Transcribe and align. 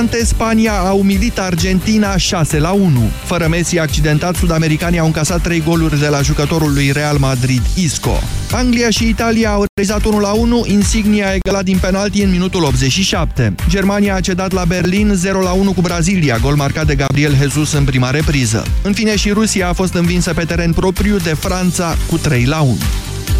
importante, 0.00 0.34
Spania 0.34 0.72
a 0.72 0.92
umilit 0.92 1.38
Argentina 1.38 2.16
6 2.16 2.58
la 2.58 2.70
1. 2.70 3.10
Fără 3.24 3.46
Messi 3.48 3.78
accidentat, 3.78 4.34
sudamericanii 4.36 4.98
au 4.98 5.06
încasat 5.06 5.42
3 5.42 5.62
goluri 5.62 6.00
de 6.00 6.06
la 6.06 6.20
jucătorul 6.20 6.72
lui 6.72 6.92
Real 6.92 7.16
Madrid, 7.18 7.62
Isco. 7.74 8.20
Anglia 8.52 8.90
și 8.90 9.08
Italia 9.08 9.50
au 9.50 9.64
realizat 9.74 10.04
1 10.04 10.18
la 10.18 10.32
1, 10.32 10.64
Insignia 10.66 11.28
a 11.28 11.34
egalat 11.34 11.64
din 11.64 11.78
penalti 11.78 12.22
în 12.22 12.30
minutul 12.30 12.64
87. 12.64 13.54
Germania 13.68 14.14
a 14.14 14.20
cedat 14.20 14.52
la 14.52 14.64
Berlin 14.64 15.12
0 15.14 15.40
la 15.40 15.52
1 15.52 15.72
cu 15.72 15.80
Brazilia, 15.80 16.36
gol 16.36 16.54
marcat 16.54 16.86
de 16.86 16.94
Gabriel 16.94 17.36
Jesus 17.36 17.72
în 17.72 17.84
prima 17.84 18.10
repriză. 18.10 18.66
În 18.82 18.92
fine 18.92 19.16
și 19.16 19.30
Rusia 19.30 19.68
a 19.68 19.72
fost 19.72 19.94
învinsă 19.94 20.34
pe 20.34 20.44
teren 20.44 20.72
propriu 20.72 21.16
de 21.16 21.34
Franța 21.38 21.96
cu 22.06 22.18
3 22.18 22.44
la 22.44 22.60
1. 22.60 22.76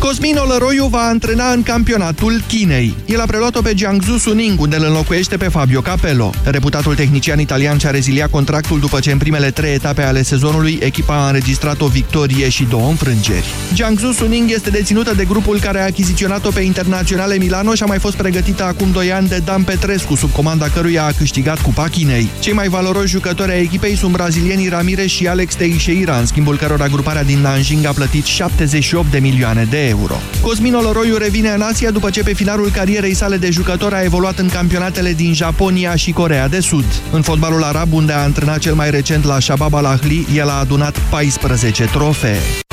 Cosmin 0.00 0.36
Olăroiu 0.36 0.86
va 0.86 0.98
antrena 0.98 1.52
în 1.52 1.62
campionatul 1.62 2.42
Chinei. 2.48 2.94
El 3.06 3.20
a 3.20 3.24
preluat-o 3.24 3.62
pe 3.62 3.72
Jiangsu 3.76 4.18
Suning, 4.18 4.60
unde 4.60 4.76
îl 4.76 4.84
înlocuiește 4.84 5.36
pe 5.36 5.48
Fabio 5.48 5.80
Capello. 5.80 6.30
Reputatul 6.44 6.94
tehnician 6.94 7.38
italian 7.38 7.78
și-a 7.78 7.90
reziliat 7.90 8.30
contractul 8.30 8.80
după 8.80 9.00
ce 9.00 9.12
în 9.12 9.18
primele 9.18 9.50
trei 9.50 9.74
etape 9.74 10.02
ale 10.02 10.22
sezonului 10.22 10.78
echipa 10.82 11.24
a 11.24 11.26
înregistrat 11.26 11.80
o 11.80 11.86
victorie 11.86 12.48
și 12.48 12.64
două 12.64 12.88
înfrângeri. 12.88 13.44
Jiangsu 13.74 14.12
Suning 14.12 14.50
este 14.50 14.70
deținută 14.70 15.14
de 15.14 15.24
grupul 15.24 15.58
care 15.58 15.80
a 15.80 15.84
achiziționat-o 15.84 16.50
pe 16.50 16.60
Internaționale 16.60 17.36
Milano 17.36 17.74
și 17.74 17.82
a 17.82 17.86
mai 17.86 17.98
fost 17.98 18.16
pregătită 18.16 18.64
acum 18.64 18.90
2 18.90 19.12
ani 19.12 19.28
de 19.28 19.42
Dan 19.44 19.62
Petrescu, 19.62 20.14
sub 20.14 20.30
comanda 20.30 20.68
căruia 20.68 21.04
a 21.04 21.12
câștigat 21.12 21.60
Cupa 21.60 21.88
Chinei. 21.88 22.28
Cei 22.38 22.52
mai 22.52 22.68
valoroși 22.68 23.12
jucători 23.12 23.50
ai 23.50 23.60
echipei 23.60 23.96
sunt 23.96 24.12
brazilienii 24.12 24.68
Ramirez 24.68 25.08
și 25.08 25.28
Alex 25.28 25.54
Teixeira, 25.54 26.18
în 26.18 26.26
schimbul 26.26 26.56
cărora 26.56 26.86
gruparea 26.86 27.24
din 27.24 27.38
Nanjing 27.38 27.84
a 27.84 27.92
plătit 27.92 28.24
78 28.24 29.10
de 29.10 29.18
milioane 29.18 29.66
de 29.70 29.88
euro. 29.90 30.14
Cosmin 30.42 30.74
Oloroiu 30.74 31.16
revine 31.16 31.48
în 31.48 31.60
Asia 31.60 31.90
după 31.90 32.10
ce 32.10 32.22
pe 32.22 32.32
finalul 32.32 32.70
carierei 32.70 33.14
sale 33.14 33.36
de 33.36 33.50
jucător 33.50 33.92
a 33.94 34.02
evoluat 34.02 34.38
în 34.38 34.48
campionatele 34.48 35.12
din 35.12 35.34
Japonia 35.34 35.94
și 35.94 36.12
Corea 36.12 36.48
de 36.48 36.60
Sud. 36.60 36.86
În 37.12 37.22
fotbalul 37.22 37.62
arab, 37.62 37.92
unde 37.92 38.12
a 38.12 38.22
antrenat 38.22 38.58
cel 38.58 38.74
mai 38.74 38.90
recent 38.90 39.24
la 39.24 39.38
Shabab 39.38 39.74
Al-Ahli, 39.74 40.26
el 40.34 40.48
a 40.48 40.58
adunat 40.58 40.98
14 41.10 41.84
trofee. 41.84 42.69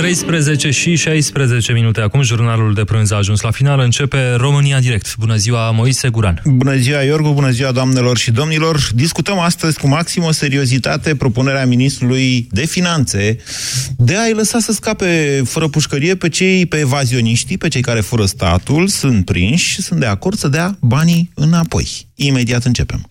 13 0.00 0.70
și 0.70 0.96
16 0.96 1.72
minute 1.72 2.00
acum, 2.00 2.22
jurnalul 2.22 2.74
de 2.74 2.84
prânz 2.84 3.10
a 3.10 3.16
ajuns 3.16 3.40
la 3.40 3.50
final, 3.50 3.80
începe 3.80 4.34
România 4.34 4.80
Direct. 4.80 5.16
Bună 5.16 5.36
ziua, 5.36 5.70
Moise 5.70 6.08
Guran. 6.08 6.42
Bună 6.44 6.76
ziua, 6.76 7.02
Iorgu, 7.02 7.32
bună 7.32 7.50
ziua, 7.50 7.72
doamnelor 7.72 8.18
și 8.18 8.30
domnilor. 8.30 8.80
Discutăm 8.94 9.38
astăzi 9.38 9.78
cu 9.78 9.88
maximă 9.88 10.32
seriozitate 10.32 11.14
propunerea 11.14 11.66
ministrului 11.66 12.48
de 12.50 12.66
finanțe 12.66 13.36
de 13.96 14.16
a-i 14.16 14.32
lăsa 14.32 14.58
să 14.58 14.72
scape 14.72 15.42
fără 15.44 15.68
pușcărie 15.68 16.14
pe 16.14 16.28
cei, 16.28 16.66
pe 16.66 16.78
evazioniștii, 16.78 17.58
pe 17.58 17.68
cei 17.68 17.82
care 17.82 18.00
fură 18.00 18.24
statul, 18.24 18.86
sunt 18.86 19.24
prinși 19.24 19.70
și 19.70 19.82
sunt 19.82 20.00
de 20.00 20.06
acord 20.06 20.38
să 20.38 20.48
dea 20.48 20.76
banii 20.80 21.30
înapoi. 21.34 22.08
Imediat 22.14 22.64
începem. 22.64 23.10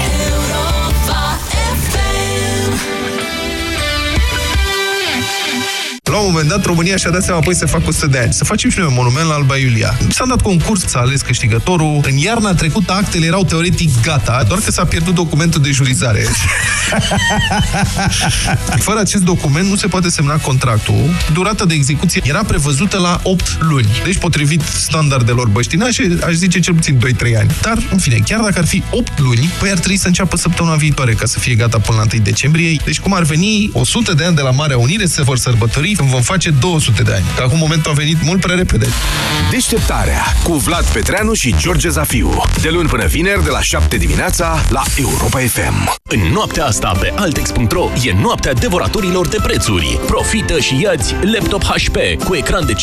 La 6.11 6.17
un 6.17 6.25
moment 6.31 6.49
dat, 6.49 6.65
România 6.65 6.95
și-a 6.95 7.09
dat 7.09 7.23
seama, 7.23 7.39
apoi 7.39 7.55
să 7.55 7.65
facă 7.65 7.83
100 7.87 8.07
de 8.07 8.17
ani. 8.17 8.33
Să 8.33 8.43
facem 8.43 8.69
și 8.69 8.77
noi 8.77 8.87
un 8.87 8.93
monument 8.93 9.27
la 9.27 9.33
Alba 9.33 9.57
Iulia. 9.57 9.97
S-a 10.09 10.25
dat 10.25 10.41
concurs, 10.41 10.85
s-a 10.85 10.99
ales 10.99 11.21
câștigătorul. 11.21 11.99
În 12.03 12.17
iarna 12.17 12.53
trecută, 12.53 12.93
actele 12.93 13.25
erau 13.25 13.43
teoretic 13.43 14.01
gata, 14.01 14.43
doar 14.47 14.59
că 14.59 14.71
s-a 14.71 14.85
pierdut 14.85 15.13
documentul 15.13 15.61
de 15.61 15.71
jurizare. 15.71 16.25
Fără 18.87 18.99
acest 18.99 19.23
document 19.23 19.69
nu 19.69 19.75
se 19.75 19.87
poate 19.87 20.09
semna 20.09 20.35
contractul. 20.35 21.09
Durata 21.33 21.65
de 21.65 21.73
execuție 21.73 22.21
era 22.25 22.43
prevăzută 22.43 22.97
la 22.97 23.19
8 23.23 23.57
luni. 23.61 23.87
Deci, 24.03 24.17
potrivit 24.17 24.61
standardelor 24.61 25.47
băștinașe, 25.47 26.17
aș 26.25 26.33
zice 26.33 26.59
cel 26.59 26.73
puțin 26.73 26.97
2-3 26.97 27.37
ani. 27.37 27.51
Dar, 27.61 27.77
în 27.91 27.97
fine, 27.97 28.17
chiar 28.25 28.39
dacă 28.39 28.59
ar 28.59 28.65
fi 28.65 28.83
8 28.89 29.19
luni, 29.19 29.49
păi 29.59 29.69
ar 29.69 29.77
trebui 29.77 29.97
să 29.97 30.07
înceapă 30.07 30.37
săptămâna 30.37 30.75
viitoare 30.75 31.13
ca 31.13 31.25
să 31.25 31.39
fie 31.39 31.55
gata 31.55 31.79
până 31.79 31.97
la 31.97 32.05
1 32.13 32.23
decembrie. 32.23 32.77
Deci, 32.85 32.99
cum 32.99 33.13
ar 33.13 33.23
veni 33.23 33.69
100 33.73 34.13
de 34.13 34.23
ani 34.23 34.35
de 34.35 34.41
la 34.41 34.51
Marea 34.51 34.77
Unire, 34.77 35.05
se 35.05 35.21
vor 35.21 35.37
sărbători 35.37 35.95
când 36.01 36.13
vom 36.13 36.21
face 36.21 36.49
200 36.49 37.01
de 37.01 37.13
ani. 37.13 37.25
Că 37.35 37.43
acum 37.43 37.57
momentul 37.57 37.91
a 37.91 37.93
venit 37.93 38.23
mult 38.23 38.41
prea 38.41 38.55
repede. 38.55 38.87
Deșteptarea 39.51 40.21
cu 40.43 40.53
Vlad 40.53 40.85
Petreanu 40.85 41.33
și 41.33 41.55
George 41.59 41.89
Zafiu. 41.89 42.43
De 42.61 42.69
luni 42.69 42.87
până 42.87 43.05
vineri, 43.05 43.43
de 43.43 43.49
la 43.49 43.61
7 43.61 43.97
dimineața, 43.97 44.65
la 44.69 44.83
Europa 44.97 45.39
FM. 45.39 45.99
În 46.03 46.19
noaptea 46.33 46.65
asta 46.65 46.91
pe 46.99 47.13
Altex.ro 47.15 47.89
e 48.03 48.13
noaptea 48.21 48.53
devoratorilor 48.53 49.27
de 49.27 49.37
prețuri. 49.43 49.99
Profită 50.05 50.59
și 50.59 50.81
iați 50.81 51.15
laptop 51.21 51.63
HP 51.63 51.97
cu 52.23 52.35
ecran 52.35 52.65
de 52.65 52.73
15,6 52.73 52.79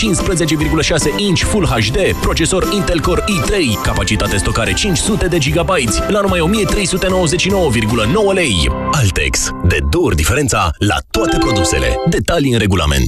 inch 1.17 1.41
Full 1.41 1.67
HD, 1.67 1.97
procesor 2.21 2.69
Intel 2.73 3.01
Core 3.01 3.23
i3, 3.23 3.83
capacitate 3.83 4.37
stocare 4.37 4.73
500 4.73 5.27
de 5.27 5.39
GB 5.39 5.71
la 6.09 6.21
numai 6.21 6.51
1399,9 6.51 8.35
lei. 8.35 8.71
Altex. 8.93 9.51
De 9.65 9.79
două 9.91 10.05
ori 10.05 10.17
diferența 10.17 10.71
la 10.79 10.97
toate 11.11 11.37
produsele. 11.39 11.97
Detalii 12.09 12.53
în 12.53 12.59
regulament. 12.59 13.08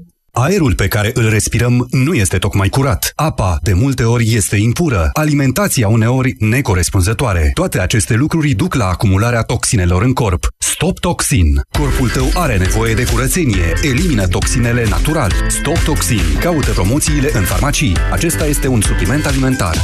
Aerul 0.33 0.75
pe 0.75 0.87
care 0.87 1.11
îl 1.13 1.29
respirăm 1.29 1.87
nu 1.89 2.13
este 2.13 2.37
tocmai 2.37 2.69
curat. 2.69 3.11
Apa, 3.15 3.57
de 3.61 3.73
multe 3.73 4.03
ori, 4.03 4.33
este 4.33 4.55
impură. 4.55 5.09
Alimentația 5.13 5.87
uneori 5.87 6.35
necorespunzătoare. 6.39 7.51
Toate 7.53 7.79
aceste 7.79 8.13
lucruri 8.13 8.53
duc 8.53 8.73
la 8.73 8.87
acumularea 8.87 9.41
toxinelor 9.41 10.01
în 10.03 10.13
corp. 10.13 10.47
Stop 10.57 10.99
Toxin. 10.99 11.61
Corpul 11.71 12.09
tău 12.09 12.29
are 12.33 12.57
nevoie 12.57 12.93
de 12.93 13.05
curățenie. 13.05 13.73
Elimină 13.81 14.27
toxinele 14.27 14.85
natural. 14.89 15.31
Stop 15.47 15.77
Toxin. 15.77 16.37
Caută 16.39 16.71
promoțiile 16.71 17.29
în 17.33 17.43
farmacii. 17.43 17.95
Acesta 18.11 18.45
este 18.45 18.67
un 18.67 18.81
supliment 18.81 19.25
alimentar. 19.25 19.77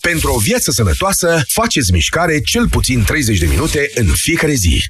Pentru 0.00 0.32
o 0.32 0.38
viață 0.38 0.70
sănătoasă, 0.70 1.42
faceți 1.46 1.92
mișcare 1.92 2.40
cel 2.40 2.68
puțin 2.68 3.02
30 3.02 3.38
de 3.38 3.46
minute 3.46 3.90
în 3.94 4.06
fiecare 4.06 4.52
zi. 4.52 4.84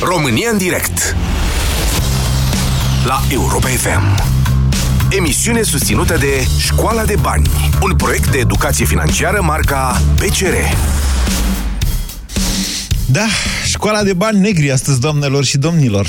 România 0.00 0.50
în 0.50 0.58
direct 0.58 1.16
La 3.06 3.22
Europa 3.30 3.68
FM 3.68 4.22
Emisiune 5.10 5.62
susținută 5.62 6.16
de 6.16 6.46
Școala 6.58 7.04
de 7.04 7.14
Bani 7.20 7.50
Un 7.82 7.96
proiect 7.96 8.30
de 8.30 8.38
educație 8.38 8.84
financiară 8.84 9.40
marca 9.42 10.02
PCR 10.14 10.54
Da, 13.06 13.26
școala 13.66 14.02
de 14.02 14.12
bani 14.12 14.40
negri 14.40 14.70
astăzi, 14.70 15.00
doamnelor 15.00 15.44
și 15.44 15.58
domnilor. 15.58 16.08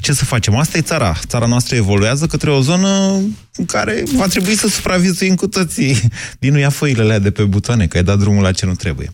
Ce 0.00 0.12
să 0.12 0.24
facem? 0.24 0.56
Asta 0.56 0.78
e 0.78 0.80
țara. 0.80 1.16
Țara 1.26 1.46
noastră 1.46 1.76
evoluează 1.76 2.26
către 2.26 2.50
o 2.50 2.60
zonă 2.60 3.20
în 3.56 3.64
care 3.66 4.02
va 4.14 4.26
trebui 4.26 4.56
să 4.56 4.68
supraviețuim 4.68 5.34
cu 5.34 5.46
toții. 5.46 6.00
Din 6.38 6.54
ia 6.54 6.70
foile 6.70 7.02
alea 7.02 7.18
de 7.18 7.30
pe 7.30 7.42
butoane, 7.42 7.86
că 7.86 7.96
ai 7.96 8.02
dat 8.02 8.18
drumul 8.18 8.42
la 8.42 8.52
ce 8.52 8.66
nu 8.66 8.74
trebuie. 8.74 9.12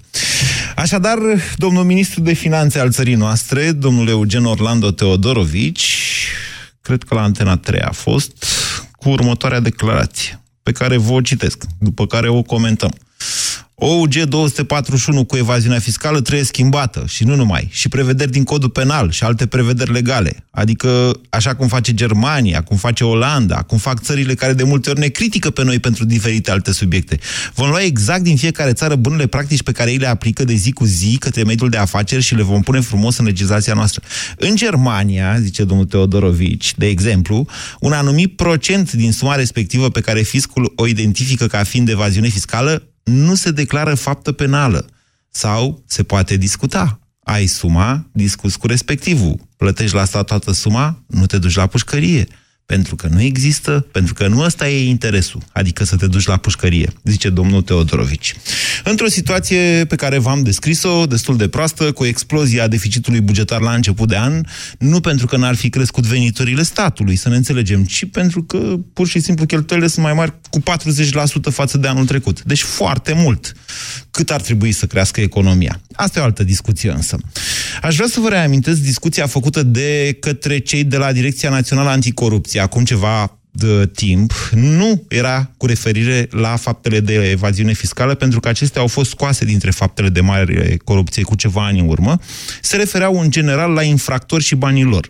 Așadar, 0.78 1.18
domnul 1.56 1.84
ministru 1.84 2.20
de 2.20 2.32
finanțe 2.32 2.78
al 2.78 2.90
țării 2.90 3.14
noastre, 3.14 3.72
domnul 3.72 4.08
Eugen 4.08 4.44
Orlando 4.44 4.90
Teodorovici, 4.90 5.94
cred 6.80 7.02
că 7.02 7.14
la 7.14 7.22
Antena 7.22 7.56
3 7.56 7.80
a 7.80 7.90
fost, 7.90 8.44
cu 8.92 9.08
următoarea 9.08 9.60
declarație, 9.60 10.40
pe 10.62 10.72
care 10.72 10.96
vă 10.96 11.12
o 11.12 11.20
citesc, 11.20 11.64
după 11.78 12.06
care 12.06 12.28
o 12.28 12.42
comentăm. 12.42 12.94
OUG 13.80 14.14
241 14.14 15.24
cu 15.24 15.36
evaziunea 15.36 15.78
fiscală 15.78 16.20
trebuie 16.20 16.44
schimbată 16.44 17.04
și 17.08 17.24
nu 17.24 17.34
numai, 17.34 17.68
și 17.70 17.88
prevederi 17.88 18.30
din 18.30 18.44
codul 18.44 18.68
penal 18.68 19.10
și 19.10 19.24
alte 19.24 19.46
prevederi 19.46 19.92
legale. 19.92 20.44
Adică 20.50 21.20
așa 21.28 21.54
cum 21.54 21.68
face 21.68 21.94
Germania, 21.94 22.62
cum 22.62 22.76
face 22.76 23.04
Olanda, 23.04 23.62
cum 23.62 23.78
fac 23.78 24.00
țările 24.00 24.34
care 24.34 24.52
de 24.52 24.62
multe 24.62 24.90
ori 24.90 24.98
ne 24.98 25.08
critică 25.08 25.50
pe 25.50 25.64
noi 25.64 25.78
pentru 25.78 26.04
diferite 26.04 26.50
alte 26.50 26.72
subiecte. 26.72 27.18
Vom 27.54 27.68
lua 27.68 27.82
exact 27.82 28.22
din 28.22 28.36
fiecare 28.36 28.72
țară 28.72 28.96
bunele 28.96 29.26
practici 29.26 29.62
pe 29.62 29.72
care 29.72 29.90
ei 29.90 29.96
le 29.96 30.06
aplică 30.06 30.44
de 30.44 30.54
zi 30.54 30.72
cu 30.72 30.84
zi 30.84 31.16
către 31.18 31.42
mediul 31.42 31.68
de 31.68 31.76
afaceri 31.76 32.22
și 32.22 32.34
le 32.34 32.42
vom 32.42 32.62
pune 32.62 32.80
frumos 32.80 33.16
în 33.16 33.24
legislația 33.24 33.74
noastră. 33.74 34.02
În 34.36 34.56
Germania, 34.56 35.38
zice 35.40 35.64
domnul 35.64 35.86
Teodorovici, 35.86 36.74
de 36.76 36.86
exemplu, 36.86 37.46
un 37.80 37.92
anumit 37.92 38.36
procent 38.36 38.92
din 38.92 39.12
suma 39.12 39.34
respectivă 39.34 39.90
pe 39.90 40.00
care 40.00 40.22
fiscul 40.22 40.72
o 40.76 40.86
identifică 40.86 41.46
ca 41.46 41.62
fiind 41.62 41.88
evaziune 41.88 42.28
fiscală 42.28 42.87
nu 43.08 43.34
se 43.34 43.50
declară 43.50 43.94
faptă 43.94 44.32
penală 44.32 44.86
sau 45.30 45.82
se 45.86 46.02
poate 46.02 46.36
discuta. 46.36 47.00
Ai 47.22 47.46
suma, 47.46 48.08
discuți 48.12 48.58
cu 48.58 48.66
respectivul. 48.66 49.48
Plătești 49.56 49.94
la 49.94 50.04
stat 50.04 50.26
toată 50.26 50.52
suma, 50.52 51.04
nu 51.06 51.26
te 51.26 51.38
duci 51.38 51.54
la 51.54 51.66
pușcărie. 51.66 52.26
Pentru 52.74 52.96
că 52.96 53.08
nu 53.10 53.22
există, 53.22 53.86
pentru 53.92 54.14
că 54.14 54.26
nu 54.26 54.40
ăsta 54.40 54.68
e 54.68 54.88
interesul, 54.88 55.42
adică 55.52 55.84
să 55.84 55.96
te 55.96 56.06
duci 56.06 56.26
la 56.26 56.36
pușcărie, 56.36 56.92
zice 57.04 57.30
domnul 57.30 57.62
Teodorovici. 57.62 58.34
Într-o 58.84 59.06
situație 59.06 59.84
pe 59.88 59.96
care 59.96 60.18
v-am 60.18 60.42
descris-o, 60.42 61.06
destul 61.06 61.36
de 61.36 61.48
proastă, 61.48 61.92
cu 61.92 62.04
explozia 62.04 62.68
deficitului 62.68 63.20
bugetar 63.20 63.60
la 63.60 63.74
început 63.74 64.08
de 64.08 64.16
an, 64.16 64.40
nu 64.78 65.00
pentru 65.00 65.26
că 65.26 65.36
n-ar 65.36 65.54
fi 65.54 65.68
crescut 65.68 66.04
veniturile 66.04 66.62
statului, 66.62 67.16
să 67.16 67.28
ne 67.28 67.36
înțelegem, 67.36 67.84
ci 67.84 68.04
pentru 68.10 68.42
că 68.42 68.76
pur 68.92 69.08
și 69.08 69.20
simplu 69.20 69.46
cheltuielile 69.46 69.90
sunt 69.90 70.04
mai 70.04 70.14
mari 70.14 70.34
cu 70.50 70.60
40% 70.60 70.62
față 71.50 71.78
de 71.78 71.88
anul 71.88 72.06
trecut. 72.06 72.42
Deci 72.42 72.62
foarte 72.62 73.12
mult. 73.12 73.52
Cât 74.10 74.30
ar 74.30 74.40
trebui 74.40 74.72
să 74.72 74.86
crească 74.86 75.20
economia? 75.20 75.80
Asta 75.92 76.18
e 76.18 76.22
o 76.22 76.24
altă 76.24 76.44
discuție 76.44 76.90
însă. 76.90 77.16
Aș 77.82 77.94
vrea 77.94 78.08
să 78.08 78.20
vă 78.20 78.28
reamintesc 78.28 78.80
discuția 78.80 79.26
făcută 79.26 79.62
de 79.62 80.16
către 80.20 80.58
cei 80.58 80.84
de 80.84 80.96
la 80.96 81.12
Direcția 81.12 81.50
Națională 81.50 81.88
Anticorupție 81.88 82.57
acum 82.60 82.84
ceva 82.84 83.38
de 83.50 83.90
timp 83.94 84.32
nu 84.52 85.02
era 85.08 85.50
cu 85.56 85.66
referire 85.66 86.28
la 86.30 86.56
faptele 86.56 87.00
de 87.00 87.30
evaziune 87.30 87.72
fiscală, 87.72 88.14
pentru 88.14 88.40
că 88.40 88.48
acestea 88.48 88.80
au 88.80 88.86
fost 88.86 89.10
scoase 89.10 89.44
dintre 89.44 89.70
faptele 89.70 90.08
de 90.08 90.20
mare 90.20 90.76
corupție 90.84 91.22
cu 91.22 91.34
ceva 91.34 91.64
ani 91.64 91.80
în 91.80 91.88
urmă, 91.88 92.18
se 92.60 92.76
refereau 92.76 93.20
în 93.20 93.30
general 93.30 93.72
la 93.72 93.82
infractori 93.82 94.42
și 94.42 94.54
banii 94.54 94.84
lor. 94.84 95.08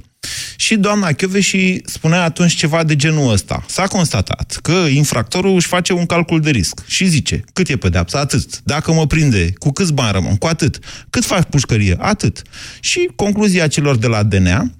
Și 0.57 0.77
doamna 0.77 1.09
și 1.41 1.83
spunea 1.85 2.23
atunci 2.23 2.55
ceva 2.55 2.85
de 2.85 2.97
genul 2.97 3.33
ăsta. 3.33 3.65
S-a 3.69 3.87
constatat 3.87 4.59
că 4.63 4.73
infractorul 4.73 5.55
își 5.55 5.67
face 5.67 5.93
un 5.93 6.07
calcul 6.07 6.41
de 6.41 6.51
risc 6.51 6.85
și 6.87 7.07
zice, 7.07 7.45
cât 7.53 7.69
e 7.69 7.77
pedeapsa? 7.77 8.19
Atât. 8.19 8.61
Dacă 8.65 8.93
mă 8.93 9.07
prinde, 9.07 9.53
cu 9.59 9.73
câți 9.73 9.93
bani 9.93 10.13
rămân? 10.13 10.37
Cu 10.37 10.47
atât. 10.47 10.79
Cât 11.11 11.25
faci 11.25 11.45
pușcărie? 11.51 11.97
Atât. 11.99 12.43
Și 12.81 13.11
concluzia 13.17 13.67
celor 13.67 13.97
de 13.97 14.07
la 14.07 14.23
DNA 14.23 14.71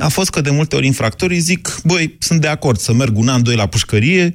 a 0.00 0.08
fost 0.08 0.30
că 0.30 0.40
de 0.40 0.50
multe 0.50 0.76
ori 0.76 0.86
infractorii 0.86 1.38
zic, 1.38 1.80
băi, 1.84 2.16
sunt 2.18 2.40
de 2.40 2.46
acord 2.46 2.78
să 2.78 2.92
merg 2.92 3.18
un 3.18 3.28
an, 3.28 3.42
doi 3.42 3.54
la 3.54 3.66
pușcărie, 3.66 4.34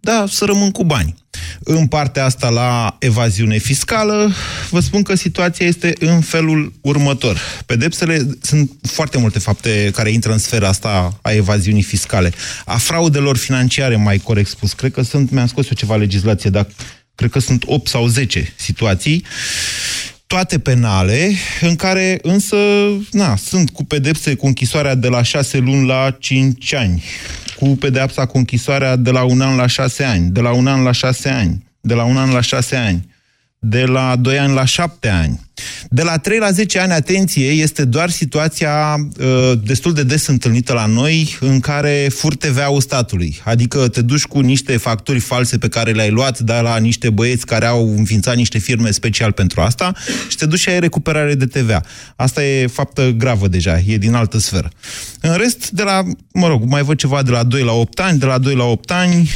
da, 0.00 0.24
să 0.30 0.44
rămân 0.44 0.70
cu 0.70 0.84
bani. 0.84 1.14
În 1.58 1.86
partea 1.86 2.24
asta 2.24 2.48
la 2.48 2.96
evaziune 2.98 3.58
fiscală, 3.58 4.32
vă 4.70 4.80
spun 4.80 5.02
că 5.02 5.14
situația 5.14 5.66
este 5.66 5.92
în 5.98 6.20
felul 6.20 6.72
următor. 6.80 7.38
Pedepsele 7.66 8.28
sunt 8.42 8.70
foarte 8.82 9.18
multe 9.18 9.38
fapte 9.38 9.90
care 9.94 10.10
intră 10.10 10.32
în 10.32 10.38
sfera 10.38 10.68
asta 10.68 11.18
a 11.22 11.30
evaziunii 11.30 11.82
fiscale. 11.82 12.32
A 12.64 12.76
fraudelor 12.76 13.36
financiare, 13.36 13.96
mai 13.96 14.18
corect 14.18 14.48
spus. 14.48 14.72
Cred 14.72 14.92
că 14.92 15.02
sunt, 15.02 15.30
mi-am 15.30 15.46
scos 15.46 15.64
eu 15.64 15.76
ceva 15.76 15.96
legislație, 15.96 16.50
dar 16.50 16.66
cred 17.14 17.30
că 17.30 17.38
sunt 17.38 17.62
8 17.66 17.88
sau 17.88 18.06
10 18.06 18.52
situații 18.56 19.24
toate 20.28 20.58
penale, 20.58 21.32
în 21.60 21.76
care 21.76 22.18
însă 22.22 22.56
na, 23.10 23.36
sunt 23.36 23.70
cu 23.70 23.84
pedepse 23.84 24.34
cu 24.34 24.46
închisoarea 24.46 24.94
de 24.94 25.08
la 25.08 25.22
6 25.22 25.58
luni 25.58 25.86
la 25.86 26.16
5 26.18 26.74
ani, 26.74 27.02
cu 27.56 27.66
pedepsa 27.68 28.26
cu 28.26 28.38
închisoarea 28.38 28.96
de 28.96 29.10
la 29.10 29.22
un 29.22 29.40
an 29.40 29.56
la 29.56 29.66
6 29.66 30.04
ani, 30.04 30.30
de 30.30 30.40
la 30.40 30.52
un 30.52 30.66
an 30.66 30.82
la 30.82 30.92
6 30.92 31.28
ani, 31.28 31.64
de 31.80 31.94
la 31.94 32.04
un 32.04 32.16
an 32.16 32.30
la 32.30 32.40
6 32.40 32.76
ani, 32.76 33.08
de 33.58 33.84
la 33.84 34.16
2 34.16 34.38
ani 34.38 34.54
la 34.54 34.64
7 34.64 35.08
ani. 35.08 35.40
De 35.90 36.02
la 36.02 36.18
3 36.18 36.38
la 36.38 36.50
10 36.50 36.78
ani, 36.78 36.92
atenție, 36.92 37.46
este 37.50 37.84
doar 37.84 38.10
situația 38.10 38.96
uh, 39.20 39.52
destul 39.64 39.92
de 39.92 40.02
des 40.02 40.26
întâlnită 40.26 40.72
la 40.72 40.86
noi 40.86 41.36
în 41.40 41.60
care 41.60 42.08
fur 42.14 42.36
TVA-ul 42.36 42.80
statului. 42.80 43.40
Adică 43.44 43.88
te 43.88 44.02
duci 44.02 44.24
cu 44.24 44.40
niște 44.40 44.76
facturi 44.76 45.18
false 45.18 45.58
pe 45.58 45.68
care 45.68 45.92
le-ai 45.92 46.10
luat 46.10 46.38
de 46.38 46.52
la 46.62 46.76
niște 46.78 47.10
băieți 47.10 47.46
care 47.46 47.66
au 47.66 47.96
înființat 47.96 48.36
niște 48.36 48.58
firme 48.58 48.90
special 48.90 49.32
pentru 49.32 49.60
asta 49.60 49.92
și 50.28 50.36
te 50.36 50.46
duci 50.46 50.58
și 50.58 50.68
ai 50.68 50.80
recuperare 50.80 51.34
de 51.34 51.46
TVA. 51.46 51.82
Asta 52.16 52.44
e 52.44 52.66
faptă 52.66 53.10
gravă 53.10 53.48
deja, 53.48 53.78
e 53.86 53.96
din 53.96 54.14
altă 54.14 54.38
sferă. 54.38 54.70
În 55.20 55.36
rest, 55.36 55.70
de 55.70 55.82
la, 55.82 56.02
mă 56.32 56.46
rog, 56.46 56.64
mai 56.64 56.82
văd 56.82 56.96
ceva 56.96 57.22
de 57.22 57.30
la 57.30 57.42
2 57.42 57.62
la 57.62 57.72
8 57.72 58.00
ani, 58.00 58.18
de 58.18 58.26
la 58.26 58.38
2 58.38 58.54
la 58.54 58.64
8 58.64 58.90
ani, 58.90 59.30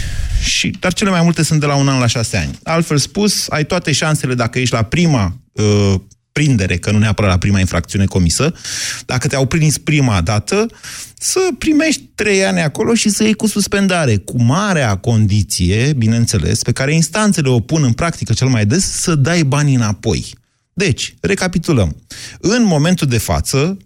și, 0.44 0.76
dar 0.80 0.92
cele 0.92 1.10
mai 1.10 1.22
multe 1.22 1.42
sunt 1.42 1.60
de 1.60 1.66
la 1.66 1.74
un 1.74 1.88
an 1.88 1.98
la 1.98 2.06
6 2.06 2.36
ani. 2.36 2.58
Altfel 2.62 2.98
spus, 2.98 3.46
ai 3.48 3.64
toate 3.64 3.92
șansele 3.92 4.34
dacă 4.34 4.58
ești 4.58 4.74
la 4.74 4.82
prima 4.82 5.36
uh, 5.52 5.94
prindere, 6.32 6.76
că 6.76 6.90
nu 6.90 6.98
neapărat 6.98 7.30
la 7.30 7.38
prima 7.38 7.58
infracțiune 7.58 8.04
comisă, 8.04 8.54
dacă 9.06 9.28
te-au 9.28 9.46
prins 9.46 9.78
prima 9.78 10.20
dată, 10.20 10.66
să 11.18 11.40
primești 11.58 12.02
trei 12.14 12.44
ani 12.44 12.60
acolo 12.60 12.94
și 12.94 13.08
să 13.08 13.22
iei 13.22 13.34
cu 13.34 13.46
suspendare, 13.46 14.16
cu 14.16 14.42
marea 14.42 14.96
condiție, 14.96 15.92
bineînțeles, 15.92 16.62
pe 16.62 16.72
care 16.72 16.94
instanțele 16.94 17.48
o 17.48 17.60
pun 17.60 17.82
în 17.82 17.92
practică 17.92 18.32
cel 18.32 18.48
mai 18.48 18.66
des, 18.66 19.00
să 19.00 19.14
dai 19.14 19.42
banii 19.42 19.74
înapoi. 19.74 20.34
Deci, 20.72 21.14
recapitulăm. 21.20 21.96
În 22.40 22.64
momentul 22.64 23.06
de 23.06 23.18
față, 23.18 23.76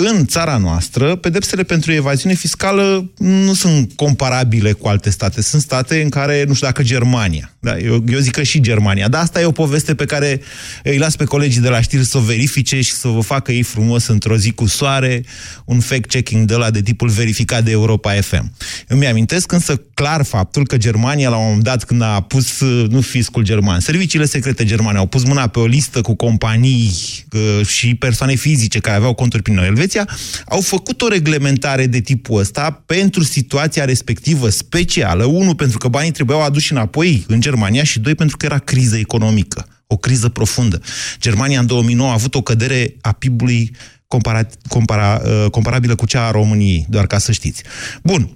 în 0.00 0.26
țara 0.26 0.56
noastră, 0.56 1.16
pedepsele 1.16 1.62
pentru 1.62 1.92
evaziune 1.92 2.34
fiscală 2.34 3.10
nu 3.18 3.54
sunt 3.54 3.92
comparabile 3.96 4.72
cu 4.72 4.88
alte 4.88 5.10
state. 5.10 5.42
Sunt 5.42 5.62
state 5.62 6.02
în 6.02 6.08
care, 6.08 6.44
nu 6.46 6.54
știu 6.54 6.66
dacă 6.66 6.82
Germania, 6.82 7.52
da, 7.60 7.78
eu, 7.78 8.04
eu 8.08 8.18
zic 8.18 8.32
că 8.32 8.42
și 8.42 8.60
Germania, 8.60 9.08
dar 9.08 9.22
asta 9.22 9.40
e 9.40 9.44
o 9.44 9.50
poveste 9.50 9.94
pe 9.94 10.04
care 10.04 10.40
îi 10.84 10.98
las 10.98 11.16
pe 11.16 11.24
colegii 11.24 11.60
de 11.60 11.68
la 11.68 11.80
știri 11.80 12.04
să 12.04 12.18
o 12.18 12.20
verifice 12.20 12.80
și 12.80 12.92
să 12.92 13.08
vă 13.08 13.20
facă 13.20 13.52
ei 13.52 13.62
frumos 13.62 14.06
într-o 14.06 14.36
zi 14.36 14.52
cu 14.52 14.66
soare, 14.66 15.24
un 15.64 15.80
fact-checking 15.80 16.44
de 16.44 16.54
la 16.54 16.70
de 16.70 16.82
tipul 16.82 17.08
verificat 17.08 17.64
de 17.64 17.70
Europa 17.70 18.12
FM. 18.12 18.52
Îmi 18.86 19.06
amintesc 19.06 19.52
însă 19.52 19.82
clar 19.94 20.24
faptul 20.24 20.66
că 20.66 20.76
Germania, 20.76 21.28
la 21.28 21.36
un 21.36 21.44
moment 21.46 21.62
dat, 21.62 21.84
când 21.84 22.02
a 22.02 22.20
pus, 22.20 22.60
nu 22.88 23.00
fiscul 23.00 23.42
german, 23.42 23.80
serviciile 23.80 24.24
secrete 24.24 24.64
germane 24.64 24.98
au 24.98 25.06
pus 25.06 25.24
mâna 25.24 25.46
pe 25.46 25.58
o 25.58 25.66
listă 25.66 26.00
cu 26.00 26.14
companii 26.14 26.92
uh, 27.32 27.66
și 27.66 27.94
persoane 27.94 28.34
fizice 28.34 28.78
care 28.78 28.96
aveau 28.96 29.14
conturi 29.14 29.42
prin 29.42 29.56
Elveția, 29.56 29.87
Elveția, 29.94 30.18
au 30.48 30.60
făcut 30.60 31.02
o 31.02 31.08
reglementare 31.08 31.86
de 31.86 32.00
tipul 32.00 32.40
ăsta 32.40 32.82
pentru 32.86 33.22
situația 33.22 33.84
respectivă 33.84 34.48
specială. 34.48 35.24
Unu, 35.24 35.54
pentru 35.54 35.78
că 35.78 35.88
banii 35.88 36.10
trebuiau 36.10 36.42
aduși 36.42 36.72
înapoi 36.72 37.24
în 37.28 37.40
Germania 37.40 37.84
și 37.84 38.00
doi, 38.00 38.14
pentru 38.14 38.36
că 38.36 38.44
era 38.44 38.58
criză 38.58 38.96
economică, 38.96 39.66
o 39.86 39.96
criză 39.96 40.28
profundă. 40.28 40.80
Germania 41.20 41.60
în 41.60 41.66
2009 41.66 42.08
a 42.10 42.12
avut 42.12 42.34
o 42.34 42.42
cădere 42.42 42.94
a 43.00 43.12
PIB-ului 43.12 43.76
compara, 44.08 44.46
compara, 44.68 45.22
uh, 45.24 45.50
comparabilă 45.50 45.94
cu 45.94 46.06
cea 46.06 46.26
a 46.26 46.30
României, 46.30 46.86
doar 46.88 47.06
ca 47.06 47.18
să 47.18 47.32
știți. 47.32 47.62
Bun. 48.02 48.30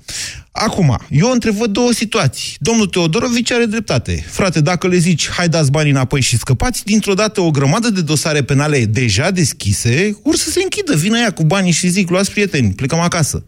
Acum, 0.51 0.99
eu 1.11 1.31
întrevăd 1.31 1.71
două 1.71 1.93
situații. 1.93 2.57
Domnul 2.61 2.87
Teodorovici 2.87 3.53
are 3.53 3.65
dreptate. 3.65 4.25
Frate, 4.29 4.61
dacă 4.61 4.89
le 4.89 4.97
zici, 4.97 5.29
hai 5.29 5.49
dați 5.49 5.71
banii 5.71 5.91
înapoi 5.91 6.21
și 6.21 6.39
scăpați, 6.39 6.85
dintr-o 6.85 7.15
dată 7.15 7.41
o 7.41 7.51
grămadă 7.51 7.91
de 7.91 8.01
dosare 8.01 8.43
penale 8.43 8.85
deja 8.85 9.31
deschise, 9.31 10.19
ur 10.23 10.37
să 10.37 10.51
se 10.51 10.61
închidă, 10.63 10.97
vină 10.97 11.19
ea 11.19 11.33
cu 11.33 11.45
banii 11.45 11.73
și 11.73 11.89
zic, 11.89 12.11
luați 12.11 12.31
prieteni, 12.31 12.73
plecăm 12.73 12.99
acasă. 12.99 13.45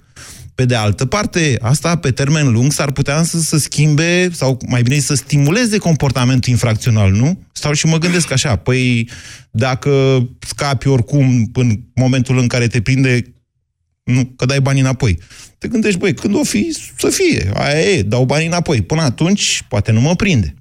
Pe 0.55 0.65
de 0.65 0.75
altă 0.75 1.07
parte, 1.07 1.59
asta 1.61 1.97
pe 1.97 2.11
termen 2.11 2.53
lung 2.53 2.73
s-ar 2.73 2.91
putea 2.93 3.23
să, 3.23 3.39
să 3.39 3.59
schimbe, 3.59 4.31
sau 4.33 4.59
mai 4.67 4.83
bine 4.83 4.99
să 4.99 5.15
stimuleze 5.15 5.79
comportamentul 5.79 6.53
infracțional, 6.53 7.13
nu? 7.13 7.39
Stau 7.53 7.73
și 7.73 7.87
mă 7.87 7.99
gândesc 7.99 8.31
așa, 8.31 8.57
păi 8.57 9.09
dacă 9.51 10.23
scapi 10.39 10.89
oricum 10.89 11.51
în 11.53 11.81
momentul 11.95 12.39
în 12.39 12.47
care 12.47 12.67
te 12.67 12.81
prinde, 12.81 13.35
nu, 14.03 14.25
că 14.25 14.45
dai 14.45 14.61
banii 14.61 14.81
înapoi. 14.81 15.19
Te 15.59 15.69
gândești, 15.69 15.99
băi, 15.99 16.15
când 16.15 16.35
o 16.35 16.45
fi, 16.45 16.77
să 16.99 17.09
fie, 17.09 17.51
aia 17.55 17.81
e, 17.81 18.03
dau 18.03 18.25
banii 18.25 18.47
înapoi. 18.47 18.83
Până 18.83 19.03
atunci, 19.03 19.65
poate 19.69 19.93
nu 19.93 20.01
mă 20.01 20.17
prinde. 20.17 20.55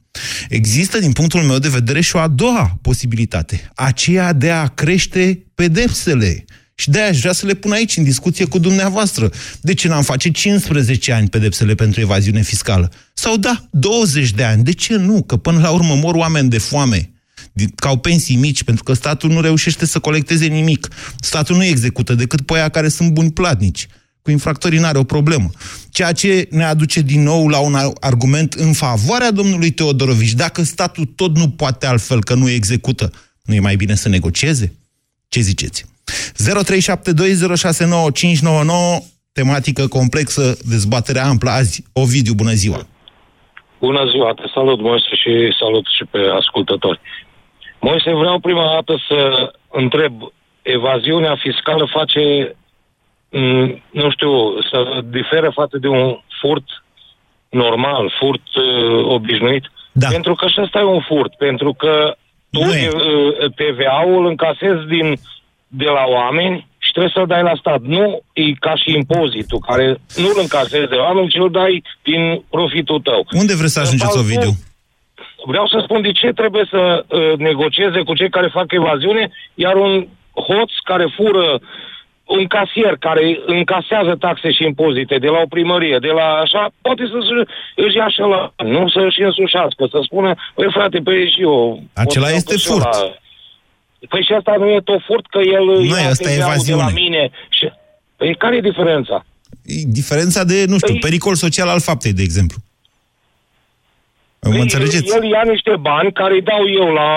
Există, 0.50 1.00
din 1.00 1.12
punctul 1.12 1.41
meu 1.41 1.57
de 1.57 1.67
vedere, 1.67 2.01
și 2.01 2.15
o 2.15 2.19
a 2.19 2.27
doua 2.27 2.77
posibilitate, 2.81 3.71
aceea 3.75 4.33
de 4.33 4.51
a 4.51 4.67
crește 4.67 5.45
pedepsele. 5.55 6.45
Și 6.75 6.89
de-aia 6.89 7.10
aș 7.10 7.20
vrea 7.20 7.34
să 7.34 7.46
le 7.46 7.53
pun 7.53 7.72
aici, 7.72 7.98
în 7.98 8.03
discuție 8.03 8.46
cu 8.46 8.60
dumneavoastră. 8.60 9.32
De 9.62 9.74
ce 9.74 9.88
n-am 9.88 10.03
face 10.03 10.32
15 10.32 11.12
ani 11.12 11.30
pedepsele 11.30 11.75
pentru 11.75 12.01
evaziune 12.01 12.42
fiscală? 12.42 12.92
Sau 13.13 13.38
da, 13.38 13.68
20 13.72 14.32
de 14.32 14.44
ani. 14.44 14.63
De 14.63 14.72
ce 14.72 14.96
nu? 14.96 15.24
Că 15.24 15.38
până 15.38 15.60
la 15.60 15.70
urmă 15.70 15.96
mor 15.96 16.15
oameni 16.15 16.50
de 16.50 16.58
foame 16.58 17.13
ca 17.75 17.88
au 17.88 17.98
pensii 17.98 18.36
mici, 18.36 18.63
pentru 18.63 18.84
că 18.84 18.94
statul 18.94 19.32
nu 19.32 19.42
reușește 19.42 19.86
să 19.86 20.00
colecteze 20.00 20.46
nimic. 20.46 20.88
Statul 21.20 21.56
nu 21.56 21.63
execută 21.63 22.15
decât 22.15 22.42
pe 22.42 22.53
aia 22.53 22.70
care 22.70 22.88
sunt 22.88 23.12
buni 23.12 23.32
platnici. 23.32 23.88
cu 24.22 24.32
infractorii 24.32 24.80
n-are 24.80 24.98
o 24.98 25.03
problemă. 25.03 25.50
Ceea 25.89 26.12
ce 26.12 26.48
ne 26.50 26.63
aduce 26.63 27.01
din 27.01 27.24
nou 27.24 27.48
la 27.48 27.58
un 27.58 27.77
argument 28.00 28.53
în 28.53 28.74
favoarea 28.74 29.32
domnului 29.32 29.72
Teodorovici. 29.72 30.34
Dacă 30.34 30.63
statul 30.63 31.06
tot 31.06 31.36
nu 31.38 31.50
poate 31.50 31.86
altfel, 31.86 32.24
că 32.24 32.34
nu 32.34 32.50
execută, 32.50 33.12
nu 33.42 33.53
e 33.53 33.60
mai 33.60 33.75
bine 33.75 33.96
să 33.96 34.10
negocieze? 34.10 34.74
Ce 35.27 35.39
ziceți? 35.39 35.86
0372069599 36.34 39.04
tematică 39.34 39.88
complexă, 39.88 40.58
dezbatere 40.70 41.20
amplă 41.20 41.50
azi. 41.50 41.84
Ovidiu, 41.94 42.34
bună 42.34 42.52
ziua! 42.52 42.80
Bună 43.80 44.06
ziua, 44.12 44.34
te 44.34 44.44
salut, 44.54 44.80
Moise, 44.82 45.16
și 45.16 45.56
salut 45.60 45.86
și 45.98 46.06
pe 46.12 46.18
ascultători. 46.40 47.00
Moise, 47.80 48.12
vreau 48.13 48.40
prima 48.40 48.66
dată 48.74 49.02
să 49.08 49.52
întreb, 49.72 50.13
evaziunea 50.62 51.36
fiscală 51.36 51.90
face, 51.92 52.56
m, 53.30 53.82
nu 53.92 54.12
știu, 54.12 54.62
să 54.72 55.02
diferă 55.10 55.52
față 55.54 55.78
de 55.78 55.88
un 55.88 56.18
furt 56.42 56.63
normal, 57.50 58.12
furt 58.20 58.56
uh, 58.56 59.06
obișnuit? 59.06 59.72
Da. 59.92 60.08
Pentru 60.08 60.36
că 60.36 60.48
și 60.48 60.62
ăsta 60.62 60.80
e 60.80 60.84
un 60.84 61.02
furt, 61.02 61.36
pentru 61.36 61.74
că 61.74 62.16
tu 62.50 62.63
Nu 62.63 62.74
e. 62.74 62.88
uh, 62.88 63.52
TVA-ul 63.56 64.25
încasezi 64.25 64.86
din, 64.88 65.16
de 65.82 65.89
la 65.98 66.03
oameni 66.08 66.68
și 66.77 66.92
trebuie 66.92 67.15
să-l 67.15 67.27
dai 67.34 67.44
la 67.50 67.56
stat. 67.60 67.82
Nu 67.82 68.06
e 68.34 68.44
ca 68.65 68.74
și 68.82 68.89
impozitul, 69.01 69.60
care 69.70 69.86
nu-l 70.24 70.38
încasezi 70.46 70.92
de 70.94 71.00
oameni, 71.08 71.30
ci 71.34 71.44
îl 71.46 71.51
dai 71.51 71.84
din 72.10 72.22
profitul 72.50 73.00
tău. 73.10 73.20
Unde 73.42 73.56
vreți 73.60 73.74
să 73.74 73.80
În 73.80 73.86
ajungeți, 73.86 74.15
faptul- 74.15 74.25
Ovidiu? 74.25 74.53
Vreau 75.51 75.68
să 75.68 75.77
spun 75.84 76.01
de 76.01 76.12
ce 76.12 76.27
trebuie 76.42 76.65
să 76.70 76.82
uh, 77.08 77.38
negocieze 77.38 78.00
cu 78.08 78.13
cei 78.20 78.30
care 78.30 78.48
fac 78.58 78.68
evaziune, 78.72 79.24
iar 79.53 79.75
un 79.75 80.08
hoț 80.48 80.72
care 80.84 81.06
fură 81.18 81.60
un 82.25 82.46
casier 82.48 82.96
care 83.08 83.24
încasează 83.46 84.15
taxe 84.20 84.51
și 84.51 84.63
impozite 84.63 85.15
de 85.18 85.27
la 85.27 85.39
o 85.46 85.51
primărie, 85.56 85.98
de 86.01 86.08
la 86.20 86.27
așa, 86.44 86.70
poate 86.82 87.03
să 87.12 87.18
își 87.75 87.98
ia 87.98 88.08
și 88.10 88.20
la 88.20 88.53
nu 88.74 88.89
să 88.89 89.00
își 89.08 89.22
însușească, 89.22 89.84
să 89.92 90.00
spună, 90.03 90.36
băi 90.56 90.72
frate, 90.72 90.98
păi 91.08 91.30
și 91.34 91.42
eu... 91.42 91.84
Acela 91.94 92.25
pot 92.25 92.34
să 92.34 92.39
este 92.39 92.51
iau 92.51 92.60
și 92.60 92.70
eu 92.70 92.75
furt. 92.75 92.94
La... 92.94 93.23
Păi 94.10 94.24
și 94.27 94.33
asta 94.33 94.55
nu 94.60 94.67
e 94.69 94.79
tot 94.83 95.01
furt, 95.07 95.25
că 95.29 95.39
el 95.57 95.65
Nu 95.65 95.95
ia 95.98 96.01
e, 96.03 96.07
asta 96.07 96.29
e 96.31 96.36
TVA-ul 96.36 96.63
de 96.65 96.72
la 96.74 96.75
evaziune. 96.77 96.91
mine. 96.93 97.31
Și... 97.50 97.65
Păi 98.17 98.36
care 98.38 98.55
e 98.55 98.62
diferența? 98.62 99.25
E 99.65 99.74
Diferența 99.86 100.43
de, 100.43 100.65
nu 100.67 100.77
știu, 100.77 100.93
Păi- 100.95 101.00
pericol 101.00 101.36
social 101.36 101.67
al 101.67 101.79
faptei, 101.79 102.13
de 102.13 102.22
exemplu. 102.22 102.57
Mă 104.43 104.50
Păi, 104.50 104.59
înțelegeți? 104.62 105.07
El 105.15 105.23
ia 105.23 105.43
niște 105.53 105.73
bani 105.79 106.12
care 106.12 106.33
îi 106.33 106.41
dau 106.51 106.63
eu 106.81 106.88
la 107.01 107.09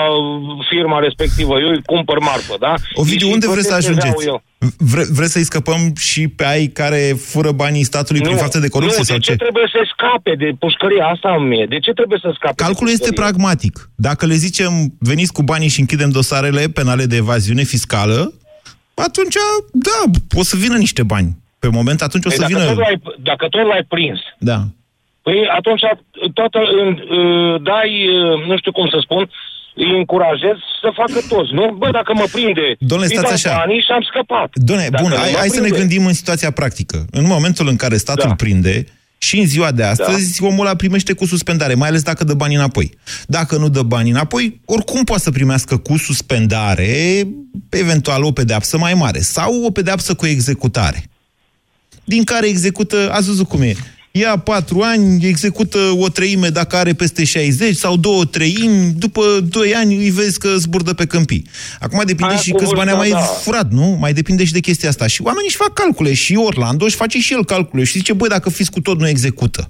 firma 0.69 0.99
respectivă. 0.99 1.53
Eu 1.59 1.69
îi 1.69 1.81
cumpăr 1.85 2.19
marfă, 2.19 2.55
da? 2.59 2.73
Ovidiu, 2.93 3.27
Și 3.27 3.33
unde 3.33 3.47
vreți 3.47 3.67
să 3.67 3.73
plătesc 3.73 3.87
ajungeți? 3.89 4.13
TVA-ul 4.25 4.27
eu. 4.33 4.43
Vre, 4.91 5.03
vreți 5.17 5.31
să-i 5.31 5.43
scăpăm 5.51 5.81
și 6.09 6.27
pe 6.27 6.45
ai 6.45 6.65
care 6.79 7.01
fură 7.31 7.51
banii 7.51 7.83
statului 7.83 8.21
prin 8.21 8.35
fapte 8.35 8.59
de 8.59 8.67
corupție 8.67 8.97
nu, 8.97 9.03
sau 9.03 9.15
de 9.17 9.21
ce? 9.23 9.31
ce? 9.31 9.37
trebuie 9.37 9.67
să 9.71 9.79
scape 9.93 10.33
de 10.43 10.49
pușcăria 10.59 11.05
asta 11.05 11.35
în 11.39 11.47
mie? 11.47 11.65
De 11.69 11.79
ce 11.79 11.91
trebuie 11.91 12.19
să 12.21 12.29
scape? 12.37 12.55
Calculul 12.55 12.87
de 12.87 12.93
este 12.97 13.07
pușcărie? 13.09 13.23
pragmatic. 13.31 13.89
Dacă 13.95 14.25
le 14.25 14.33
zicem, 14.45 14.71
veniți 14.99 15.33
cu 15.33 15.43
banii 15.43 15.67
și 15.75 15.79
închidem 15.79 16.09
dosarele 16.09 16.63
penale 16.77 17.05
de 17.05 17.15
evaziune 17.15 17.63
fiscală, 17.63 18.33
atunci, 18.93 19.35
da, 19.87 19.99
o 20.39 20.43
să 20.43 20.55
vină 20.57 20.77
niște 20.77 21.03
bani. 21.03 21.29
Pe 21.59 21.67
moment, 21.67 22.01
atunci 22.01 22.25
o 22.25 22.29
Păi 22.29 22.37
să 22.37 22.41
dacă, 22.41 22.53
vină... 22.53 22.65
tot 22.67 22.77
l-ai, 22.77 23.01
dacă 23.23 23.47
tot 23.49 23.65
l-ai 23.67 23.85
prins, 23.87 24.19
Da. 24.39 24.59
Păi 25.27 25.39
atunci 25.59 25.83
toată, 26.37 26.59
uh, 26.59 27.53
dai, 27.71 27.91
uh, 28.17 28.35
nu 28.49 28.53
știu 28.61 28.71
cum 28.77 28.87
să 28.93 28.97
spun, 29.05 29.23
îi 29.83 29.91
încurajezi 29.99 30.63
să 30.81 30.89
facă 31.01 31.19
toți, 31.33 31.51
nu? 31.57 31.65
Bă, 31.81 31.87
dacă 31.97 32.11
mă 32.21 32.25
prinde, 32.35 32.67
Domnule, 32.91 33.09
îi 33.09 33.17
stați 33.17 33.43
dau 33.43 33.51
așa. 33.53 33.59
banii 33.61 33.81
și 33.85 33.91
am 33.97 34.03
scăpat. 34.11 34.49
Doamne, 34.67 34.87
Dacă 34.91 35.03
bun, 35.03 35.11
nu 35.11 35.17
hai, 35.21 35.31
mă 35.31 35.37
hai 35.41 35.49
să 35.57 35.61
ne 35.61 35.67
prinde- 35.67 35.79
gândim 35.79 36.03
în 36.11 36.13
situația 36.21 36.51
practică. 36.59 36.97
În 37.19 37.25
momentul 37.33 37.67
în 37.67 37.75
care 37.83 37.97
statul 38.05 38.27
Da. 38.33 38.35
prinde, 38.43 38.75
și 39.27 39.39
în 39.39 39.45
ziua 39.45 39.71
de 39.71 39.83
astăzi, 39.83 40.43
omul 40.43 40.65
ăla 40.65 40.75
primește 40.75 41.13
cu 41.13 41.25
suspendare, 41.25 41.73
mai 41.73 41.87
ales 41.89 42.03
dacă 42.03 42.23
dă 42.23 42.33
bani 42.33 42.55
înapoi. 42.55 42.87
Dacă 43.27 43.57
nu 43.57 43.69
dă 43.69 43.81
bani 43.81 44.09
înapoi, 44.09 44.61
oricum 44.65 45.03
poate 45.03 45.21
să 45.21 45.31
primească 45.31 45.77
cu 45.77 45.97
suspendare, 45.97 47.23
eventual 47.69 48.23
o 48.23 48.31
pedeapsă 48.31 48.77
mai 48.77 48.93
mare, 48.93 49.19
sau 49.19 49.63
o 49.63 49.71
pedeapsă 49.71 50.13
cu 50.13 50.25
executare. 50.25 51.03
Din 52.03 52.23
care 52.23 52.47
execută, 52.47 53.09
ați 53.11 53.27
văzut 53.27 53.47
cum 53.47 53.61
e, 53.61 53.73
ia 54.17 54.37
patru 54.37 54.81
ani, 54.81 55.25
execută 55.25 55.77
o 55.97 56.09
treime 56.09 56.49
dacă 56.49 56.75
are 56.75 56.93
peste 56.93 57.23
60 57.23 57.75
sau 57.75 57.97
două 57.97 58.25
treimi, 58.25 58.93
după 58.97 59.21
doi 59.49 59.75
ani 59.75 59.95
îi 59.95 60.09
vezi 60.09 60.39
că 60.39 60.55
zburdă 60.57 60.93
pe 60.93 61.05
câmpii. 61.05 61.47
Acum 61.79 62.01
depinde 62.05 62.33
Aia 62.33 62.41
și 62.41 62.51
cu 62.51 62.57
câți 62.57 62.73
bani 62.73 62.89
a 62.89 62.95
vârsta, 62.95 63.15
mai 63.15 63.25
da. 63.25 63.33
furat, 63.33 63.71
nu? 63.71 63.97
Mai 63.99 64.13
depinde 64.13 64.45
și 64.45 64.51
de 64.51 64.59
chestia 64.59 64.89
asta. 64.89 65.07
Și 65.07 65.21
oamenii 65.21 65.47
își 65.47 65.57
fac 65.57 65.73
calcule. 65.73 66.13
Și 66.13 66.35
Orlando 66.35 66.85
își 66.85 66.95
face 66.95 67.19
și 67.19 67.33
el 67.33 67.45
calcule. 67.45 67.83
Și 67.83 67.97
zice, 67.97 68.13
băi, 68.13 68.29
dacă 68.29 68.49
fiscul 68.49 68.81
tot 68.81 68.99
nu 68.99 69.07
execută, 69.07 69.69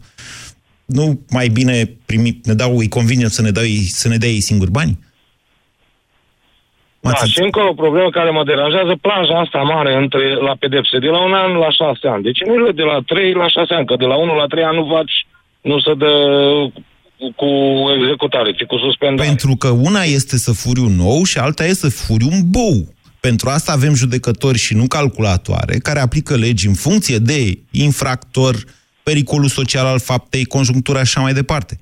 nu 0.85 1.21
mai 1.29 1.47
bine 1.47 1.97
primi, 2.05 2.39
ne 2.43 2.53
dau, 2.53 2.77
îi 2.77 2.87
convine 2.87 3.29
să 3.29 3.41
ne, 3.41 3.51
dau 3.51 3.63
ei, 3.63 3.89
să 3.93 4.07
ne 4.07 4.17
dea 4.17 4.29
ei 4.29 4.41
singuri 4.41 4.71
bani? 4.71 4.99
Da, 6.99 7.13
și 7.13 7.41
încă 7.41 7.59
o 7.59 7.73
problemă 7.73 8.09
care 8.09 8.29
mă 8.29 8.43
deranjează, 8.43 8.93
plaja 9.01 9.39
asta 9.39 9.57
mare 9.57 9.95
între, 9.95 10.33
la 10.47 10.55
pedepse, 10.59 10.99
de 10.99 11.07
la 11.07 11.21
un 11.27 11.33
an 11.33 11.51
la 11.53 11.71
șase 11.79 12.07
ani. 12.07 12.23
Deci 12.23 12.41
nu 12.45 12.67
e 12.67 12.71
de 12.71 12.83
la 12.83 12.99
trei 13.05 13.33
la 13.33 13.47
șase 13.47 13.73
ani, 13.73 13.85
că 13.85 13.95
de 13.95 14.05
la 14.05 14.15
unul 14.15 14.35
la 14.35 14.45
trei 14.45 14.63
ani 14.63 14.77
nu 14.77 14.87
faci, 14.95 15.15
nu 15.61 15.79
se 15.79 15.93
dă 15.93 16.11
cu 17.35 17.51
executare, 17.97 18.51
ci 18.51 18.63
cu 18.63 18.77
suspendare. 18.77 19.27
Pentru 19.27 19.55
că 19.55 19.67
una 19.67 20.03
este 20.03 20.37
să 20.37 20.51
furi 20.51 20.79
un 20.79 20.99
ou 20.99 21.23
și 21.23 21.37
alta 21.37 21.65
este 21.65 21.89
să 21.89 22.05
furi 22.05 22.23
un 22.23 22.39
bou. 22.45 22.95
Pentru 23.19 23.49
asta 23.49 23.71
avem 23.71 23.93
judecători 23.93 24.57
și 24.57 24.75
nu 24.75 24.87
calculatoare 24.87 25.77
care 25.77 25.99
aplică 25.99 26.35
legi 26.35 26.67
în 26.67 26.73
funcție 26.73 27.17
de 27.17 27.59
infractor, 27.71 28.55
pericolul 29.03 29.47
social 29.47 29.85
al 29.85 29.99
faptei, 29.99 30.45
conjunctura 30.45 30.97
și 30.97 31.03
așa 31.03 31.21
mai 31.21 31.33
departe. 31.33 31.79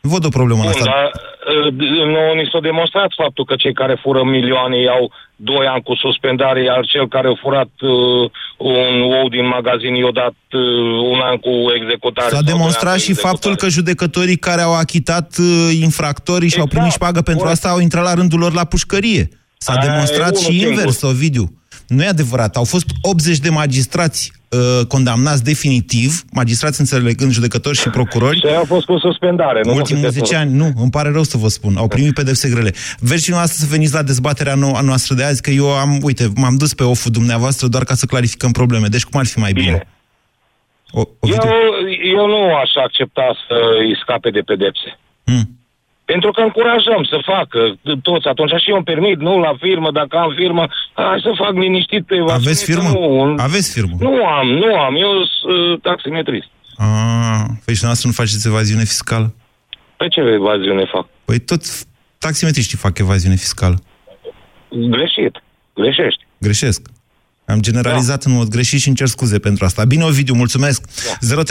Nu 0.00 0.10
văd 0.10 0.24
o 0.24 0.28
problemă 0.28 0.60
în 0.62 0.70
Bun, 0.70 0.80
asta. 0.80 0.90
dar 0.90 1.10
uh, 1.52 1.72
nouă 2.14 2.32
ni 2.34 2.48
s-a 2.52 2.60
demonstrat 2.70 3.10
faptul 3.22 3.44
că 3.44 3.54
cei 3.62 3.72
care 3.80 3.94
fură 4.02 4.22
milioane 4.24 4.78
iau 4.80 5.12
doi 5.36 5.66
ani 5.66 5.82
cu 5.82 5.94
suspendare, 5.94 6.60
iar 6.62 6.82
cel 6.92 7.08
care 7.08 7.28
a 7.28 7.40
furat 7.42 7.72
uh, 7.80 8.30
un 8.56 8.94
ou 9.20 9.28
din 9.28 9.46
magazin 9.46 9.94
i-a 9.94 10.10
dat 10.22 10.38
uh, 10.52 11.10
un 11.12 11.20
an 11.30 11.36
cu 11.36 11.52
executare. 11.78 12.28
S-a 12.28 12.34
sau 12.34 12.42
doi 12.42 12.52
ani 12.52 12.58
demonstrat 12.58 12.92
cu 12.92 12.98
și 12.98 13.10
executare. 13.10 13.34
faptul 13.34 13.56
că 13.60 13.66
judecătorii 13.68 14.36
care 14.48 14.62
au 14.62 14.74
achitat 14.74 15.28
uh, 15.38 15.78
infractorii 15.88 16.48
și 16.48 16.58
au 16.58 16.64
Exact, 16.64 16.74
primit 16.74 16.92
șpagă 16.92 17.20
pentru 17.30 17.42
corect. 17.44 17.56
asta 17.56 17.68
au 17.74 17.80
intrat 17.80 18.04
la 18.04 18.14
rândul 18.14 18.38
lor 18.38 18.52
la 18.52 18.64
pușcărie. 18.64 19.28
S-a 19.58 19.72
Aia 19.72 19.80
e 19.82 19.86
demonstrat 19.88 20.30
unul 20.30 20.40
și 20.40 20.58
singur. 20.58 20.68
invers, 20.68 21.02
Ovidiu. 21.02 21.46
Nu 21.88 22.02
e 22.02 22.06
adevărat. 22.06 22.56
Au 22.56 22.64
fost 22.64 22.86
80 23.02 23.38
de 23.38 23.50
magistrați 23.50 24.32
uh, 24.48 24.86
condamnați 24.86 25.44
definitiv, 25.44 26.22
magistrați 26.32 26.80
înțelegând 26.80 27.32
judecători 27.32 27.76
și 27.76 27.88
procurori, 27.88 28.38
Și 28.38 28.46
aia 28.46 28.58
a 28.60 28.64
fost 28.64 28.84
cu 28.86 28.98
suspendare. 28.98 29.60
în 29.64 29.70
nu 29.70 29.76
ultimul 29.76 30.02
cu 30.04 30.10
10 30.10 30.36
ani, 30.36 30.52
nu, 30.54 30.72
îmi 30.76 30.90
pare 30.90 31.10
rău 31.10 31.22
să 31.22 31.36
vă 31.36 31.48
spun, 31.48 31.76
au 31.76 31.88
primit 31.88 32.14
pedepse 32.14 32.48
grele. 32.48 32.72
Vreți 32.98 33.24
și 33.24 33.30
noastră 33.30 33.64
să 33.64 33.66
veniți 33.70 33.94
la 33.94 34.02
dezbaterea 34.02 34.54
nou, 34.54 34.74
a 34.74 34.80
noastră 34.80 35.14
de 35.14 35.22
azi, 35.24 35.42
că 35.42 35.50
eu 35.50 35.70
am, 35.70 35.98
uite, 36.02 36.32
m-am 36.36 36.56
dus 36.56 36.74
pe 36.74 36.82
oful 36.84 37.10
dumneavoastră 37.10 37.66
doar 37.66 37.84
ca 37.84 37.94
să 37.94 38.06
clarificăm 38.06 38.50
probleme. 38.50 38.86
Deci 38.86 39.04
cum 39.04 39.20
ar 39.20 39.26
fi 39.26 39.38
mai 39.38 39.52
bine? 39.52 39.66
Bine. 39.66 39.88
O, 40.90 40.98
Eu, 41.00 41.06
Ovidiu? 41.20 41.50
eu 42.16 42.26
nu 42.26 42.54
aș 42.54 42.70
accepta 42.84 43.36
să 43.48 43.54
îi 43.78 43.98
scape 44.02 44.30
de 44.30 44.40
pedepse. 44.40 44.98
Hmm. 45.24 45.58
Pentru 46.12 46.30
că 46.30 46.40
încurajăm 46.40 47.02
să 47.12 47.18
facă 47.32 47.60
toți. 48.08 48.26
Atunci 48.32 48.50
și 48.62 48.70
eu 48.70 48.76
îmi 48.76 48.84
permit, 48.92 49.18
nu 49.18 49.38
la 49.38 49.52
firmă, 49.64 49.90
dacă 50.00 50.16
am 50.16 50.32
firmă, 50.36 50.64
hai 50.92 51.20
să 51.26 51.30
fac 51.44 51.52
liniștit 51.64 52.06
pe 52.06 52.14
evaziune, 52.14 52.42
Aveți 52.44 52.64
că 52.64 52.70
firmă? 52.72 52.88
Nu, 52.98 53.34
Aveți 53.48 53.72
firmă? 53.76 53.96
nu 54.00 54.14
am, 54.26 54.46
nu 54.62 54.70
am. 54.86 54.94
Eu 54.96 55.12
sunt 55.38 55.72
uh, 55.72 55.80
taximetrist. 55.82 56.48
Ah, 56.76 57.44
păi 57.64 57.74
și 57.74 57.84
noastră 57.84 58.08
nu 58.08 58.14
faceți 58.14 58.46
evaziune 58.46 58.84
fiscală? 58.92 59.34
Pe 59.96 60.08
ce 60.08 60.20
evaziune 60.20 60.84
fac? 60.92 61.06
Păi 61.24 61.38
tot 61.38 61.62
taximetriștii 62.18 62.78
fac 62.78 62.98
evaziune 62.98 63.34
fiscală. 63.34 63.76
Greșit. 64.70 65.42
Greșești. 65.74 66.26
Greșesc. 66.38 66.80
Am 67.46 67.60
generalizat 67.60 68.24
da. 68.24 68.30
în 68.30 68.36
mod 68.36 68.48
greșit 68.48 68.80
și 68.80 68.86
îmi 68.88 68.96
cer 68.96 69.06
scuze 69.06 69.38
pentru 69.38 69.64
asta. 69.64 69.84
Bine, 69.84 70.04
Ovidiu, 70.04 70.34
mulțumesc. 70.34 70.84
Da. 71.30 71.42
0372069599. 71.42 71.44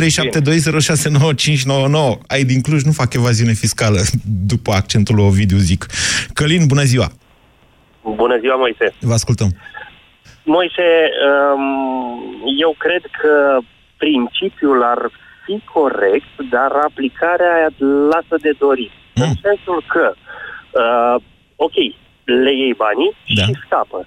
Ai 2.27 2.43
din 2.43 2.61
Cluj, 2.61 2.81
nu 2.83 2.91
fac 2.91 3.13
evaziune 3.13 3.53
fiscală, 3.53 3.99
după 4.51 4.71
accentul 4.71 5.15
lui 5.15 5.25
Ovidiu, 5.25 5.57
zic. 5.57 5.85
Călin, 6.33 6.65
bună 6.67 6.83
ziua! 6.83 7.11
Bună 8.15 8.37
ziua, 8.39 8.55
Moise. 8.55 8.93
Vă 8.99 9.13
ascultăm. 9.13 9.49
Moise, 10.43 10.87
um, 11.27 11.63
eu 12.65 12.75
cred 12.77 13.03
că 13.21 13.33
principiul 13.97 14.83
ar 14.83 14.99
fi 15.45 15.55
corect, 15.73 16.31
dar 16.49 16.71
aplicarea 16.89 17.51
aia 17.57 17.71
lasă 18.13 18.35
de 18.41 18.51
dorit. 18.63 18.91
Mm. 19.15 19.23
În 19.23 19.33
sensul 19.47 19.79
că, 19.93 20.05
uh, 20.81 21.15
ok, 21.55 21.75
le 22.43 22.51
iei 22.61 22.75
banii 22.85 23.11
Da. 23.37 23.43
și 23.45 23.53
scapă. 23.65 23.99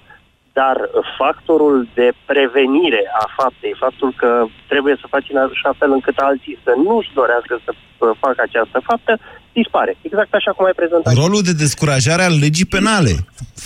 Dar 0.61 0.77
factorul 1.21 1.77
de 1.99 2.07
prevenire 2.31 3.03
a 3.23 3.25
faptei, 3.39 3.73
faptul 3.85 4.09
că 4.21 4.29
trebuie 4.71 4.95
să 5.01 5.05
faci 5.13 5.27
în 5.33 5.39
așa 5.55 5.71
fel 5.79 5.91
încât 5.97 6.17
alții 6.29 6.55
să 6.65 6.71
nu-și 6.85 7.11
dorească 7.19 7.53
să 7.65 7.71
uh, 7.73 8.09
facă 8.23 8.39
această 8.47 8.77
faptă, 8.89 9.13
dispare. 9.59 9.91
Exact 10.07 10.31
așa 10.39 10.51
cum 10.55 10.63
ai 10.69 10.75
prezentat. 10.81 11.13
Rolul 11.23 11.43
de 11.49 11.55
descurajare 11.65 12.23
al 12.29 12.35
legii 12.45 12.69
penale. 12.75 13.13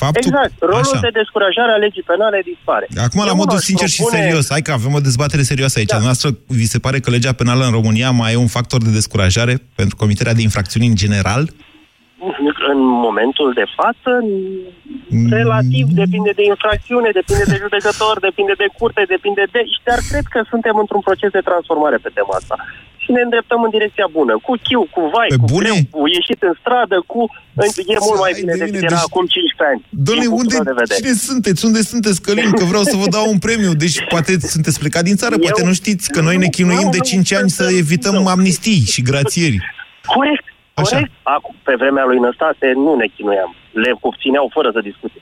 Faptul... 0.04 0.22
Exact. 0.32 0.54
Rolul 0.72 0.94
Așa. 0.94 1.06
de 1.08 1.12
descurajare 1.22 1.72
a 1.72 1.80
legii 1.86 2.06
penale 2.12 2.40
dispare. 2.52 2.86
Acum, 3.08 3.20
la 3.30 3.34
Eu 3.36 3.42
modul 3.42 3.58
aș 3.58 3.64
sincer 3.70 3.90
și 3.96 4.02
propune- 4.02 4.22
serios, 4.22 4.46
hai 4.54 4.62
că 4.68 4.72
avem 4.72 4.94
o 5.00 5.00
dezbatere 5.10 5.42
serioasă 5.52 5.76
aici. 5.80 5.96
Da. 5.96 6.06
Noastră, 6.08 6.30
vi 6.48 6.68
se 6.74 6.80
pare 6.86 6.98
că 7.00 7.10
legea 7.10 7.34
penală 7.42 7.64
în 7.66 7.74
România 7.80 8.10
mai 8.12 8.34
e 8.34 8.46
un 8.48 8.54
factor 8.58 8.80
de 8.88 8.92
descurajare 9.00 9.54
pentru 9.76 9.96
comiterea 9.96 10.34
de 10.34 10.42
infracțiuni 10.42 10.88
în 10.88 10.96
general? 11.04 11.44
În 12.72 12.80
momentul 13.08 13.50
de 13.60 13.66
față, 13.80 14.12
relativ, 15.40 15.86
depinde 16.04 16.32
de 16.40 16.44
infracțiune, 16.54 17.10
depinde 17.20 17.46
de 17.54 17.58
judecător, 17.64 18.16
depinde 18.28 18.54
de 18.64 18.68
curte, 18.78 19.04
depinde 19.16 19.44
de... 19.56 19.62
Dar 19.90 20.00
cred 20.10 20.26
că 20.34 20.40
suntem 20.52 20.76
într-un 20.84 21.04
proces 21.08 21.32
de 21.38 21.48
transformare 21.50 21.98
pe 22.06 22.10
tema 22.18 22.34
asta. 22.42 22.56
Și 23.04 23.10
ne 23.16 23.22
îndreptăm 23.28 23.62
în 23.68 23.72
direcția 23.78 24.08
bună. 24.18 24.34
Cu 24.48 24.54
chiu, 24.68 24.82
cu 24.96 25.02
vai, 25.14 25.30
Pe 25.36 25.40
cu 25.44 25.48
bune? 25.54 25.70
greu, 25.70 25.78
cu 25.96 26.02
ieșit 26.18 26.40
în 26.50 26.54
stradă, 26.62 26.98
cu... 27.12 27.20
E 27.96 27.98
mult 28.08 28.20
mai 28.26 28.34
bine 28.40 28.54
decât 28.64 28.84
era 28.88 28.96
deci- 28.96 29.08
acum 29.10 29.26
15 29.26 29.72
ani. 29.72 29.82
Domnule, 30.08 30.26
din 30.26 30.32
unde, 30.40 30.56
punctul 30.56 30.60
meu 30.64 30.70
de 30.72 30.80
vedere. 30.82 31.00
cine 31.00 31.14
sunteți? 31.30 31.60
Unde 31.70 31.82
sunteți, 31.94 32.20
Călin? 32.26 32.52
Că 32.60 32.64
vreau 32.72 32.84
să 32.92 32.96
vă 33.02 33.08
dau 33.16 33.26
un 33.36 33.40
premiu. 33.46 33.72
Deci 33.84 33.98
poate 34.14 34.32
sunteți 34.56 34.78
plecat 34.84 35.04
din 35.10 35.16
țară, 35.22 35.36
poate 35.46 35.62
nu 35.70 35.74
știți 35.82 36.06
că 36.14 36.20
noi 36.28 36.38
ne 36.44 36.50
chinuim 36.58 36.88
de 36.98 37.00
5 37.12 37.34
ani 37.40 37.50
să 37.60 37.64
evităm 37.84 38.16
amnistii 38.36 38.82
și 38.94 39.02
grațieri. 39.10 39.58
Corect, 40.16 40.46
corect. 40.74 41.12
Acum, 41.24 41.56
pe 41.64 41.74
vremea 41.78 42.06
lui 42.06 42.20
Năstase 42.26 42.68
nu 42.86 42.96
ne 42.96 43.08
chinuiam. 43.16 43.52
Le 43.84 43.92
obțineau 44.00 44.50
fără 44.54 44.70
să 44.74 44.80
discute. 44.90 45.18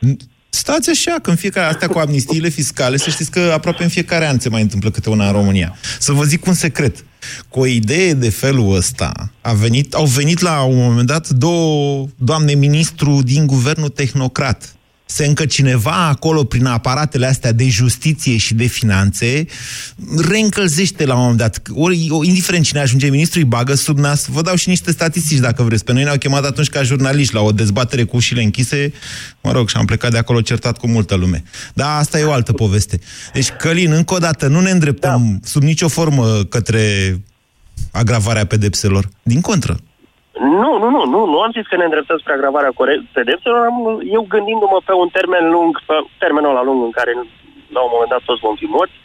Stați 0.50 0.90
așa, 0.90 1.16
că 1.22 1.30
în 1.30 1.36
fiecare 1.36 1.68
astea 1.68 1.88
cu 1.88 2.00
amnistiile 2.00 2.50
fiscale, 2.50 2.98
să 2.98 3.10
știți 3.10 3.32
că 3.32 3.40
aproape 3.40 3.84
în 3.84 3.90
fiecare 3.90 4.28
an 4.28 4.40
se 4.40 4.50
mai 4.50 4.62
întâmplă 4.62 4.90
câte 4.90 5.10
una 5.10 5.26
în 5.26 5.32
România. 5.32 5.76
Să 6.00 6.12
vă 6.12 6.24
zic 6.24 6.46
un 6.46 6.54
secret. 6.54 7.06
Cu 7.50 7.60
o 7.60 7.66
idee 7.66 8.14
de 8.14 8.30
felul 8.30 8.76
ăsta, 8.76 9.12
a 9.42 9.54
venit, 9.54 9.94
au 9.94 10.06
venit 10.06 10.40
la 10.40 10.64
un 10.64 10.78
moment 10.78 11.08
dat 11.08 11.30
două 11.30 12.06
doamne 12.18 12.54
ministru 12.54 13.20
din 13.24 13.48
guvernul 13.48 13.90
tehnocrat. 13.90 14.76
Se 15.12 15.26
încă 15.26 15.46
cineva 15.46 16.08
acolo, 16.08 16.44
prin 16.44 16.66
aparatele 16.66 17.26
astea 17.26 17.52
de 17.52 17.70
justiție 17.70 18.38
și 18.38 18.54
de 18.54 18.66
finanțe, 18.66 19.46
reîncălzește 20.28 21.06
la 21.06 21.14
un 21.14 21.20
moment 21.20 21.38
dat. 21.38 21.62
Ori, 21.74 22.08
o- 22.10 22.24
indiferent 22.24 22.66
cine 22.66 22.80
ajunge 22.80 23.10
ministru, 23.10 23.40
îi 23.40 23.46
bagă 23.46 23.74
sub 23.74 23.98
nas. 23.98 24.26
Vă 24.28 24.42
dau 24.42 24.56
și 24.56 24.70
niște 24.70 24.92
statistici, 24.92 25.38
dacă 25.40 25.64
vreți. 25.64 25.84
Pe 25.84 25.94
noi 25.94 26.04
ne-au 26.04 26.18
chemat 26.18 26.46
atunci 26.46 26.70
ca 26.70 26.84
jurnaliști 26.84 27.34
la 27.34 27.42
o 27.42 27.52
dezbatere 27.52 28.04
cu 28.04 28.16
ușile 28.16 28.44
închise. 28.44 28.94
Mă 29.44 29.52
rog, 29.52 29.70
și 29.70 29.76
am 29.78 29.86
plecat 29.86 30.12
de 30.12 30.18
acolo 30.18 30.42
certat 30.42 30.78
cu 30.78 30.88
multă 30.88 31.16
lume. 31.16 31.44
Dar 31.74 32.00
asta 32.00 32.20
e 32.20 32.24
o 32.24 32.32
altă 32.32 32.54
poveste. 32.54 33.00
Deci, 33.34 33.50
Călin, 33.50 33.92
încă 33.92 34.14
o 34.14 34.18
dată, 34.18 34.48
nu 34.48 34.60
ne 34.60 34.70
îndreptăm 34.70 35.38
da. 35.42 35.48
sub 35.48 35.62
nicio 35.62 35.88
formă 35.88 36.44
către 36.44 37.20
agravarea 37.92 38.46
pedepselor. 38.46 39.10
Din 39.24 39.42
contră. 39.42 39.80
Nu, 40.40 40.78
nu, 40.78 40.90
nu, 40.90 41.06
nu, 41.06 41.26
nu 41.26 41.40
am 41.40 41.52
zis 41.52 41.68
că 41.68 41.76
ne 41.76 41.84
îndreptăm 41.84 42.18
spre 42.18 42.34
agravarea 42.34 42.72
core- 42.76 43.04
pedepselor, 43.14 43.66
am, 43.66 44.02
eu 44.18 44.26
gândindu-mă 44.30 44.80
pe 44.86 44.94
un 44.94 45.10
termen 45.18 45.50
lung, 45.50 45.80
pe 45.86 45.94
termenul 46.18 46.50
ăla 46.50 46.64
lung 46.64 46.84
în 46.84 46.92
care 46.92 47.12
la 47.76 47.82
un 47.82 47.90
moment 47.92 48.10
dat 48.10 48.22
toți 48.26 48.46
vom 48.48 48.56
fi 48.56 48.66
morți, 48.66 48.98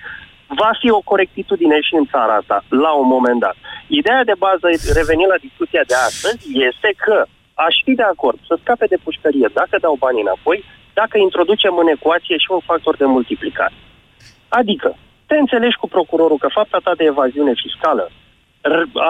va 0.47 0.71
fi 0.81 0.91
o 0.91 1.01
corectitudine 1.11 1.81
și 1.81 1.95
în 1.95 2.07
țara 2.13 2.35
asta, 2.35 2.65
la 2.69 2.93
un 2.93 3.07
moment 3.07 3.41
dat. 3.41 3.57
Ideea 3.87 4.25
de 4.25 4.37
bază, 4.39 4.67
revenind 5.01 5.31
la 5.31 5.45
discuția 5.47 5.85
de 5.87 5.95
astăzi, 5.95 6.43
este 6.69 6.91
că 7.05 7.17
aș 7.55 7.75
fi 7.85 7.93
de 7.95 8.03
acord 8.03 8.39
să 8.49 8.59
scape 8.63 8.87
de 8.87 8.99
pușcărie 9.05 9.49
dacă 9.53 9.77
dau 9.81 9.95
banii 10.05 10.27
înapoi, 10.27 10.65
dacă 11.01 11.19
introducem 11.19 11.77
în 11.77 11.89
ecuație 11.97 12.37
și 12.37 12.51
un 12.51 12.63
factor 12.71 12.97
de 12.97 13.05
multiplicare. 13.05 13.75
Adică, 14.49 14.97
te 15.27 15.37
înțelegi 15.37 15.77
cu 15.77 15.89
procurorul 15.89 16.39
că 16.39 16.49
fapta 16.59 16.79
ta 16.85 16.93
de 16.97 17.05
evaziune 17.05 17.53
fiscală 17.65 18.11
r- 18.11 18.26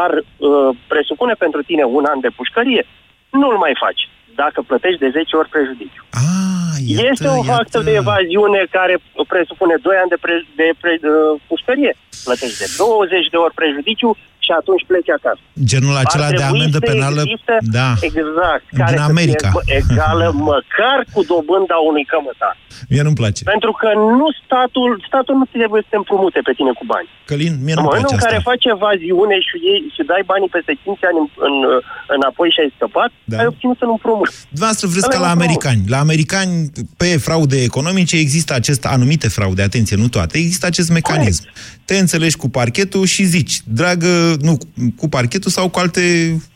ar 0.05 0.13
uh, 0.17 0.77
presupune 0.93 1.35
pentru 1.45 1.63
tine 1.63 1.85
un 1.85 2.05
an 2.13 2.21
de 2.21 2.31
pușcărie, 2.37 2.87
nu-l 3.31 3.57
mai 3.65 3.75
faci 3.85 4.03
dacă 4.35 4.59
plătești 4.71 5.03
de 5.05 5.11
10 5.11 5.37
ori 5.37 5.49
prejudiciu. 5.49 6.05
Ah, 6.11 6.77
este 7.11 7.29
un 7.29 7.45
factor 7.55 7.83
de 7.83 7.95
evaziune 8.03 8.61
care 8.71 8.95
presupune 9.29 9.75
2 9.83 9.97
ani 10.03 10.13
de, 10.15 10.19
pre, 10.21 10.35
de 10.61 10.69
pre, 10.81 10.93
uh, 11.03 11.41
pușcărie. 11.49 11.93
Plătești 12.25 12.59
de 12.59 12.69
20 12.77 13.27
de 13.35 13.37
ori 13.45 13.55
prejudiciu 13.61 14.11
și 14.47 14.53
atunci 14.61 14.83
pleci 14.91 15.11
acasă. 15.19 15.43
Genul 15.71 15.95
Ar 15.99 16.03
acela 16.05 16.29
de 16.31 16.37
trebui 16.41 16.53
amendă 16.55 16.79
să 16.83 16.87
penală, 16.91 17.21
existe, 17.25 17.55
da, 17.79 17.91
exact, 18.09 18.65
Din 18.71 18.79
care 18.81 18.97
să 19.03 19.09
America. 19.13 19.49
fie 19.53 19.63
egală 19.81 20.27
măcar 20.53 20.99
cu 21.15 21.21
dobânda 21.31 21.77
unui 21.91 22.05
cămătar. 22.13 22.55
mie 22.93 23.03
nu-mi 23.07 23.21
place. 23.23 23.41
Pentru 23.55 23.73
că 23.81 23.89
nu 24.21 24.27
statul, 24.45 24.91
statul 25.11 25.35
nu 25.41 25.47
trebuie 25.57 25.81
să 25.85 25.89
te 25.93 25.99
împrumute 26.03 26.39
pe 26.49 26.53
tine 26.59 26.73
cu 26.79 26.85
bani. 26.93 27.09
Călin, 27.31 27.53
mie 27.67 27.75
În 27.75 27.79
nu-mi 27.79 27.91
place 27.91 27.91
momentul 27.91 28.15
în 28.17 28.21
asta. 28.21 28.29
care 28.29 28.49
faci 28.51 28.65
evaziune 28.77 29.37
și, 29.47 29.55
iei, 29.67 29.81
și 29.95 30.03
dai 30.11 30.23
banii 30.33 30.51
peste 30.57 30.73
5 30.85 31.09
ani 31.09 31.19
în, 31.23 31.29
în, 31.49 31.55
înapoi 32.17 32.49
și 32.55 32.61
ai 32.63 32.71
scăpat, 32.77 33.11
Da. 33.33 33.37
ai 33.41 33.47
obținut 33.53 33.79
un 33.87 33.91
împrumut. 33.97 34.29
Dumneavoastră 34.55 34.87
vreți 34.93 35.09
Ăla 35.09 35.15
ca 35.17 35.21
e 35.23 35.27
la 35.27 35.31
un 35.33 35.37
americani. 35.41 35.81
La 35.95 35.99
americani, 36.07 36.55
pe 37.03 37.11
fraude 37.27 37.59
economice, 37.71 38.15
există 38.27 38.51
acest, 38.61 38.83
anumite 38.97 39.29
fraude, 39.39 39.63
atenție, 39.69 39.97
nu 40.03 40.09
toate, 40.17 40.35
există 40.39 40.65
acest 40.67 40.91
mecanism. 40.99 41.43
Te 41.89 41.97
înțelegi 41.99 42.37
cu 42.43 42.49
parchetul 42.59 43.05
și 43.15 43.23
zici, 43.25 43.55
dragă, 43.81 44.36
nu, 44.41 44.59
cu 44.97 45.09
parchetul 45.09 45.51
sau 45.51 45.69
cu 45.69 45.79
alte 45.79 46.03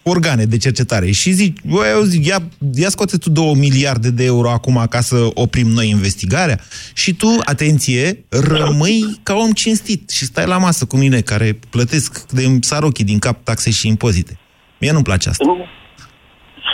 organe 0.03 0.45
de 0.45 0.57
cercetare. 0.57 1.11
Și 1.11 1.31
zici, 1.31 1.59
băi, 1.65 1.91
eu 1.91 2.03
zic, 2.03 2.27
ia, 2.27 2.43
ia 2.75 2.89
scoate 2.89 3.17
tu 3.17 3.31
două 3.31 3.55
miliarde 3.55 4.11
de 4.11 4.25
euro 4.25 4.51
acum 4.51 4.87
ca 4.91 5.01
să 5.01 5.31
oprim 5.35 5.67
noi 5.67 5.89
investigarea 5.89 6.59
și 6.95 7.15
tu, 7.15 7.27
atenție, 7.45 8.25
rămâi 8.29 9.21
ca 9.23 9.35
om 9.35 9.53
cinstit 9.53 10.11
și 10.11 10.25
stai 10.25 10.47
la 10.47 10.59
masă 10.59 10.85
cu 10.85 10.97
mine, 10.97 11.21
care 11.21 11.59
plătesc 11.71 12.31
de 12.31 12.59
sar 12.61 12.83
ochii 12.83 13.05
din 13.05 13.19
cap 13.19 13.45
taxe 13.45 13.71
și 13.71 13.89
impozite. 13.89 14.39
Mie 14.81 14.93
nu-mi 14.93 15.05
place 15.05 15.29
asta. 15.29 15.45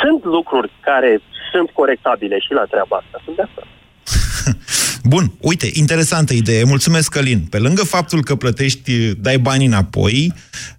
Sunt 0.02 0.24
lucruri 0.24 0.70
care 0.80 1.20
sunt 1.52 1.70
corectabile 1.70 2.38
și 2.38 2.52
la 2.52 2.64
treaba 2.64 2.96
asta. 2.96 3.20
Sunt 3.24 3.36
de 3.36 3.42
acord. 3.42 3.68
Bun, 5.08 5.24
uite, 5.40 5.66
interesantă 5.72 6.32
idee. 6.34 6.62
Mulțumesc, 6.64 7.12
Călin. 7.12 7.40
Pe 7.50 7.58
lângă 7.58 7.82
faptul 7.84 8.20
că 8.22 8.34
plătești, 8.34 8.90
dai 9.26 9.38
bani 9.38 9.64
înapoi, 9.66 10.32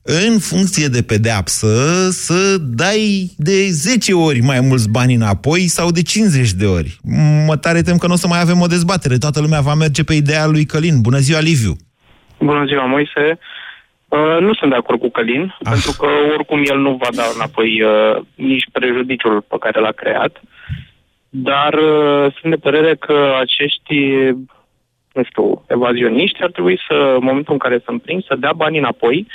în 0.03 0.39
funcție 0.39 0.87
de 0.87 1.01
pedeapsă, 1.01 1.73
să 2.11 2.57
dai 2.59 3.31
de 3.37 3.67
10 3.69 4.13
ori 4.13 4.39
mai 4.39 4.59
mulți 4.61 4.91
bani 4.91 5.13
înapoi 5.13 5.59
sau 5.59 5.91
de 5.91 6.01
50 6.01 6.51
de 6.51 6.65
ori. 6.65 6.97
Mă 7.47 7.55
tare 7.55 7.81
tem 7.81 7.97
că 7.97 8.07
nu 8.07 8.13
o 8.13 8.23
să 8.23 8.27
mai 8.27 8.41
avem 8.41 8.59
o 8.61 8.73
dezbatere. 8.75 9.17
Toată 9.17 9.39
lumea 9.41 9.61
va 9.61 9.73
merge 9.73 10.03
pe 10.03 10.13
ideea 10.13 10.45
lui 10.45 10.65
Călin. 10.65 11.01
Bună 11.01 11.17
ziua, 11.17 11.39
Liviu! 11.39 11.75
Bună 12.39 12.63
ziua, 12.65 12.85
Moise. 12.85 13.39
Uh, 14.07 14.37
nu 14.39 14.53
sunt 14.53 14.69
de 14.69 14.75
acord 14.75 14.99
cu 14.99 15.09
Călin, 15.09 15.43
ah. 15.63 15.69
pentru 15.71 15.91
că 15.99 16.07
oricum 16.33 16.61
el 16.65 16.77
nu 16.77 16.91
va 16.95 17.07
da 17.15 17.23
înapoi 17.35 17.81
uh, 17.81 18.23
nici 18.35 18.65
prejudiciul 18.71 19.41
pe 19.41 19.57
care 19.59 19.79
l-a 19.79 19.91
creat, 19.91 20.41
dar 21.29 21.73
uh, 21.73 22.33
sunt 22.39 22.51
de 22.51 22.57
părere 22.57 22.95
că 22.95 23.35
acești, 23.39 23.95
nu 25.13 25.23
știu, 25.23 25.63
evazioniști 25.67 26.41
ar 26.41 26.51
trebui 26.51 26.79
să, 26.87 26.93
în 26.93 27.23
momentul 27.23 27.53
în 27.53 27.59
care 27.59 27.81
sunt 27.85 28.01
prins, 28.01 28.25
să 28.25 28.35
dea 28.35 28.53
banii 28.53 28.79
înapoi, 28.79 29.27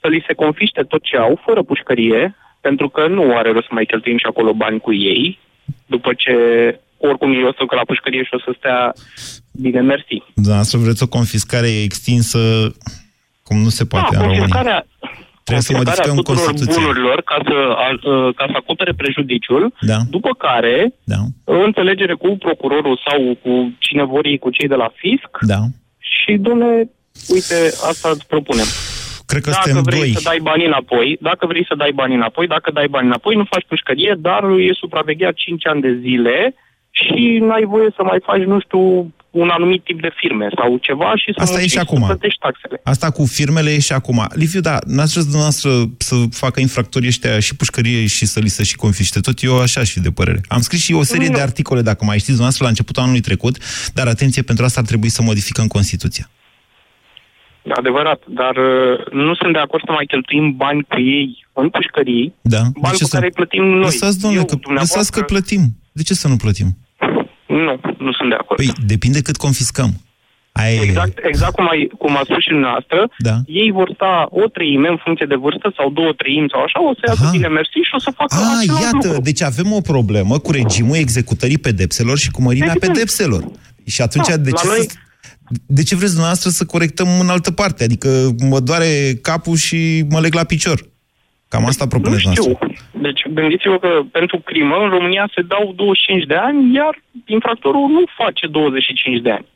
să 0.00 0.08
li 0.08 0.24
se 0.26 0.34
confiște 0.34 0.82
tot 0.82 1.02
ce 1.02 1.16
au, 1.16 1.40
fără 1.44 1.62
pușcărie, 1.62 2.36
pentru 2.60 2.88
că 2.88 3.06
nu 3.06 3.36
are 3.36 3.52
rost 3.52 3.66
să 3.66 3.74
mai 3.74 3.84
cheltuim 3.84 4.18
și 4.18 4.26
acolo 4.28 4.52
bani 4.52 4.80
cu 4.80 4.92
ei, 4.92 5.38
după 5.86 6.14
ce 6.14 6.34
oricum 6.96 7.32
ei 7.32 7.44
o 7.44 7.50
să 7.50 7.56
ducă 7.58 7.74
la 7.74 7.84
pușcărie 7.84 8.22
și 8.22 8.34
o 8.34 8.38
să 8.38 8.54
stea 8.58 8.92
bine 9.52 9.80
mersi. 9.80 10.22
Dumneavoastră 10.34 10.78
vreți 10.78 11.02
o 11.02 11.06
confiscare 11.06 11.82
extinsă 11.82 12.38
cum 13.42 13.56
nu 13.56 13.68
se 13.68 13.84
poate 13.84 14.16
da, 14.16 14.20
în 14.20 14.26
România. 14.26 14.84
Confiscarea, 15.44 15.48
Trebuie 15.48 15.66
să 15.68 15.72
confiscarea 15.78 16.14
modificăm 16.14 16.16
tuturor 16.20 16.44
Constituția. 16.48 16.80
bunurilor 16.82 17.18
ca 17.30 17.36
să, 17.48 17.56
a- 17.86 18.00
ă, 18.12 18.32
ca 18.38 18.44
să 18.52 18.56
acopere 18.62 18.92
prejudiciul, 19.02 19.62
Da. 19.90 19.98
după 20.16 20.30
care, 20.46 20.76
Da. 21.12 21.20
în 21.54 21.60
înțelegere 21.68 22.14
cu 22.22 22.28
procurorul 22.46 22.96
sau 23.06 23.18
cu 23.42 23.52
cine 23.78 24.04
vor 24.04 24.24
ei, 24.26 24.38
cu 24.44 24.50
cei 24.56 24.68
de 24.68 24.78
la 24.82 24.90
fisc, 25.02 25.30
Da. 25.52 25.60
și, 25.98 26.32
domne, 26.46 26.70
uite, 27.34 27.56
asta 27.90 28.08
îți 28.14 28.26
propunem. 28.26 28.68
Cred 29.26 29.42
că 29.44 29.50
dacă 29.50 29.62
suntem 29.64 29.82
vrei 29.82 29.98
doi. 30.00 30.12
să 30.16 30.20
dai 30.30 30.38
bani 30.42 30.64
înapoi, 30.66 31.18
dacă 31.20 31.46
vrei 31.46 31.64
să 31.70 31.74
dai 31.82 31.92
bani 32.00 32.14
înapoi, 32.14 32.46
dacă 32.46 32.70
dai 32.70 32.88
bani 32.88 33.06
înapoi, 33.06 33.34
nu 33.34 33.44
faci 33.50 33.64
pușcărie, 33.68 34.14
dar 34.18 34.42
e 34.44 34.72
supravegheat 34.72 35.34
5 35.34 35.66
ani 35.66 35.80
de 35.80 35.98
zile 36.00 36.54
și 36.90 37.38
n-ai 37.40 37.64
voie 37.64 37.88
să 37.96 38.02
mai 38.02 38.20
faci, 38.22 38.42
nu 38.42 38.60
știu, 38.60 39.12
un 39.32 39.48
anumit 39.48 39.84
tip 39.84 40.00
de 40.00 40.10
firme 40.16 40.48
sau 40.56 40.76
ceva 40.76 41.12
și 41.16 41.32
să 41.36 41.40
Asta 41.42 41.52
e 41.54 41.56
muncești, 41.56 41.76
și 41.76 41.78
acum. 41.84 42.00
să 42.00 42.06
plătești 42.06 42.38
taxele. 42.38 42.80
Asta 42.84 43.10
cu 43.10 43.24
firmele 43.26 43.70
e 43.70 43.78
și 43.78 43.92
acum. 43.92 44.26
Liviu, 44.34 44.60
da, 44.60 44.78
n-ați 44.86 45.10
vrea 45.12 45.22
dumneavoastră 45.22 45.70
să 45.98 46.14
facă 46.30 46.60
infractorii 46.60 47.08
ăștia 47.08 47.38
și 47.40 47.56
pușcărie 47.56 48.06
și 48.06 48.26
să 48.26 48.40
li 48.40 48.48
se 48.48 48.62
și 48.64 48.76
confiște 48.76 49.20
tot? 49.20 49.42
Eu 49.42 49.60
așa 49.60 49.80
aș 49.80 49.90
fi 49.90 50.00
de 50.00 50.10
părere. 50.10 50.40
Am 50.48 50.60
scris 50.60 50.82
și 50.82 50.92
o 50.92 51.02
serie 51.02 51.28
Nu. 51.28 51.34
de 51.34 51.40
articole, 51.40 51.82
dacă 51.82 52.04
mai 52.04 52.14
știți 52.22 52.36
dumneavoastră, 52.38 52.64
la 52.64 52.70
începutul 52.70 53.02
anului 53.02 53.20
trecut, 53.20 53.56
dar 53.94 54.06
atenție, 54.06 54.42
pentru 54.42 54.64
asta 54.64 54.80
ar 54.80 54.86
trebui 54.86 55.08
să 55.08 55.22
modificăm 55.22 55.66
Constituția. 55.66 56.30
Adevărat, 57.76 58.22
dar 58.28 58.56
uh, 58.56 59.12
nu 59.12 59.34
sunt 59.34 59.52
de 59.52 59.58
acord 59.58 59.82
să 59.86 59.92
mai 59.92 60.04
cheltuim 60.06 60.56
bani 60.56 60.82
cu 60.88 61.00
ei 61.00 61.46
în 61.52 61.68
pușcării, 61.70 62.34
Da? 62.40 62.62
bani 62.80 62.96
ce 62.96 63.04
cu 63.04 63.10
care 63.10 63.24
îi 63.26 63.32
plătim 63.32 63.64
noi. 63.64 63.80
Lăsați, 63.80 64.20
domnule, 64.20 64.44
că, 64.44 64.54
dumneavoastră- 64.54 64.98
lăsați 64.98 65.12
că 65.12 65.20
plătim. 65.22 65.62
De 65.92 66.02
ce 66.02 66.14
să 66.14 66.28
nu 66.28 66.36
plătim? 66.36 66.76
Nu, 67.66 67.72
nu 68.06 68.12
sunt 68.18 68.28
de 68.28 68.38
acord. 68.42 68.58
Păi, 68.60 68.72
depinde 68.86 69.20
cât 69.22 69.36
confiscăm. 69.36 69.90
Ai... 70.52 70.74
Exact, 70.82 71.18
exact 71.30 71.54
cum, 71.54 71.68
ai, 71.68 71.90
cum 71.98 72.16
a 72.16 72.20
spus 72.24 72.40
și 72.46 72.48
dumneavoastră, 72.48 72.98
da. 73.28 73.36
ei 73.46 73.70
vor 73.70 73.88
sta 73.94 74.26
o 74.30 74.44
treime 74.56 74.88
în 74.88 74.98
funcție 75.04 75.26
de 75.26 75.34
vârstă 75.34 75.72
sau 75.76 75.90
două 75.90 76.12
treimi 76.12 76.48
sau 76.52 76.60
așa, 76.62 76.78
o 76.90 76.92
să 76.94 77.02
iasă 77.06 77.28
bine 77.36 77.48
mersi 77.48 77.78
și 77.88 77.94
o 77.94 77.98
să 77.98 78.10
facă 78.20 78.34
A, 78.34 78.38
același 78.58 78.82
iată, 78.84 79.06
lucru. 79.06 79.20
deci 79.20 79.42
avem 79.42 79.72
o 79.72 79.80
problemă 79.80 80.38
cu 80.38 80.50
regimul 80.52 80.96
executării 80.96 81.58
pedepselor 81.58 82.18
și 82.18 82.30
cu 82.30 82.42
mărimea 82.42 82.72
Evident. 82.74 82.92
pedepselor. 82.92 83.42
Și 83.86 84.02
atunci, 84.02 84.26
Da, 84.28 84.36
de, 84.36 84.50
la 84.50 84.60
ce 84.60 84.66
noi- 84.66 84.76
să, 84.88 84.94
de 85.66 85.82
ce 85.82 85.94
vreți 85.94 86.10
dumneavoastră 86.10 86.50
să 86.50 86.64
corectăm 86.64 87.08
în 87.20 87.28
altă 87.28 87.50
parte? 87.50 87.84
Adică 87.84 88.08
mă 88.48 88.60
doare 88.60 88.90
capul 89.22 89.56
și 89.56 90.04
mă 90.10 90.20
leg 90.20 90.34
la 90.34 90.44
picior. 90.44 90.78
Cam 91.52 91.66
asta 91.66 91.86
propuneți 91.86 92.26
Nu 92.26 92.32
știu. 92.32 92.44
noastră. 92.44 92.68
Deci 93.06 93.22
gândiți-vă 93.38 93.78
că 93.78 94.00
pentru 94.12 94.38
crimă 94.38 94.76
în 94.82 94.88
România 94.88 95.30
se 95.34 95.42
dau 95.42 95.72
25 95.76 96.24
de 96.24 96.34
ani, 96.34 96.74
iar 96.74 96.94
infractorul 97.26 97.88
nu 97.88 98.02
face 98.16 98.46
25 98.46 99.20
de 99.20 99.30
ani. 99.30 99.46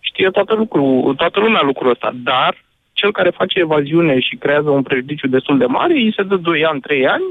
Știe 0.00 0.28
toată, 0.30 0.54
lucru, 0.54 1.12
toată 1.16 1.40
lumea 1.40 1.62
lucrul 1.62 1.90
ăsta, 1.90 2.10
dar 2.14 2.52
cel 2.92 3.12
care 3.12 3.30
face 3.30 3.58
evaziune 3.58 4.20
și 4.20 4.36
creează 4.36 4.70
un 4.70 4.82
prejudiciu 4.82 5.28
destul 5.28 5.58
de 5.58 5.64
mare, 5.64 5.92
îi 5.92 6.12
se 6.16 6.22
dă 6.22 6.36
2 6.36 6.64
ani, 6.64 6.80
3 6.80 7.06
ani, 7.06 7.24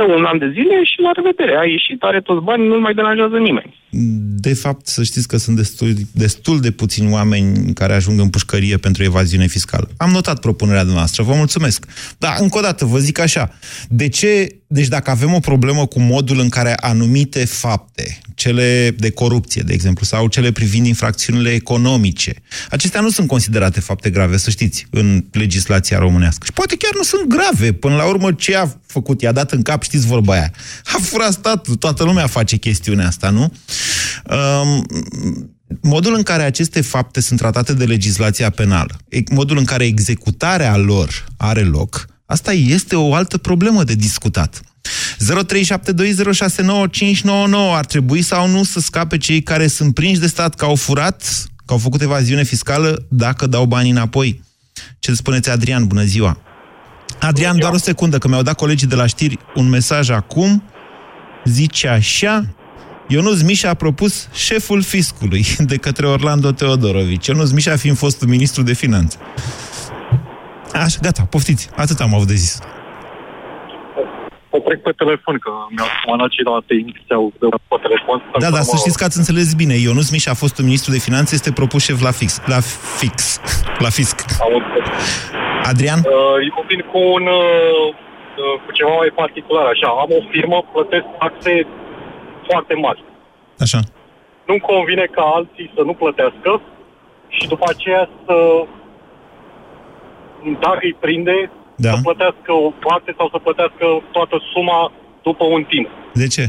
stă 0.00 0.12
un 0.12 0.24
an 0.24 0.38
de 0.38 0.50
zile 0.56 0.76
și 0.90 1.00
la 1.06 1.10
revedere. 1.14 1.54
A 1.58 1.64
ieșit, 1.64 2.02
are 2.02 2.20
toți 2.20 2.44
banii, 2.44 2.68
nu 2.68 2.80
mai 2.80 2.94
deranjează 2.94 3.36
nimeni. 3.36 3.78
De 4.46 4.54
fapt, 4.54 4.86
să 4.86 5.02
știți 5.02 5.28
că 5.28 5.36
sunt 5.36 5.56
destul, 5.56 5.92
destul 6.12 6.60
de 6.60 6.70
puțini 6.70 7.12
oameni 7.12 7.74
care 7.74 7.94
ajung 7.94 8.20
în 8.20 8.30
pușcărie 8.30 8.76
pentru 8.76 9.02
evaziune 9.02 9.46
fiscală. 9.46 9.88
Am 9.96 10.10
notat 10.10 10.40
propunerea 10.40 10.80
dumneavoastră, 10.80 11.22
vă 11.22 11.34
mulțumesc. 11.34 11.86
Dar, 12.18 12.36
încă 12.38 12.58
o 12.58 12.60
dată, 12.60 12.84
vă 12.84 12.98
zic 12.98 13.18
așa, 13.18 13.58
de 13.88 14.08
ce, 14.08 14.56
deci 14.66 14.88
dacă 14.88 15.10
avem 15.10 15.32
o 15.34 15.38
problemă 15.38 15.86
cu 15.86 16.00
modul 16.00 16.38
în 16.38 16.48
care 16.48 16.74
anumite 16.80 17.44
fapte, 17.44 18.18
cele 18.34 18.94
de 18.98 19.10
corupție, 19.10 19.62
de 19.66 19.72
exemplu, 19.72 20.04
sau 20.04 20.28
cele 20.28 20.52
privind 20.52 20.86
infracțiunile 20.86 21.50
economice, 21.50 22.32
acestea 22.70 23.00
nu 23.00 23.08
sunt 23.08 23.28
considerate 23.28 23.80
fapte 23.80 24.10
grave, 24.10 24.36
să 24.36 24.50
știți, 24.50 24.86
în 24.90 25.24
legislația 25.32 25.98
românească. 25.98 26.44
Și 26.44 26.52
poate 26.52 26.76
chiar 26.76 26.92
nu 26.94 27.02
sunt 27.02 27.26
grave. 27.26 27.72
Până 27.72 27.96
la 27.96 28.04
urmă, 28.04 28.32
ce 28.32 28.56
a 28.56 28.66
făcut? 28.90 29.20
I-a 29.20 29.32
dat 29.32 29.52
în 29.52 29.62
cap, 29.62 29.82
știți 29.82 30.06
vorba 30.06 30.32
aia. 30.32 30.52
A 30.84 30.98
furat 31.02 31.32
statul, 31.32 31.74
toată 31.74 32.04
lumea 32.04 32.26
face 32.26 32.56
chestiunea 32.56 33.06
asta, 33.06 33.30
nu? 33.30 33.52
Um, 34.62 34.86
modul 35.80 36.14
în 36.14 36.22
care 36.22 36.42
aceste 36.42 36.80
fapte 36.80 37.20
sunt 37.20 37.38
tratate 37.38 37.74
de 37.74 37.84
legislația 37.84 38.50
penală, 38.50 38.98
e- 39.08 39.22
modul 39.30 39.58
în 39.58 39.64
care 39.64 39.84
executarea 39.84 40.76
lor 40.76 41.26
are 41.36 41.62
loc, 41.62 42.06
asta 42.26 42.52
este 42.52 42.96
o 42.96 43.14
altă 43.14 43.38
problemă 43.38 43.84
de 43.84 43.94
discutat. 43.94 44.60
0372069599 45.18 45.22
ar 47.52 47.84
trebui 47.84 48.22
sau 48.22 48.48
nu 48.48 48.64
să 48.64 48.80
scape 48.80 49.18
cei 49.18 49.42
care 49.42 49.66
sunt 49.66 49.94
prinși 49.94 50.20
de 50.20 50.26
stat 50.26 50.54
că 50.54 50.64
au 50.64 50.74
furat, 50.74 51.22
că 51.66 51.72
au 51.72 51.78
făcut 51.78 52.02
evaziune 52.02 52.42
fiscală, 52.42 53.06
dacă 53.08 53.46
dau 53.46 53.64
banii 53.64 53.90
înapoi. 53.90 54.42
Ce 54.98 55.14
spuneți, 55.14 55.50
Adrian? 55.50 55.86
Bună 55.86 56.04
ziua! 56.04 56.49
Adrian, 57.20 57.58
doar 57.58 57.72
o 57.72 57.76
secundă, 57.76 58.18
că 58.18 58.28
mi-au 58.28 58.42
dat 58.42 58.54
colegii 58.54 58.86
de 58.86 58.94
la 58.94 59.06
știri 59.06 59.38
un 59.54 59.68
mesaj 59.68 60.10
acum. 60.10 60.62
Zice 61.44 61.88
așa, 61.88 62.44
Ionuț 63.06 63.40
Mișa 63.40 63.68
a 63.68 63.74
propus 63.74 64.28
șeful 64.32 64.82
fiscului 64.82 65.44
de 65.70 65.76
către 65.76 66.06
Orlando 66.06 66.50
Teodorovici. 66.50 67.26
Ionuț 67.26 67.50
Mișa 67.50 67.76
fiind 67.76 67.96
fostul 67.96 68.28
ministru 68.28 68.62
de 68.62 68.72
finanțe. 68.72 69.18
Așa, 70.72 70.98
gata, 71.02 71.22
poftiți. 71.22 71.70
Atât 71.76 72.00
am 72.00 72.14
avut 72.14 72.26
de 72.26 72.34
zis. 72.34 72.58
O 74.50 74.58
trec 74.58 74.82
pe 74.82 74.92
telefon, 74.96 75.38
că 75.38 75.50
mi-au 75.74 75.86
comandat 76.04 76.30
și 76.30 76.42
la 76.44 76.62
tehnicii 76.66 77.04
de 77.08 77.14
pe 77.68 77.76
telefon. 77.82 78.22
Da, 78.38 78.50
dar 78.50 78.62
să 78.62 78.76
știți 78.76 78.98
că 78.98 79.04
ați 79.04 79.18
înțeles 79.18 79.54
bine. 79.54 79.74
Ionuț 79.74 80.10
Mișa, 80.10 80.34
fostul 80.34 80.64
ministru 80.64 80.90
de 80.90 80.98
finanțe, 80.98 81.34
este 81.34 81.52
propus 81.52 81.82
șef 81.82 82.00
la 82.00 82.10
fix. 82.10 82.40
La 82.46 82.60
fix. 82.98 83.40
La 83.78 83.88
fisc. 83.88 84.24
Adrian? 85.70 85.98
Uh, 85.98 86.36
eu 86.50 86.64
vin 86.68 86.80
cu 86.92 86.98
un 87.16 87.24
uh, 87.26 87.86
uh, 88.42 88.54
cu 88.64 88.70
ceva 88.78 88.94
mai 89.02 89.12
particular, 89.22 89.66
așa. 89.74 89.88
Am 90.04 90.10
o 90.18 90.20
firmă, 90.30 90.58
plătesc 90.72 91.06
taxe 91.18 91.66
foarte 92.48 92.74
mari. 92.74 93.04
Așa. 93.64 93.80
Nu-mi 94.46 94.60
convine 94.72 95.04
ca 95.16 95.22
alții 95.38 95.72
să 95.76 95.80
nu 95.88 95.94
plătească 96.02 96.50
și 97.36 97.48
după 97.52 97.64
aceea 97.72 98.08
să, 98.24 98.36
dacă 100.66 100.78
îi 100.88 100.96
prinde, 101.04 101.50
Da. 101.76 101.90
să 101.90 101.98
plătească 102.02 102.52
o 102.66 102.70
parte 102.86 103.14
sau 103.18 103.28
să 103.34 103.38
plătească 103.46 103.86
toată 104.16 104.36
suma 104.52 104.92
după 105.22 105.44
un 105.44 105.62
timp. 105.72 105.88
De 106.22 106.26
ce? 106.34 106.44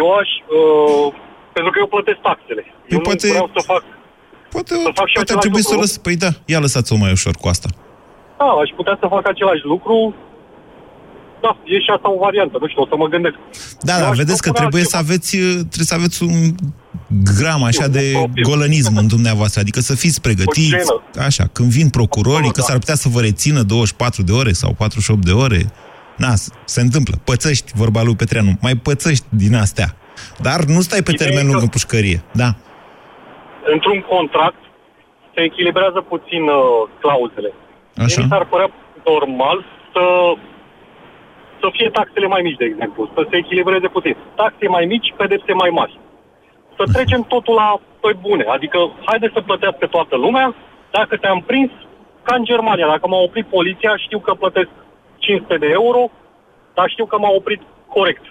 Eu 0.00 0.06
aș, 0.20 0.28
uh, 0.58 1.06
pentru 1.52 1.70
că 1.72 1.78
eu 1.82 1.86
plătesc 1.86 2.18
taxele. 2.28 2.62
eu 2.88 3.00
poate- 3.00 3.26
nu 3.26 3.32
vreau 3.32 3.50
să 3.56 3.62
fac 3.72 3.82
Poate, 4.54 4.74
să 4.74 4.90
fac 5.00 5.06
și 5.08 5.14
poate 5.18 5.18
ar 5.18 5.22
același 5.22 5.44
trebui 5.46 5.62
să 5.62 5.68
o 5.70 5.74
lucru. 5.74 5.86
lăs... 5.86 5.98
Păi 6.06 6.16
da, 6.24 6.30
ia 6.52 6.58
lăsați-o 6.58 6.96
mai 6.96 7.10
ușor 7.18 7.34
cu 7.42 7.48
asta. 7.48 7.68
Da, 8.38 8.44
aș 8.62 8.70
putea 8.76 8.96
să 9.00 9.06
fac 9.14 9.24
același 9.28 9.64
lucru. 9.72 10.14
Da, 11.44 11.56
e 11.64 11.78
și 11.84 11.90
asta 11.96 12.10
o 12.10 12.18
variantă, 12.18 12.56
nu 12.60 12.68
știu, 12.68 12.82
o 12.82 12.86
să 12.86 12.96
mă 12.96 13.06
gândesc. 13.06 13.36
Da, 13.80 13.94
Eu 13.94 14.00
da, 14.00 14.08
aș 14.08 14.16
vedeți 14.16 14.42
că 14.42 14.50
propune 14.50 14.68
trebuie 14.68 14.84
să 14.84 14.96
altceva. 14.96 15.14
aveți, 15.14 15.36
trebuie 15.72 15.90
să 15.92 15.94
aveți 15.94 16.22
un 16.22 16.34
gram 17.38 17.62
așa 17.62 17.86
de 17.88 18.04
golănism 18.42 18.96
în 18.96 19.06
dumneavoastră, 19.08 19.60
adică 19.60 19.80
să 19.80 19.94
fiți 19.96 20.20
pregătiți, 20.20 20.68
genă. 20.68 21.02
așa, 21.26 21.44
când 21.52 21.68
vin 21.70 21.88
procurorii, 21.88 22.50
că 22.50 22.60
s-ar 22.60 22.78
putea 22.78 22.94
să 22.94 23.08
vă 23.08 23.20
rețină 23.20 23.62
24 23.62 24.22
de 24.22 24.32
ore 24.32 24.52
sau 24.52 24.72
48 24.78 25.24
de 25.24 25.32
ore. 25.32 25.72
Na, 26.16 26.32
se 26.64 26.80
întâmplă, 26.80 27.14
pățăști, 27.24 27.72
vorba 27.74 28.02
lui 28.02 28.16
Petreanu, 28.16 28.52
mai 28.60 28.74
pățăști 28.74 29.24
din 29.28 29.54
astea. 29.54 29.96
Dar 30.46 30.64
nu 30.64 30.80
stai 30.80 31.02
pe 31.02 31.10
Ideea 31.10 31.28
termen 31.28 31.44
e 31.44 31.48
lung 31.48 31.58
că- 31.58 31.62
în 31.64 31.68
pușcărie, 31.76 32.22
da. 32.32 32.48
Într-un 33.74 34.00
contract 34.12 34.60
se 35.34 35.40
echilibrează 35.50 36.00
puțin 36.12 36.42
uh, 36.42 36.62
clauzele. 37.02 37.50
Așa. 38.04 38.20
Mi 38.20 38.28
s-ar 38.30 38.44
părea 38.52 38.70
normal 39.04 39.64
să, 39.92 40.04
să 41.60 41.66
fie 41.76 41.88
taxele 41.98 42.26
mai 42.26 42.42
mici, 42.42 42.60
de 42.62 42.64
exemplu, 42.64 43.10
să 43.14 43.26
se 43.30 43.36
echilibreze 43.36 43.88
puțin. 43.96 44.16
Taxe 44.34 44.68
mai 44.68 44.84
mici, 44.84 45.14
pedepse 45.16 45.52
mai 45.52 45.70
mari. 45.78 45.98
Să 46.76 46.84
trecem 46.92 47.22
totul 47.22 47.54
la 47.54 47.80
pe 48.00 48.12
bune, 48.20 48.44
adică 48.56 48.78
haide 49.04 49.30
să 49.34 49.40
plătească 49.40 49.86
toată 49.86 50.16
lumea, 50.16 50.54
dacă 50.90 51.16
te-am 51.16 51.40
prins, 51.50 51.70
ca 52.22 52.34
în 52.34 52.44
Germania, 52.44 52.86
dacă 52.86 53.08
m-a 53.08 53.20
oprit 53.28 53.46
poliția, 53.46 53.96
știu 53.96 54.18
că 54.18 54.32
plătesc 54.34 54.68
500 55.18 55.56
de 55.56 55.68
euro, 55.70 56.10
dar 56.74 56.88
știu 56.88 57.06
că 57.06 57.18
m-a 57.18 57.30
oprit 57.30 57.60
corect. 57.88 58.24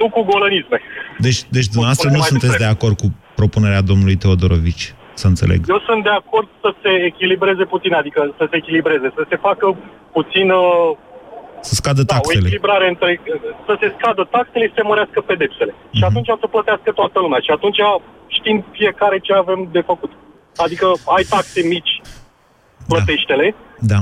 Nu 0.00 0.08
cu 0.08 0.22
golănisme. 0.22 0.80
Deci, 1.18 1.40
deci 1.56 1.68
dumneavoastră 1.74 2.08
spune 2.08 2.12
nu 2.12 2.18
mai 2.18 2.28
sunteți 2.28 2.52
de 2.52 2.64
devreme. 2.64 2.76
acord 2.76 2.96
cu 3.02 3.08
propunerea 3.34 3.80
domnului 3.80 4.16
Teodorovici, 4.16 4.94
să 5.22 5.26
înțeleg. 5.32 5.60
Eu 5.74 5.80
sunt 5.88 6.02
de 6.08 6.14
acord 6.20 6.48
să 6.64 6.70
se 6.82 6.90
echilibreze 7.10 7.64
puțin, 7.74 7.92
adică 8.00 8.20
să 8.38 8.44
se 8.50 8.56
echilibreze, 8.62 9.08
să 9.18 9.22
se 9.30 9.36
facă 9.46 9.66
puțin 10.16 10.46
uh, 10.50 10.90
Să 11.68 11.74
scadă 11.80 12.02
da, 12.02 12.14
o 12.14 12.16
taxele. 12.16 12.46
echilibrare 12.46 12.86
între, 12.88 13.20
să 13.66 13.72
se 13.80 13.88
scadă 13.96 14.22
taxele 14.36 14.64
și 14.66 14.72
să 14.74 14.78
se 14.80 14.88
mărească 14.90 15.18
pedepsele. 15.30 15.72
Mhm. 15.74 15.96
Și 15.98 16.04
atunci 16.08 16.30
să 16.42 16.46
plătească 16.54 16.90
toată 17.00 17.18
lumea. 17.24 17.40
Și 17.46 17.50
atunci 17.56 17.80
știm 18.36 18.56
fiecare 18.78 19.18
ce 19.26 19.32
avem 19.32 19.60
de 19.76 19.80
făcut. 19.90 20.12
Adică 20.64 20.86
ai 21.16 21.24
taxe 21.34 21.60
mici, 21.74 21.94
plătește-le, 22.88 23.54
Da. 23.92 24.00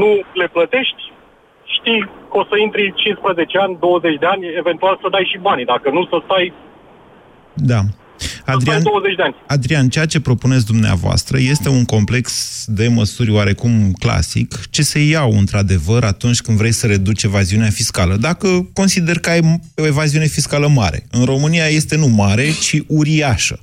nu 0.00 0.10
le 0.40 0.46
plătești, 0.56 1.02
știi 1.76 2.00
că 2.30 2.36
o 2.42 2.44
să 2.50 2.56
intri 2.56 2.92
15 2.96 3.58
ani, 3.58 3.76
20 3.80 4.18
de 4.18 4.26
ani, 4.26 4.44
eventual 4.62 4.98
să 5.02 5.08
dai 5.14 5.28
și 5.32 5.38
banii. 5.48 5.64
Dacă 5.74 5.90
nu, 5.90 6.02
să 6.12 6.16
stai, 6.24 6.52
Da. 7.54 7.80
Adrian, 8.44 8.82
20 8.82 9.14
de 9.16 9.22
ani. 9.22 9.34
Adrian, 9.46 9.88
ceea 9.88 10.06
ce 10.06 10.20
propuneți 10.20 10.66
dumneavoastră 10.66 11.38
este 11.38 11.68
un 11.68 11.84
complex 11.84 12.32
de 12.66 12.88
măsuri 12.88 13.30
oarecum 13.30 13.92
clasic, 13.98 14.60
ce 14.70 14.82
se 14.82 14.98
iau 14.98 15.38
într-adevăr 15.38 16.04
atunci 16.04 16.40
când 16.40 16.58
vrei 16.58 16.72
să 16.72 16.86
reduci 16.86 17.22
evaziunea 17.22 17.70
fiscală. 17.70 18.16
Dacă 18.16 18.68
consider 18.72 19.18
că 19.18 19.30
ai 19.30 19.60
o 19.76 19.86
evaziune 19.86 20.26
fiscală 20.26 20.68
mare. 20.68 21.06
În 21.10 21.24
România 21.24 21.66
este 21.66 21.96
nu 21.96 22.06
mare, 22.06 22.50
ci 22.60 22.82
uriașă. 22.86 23.60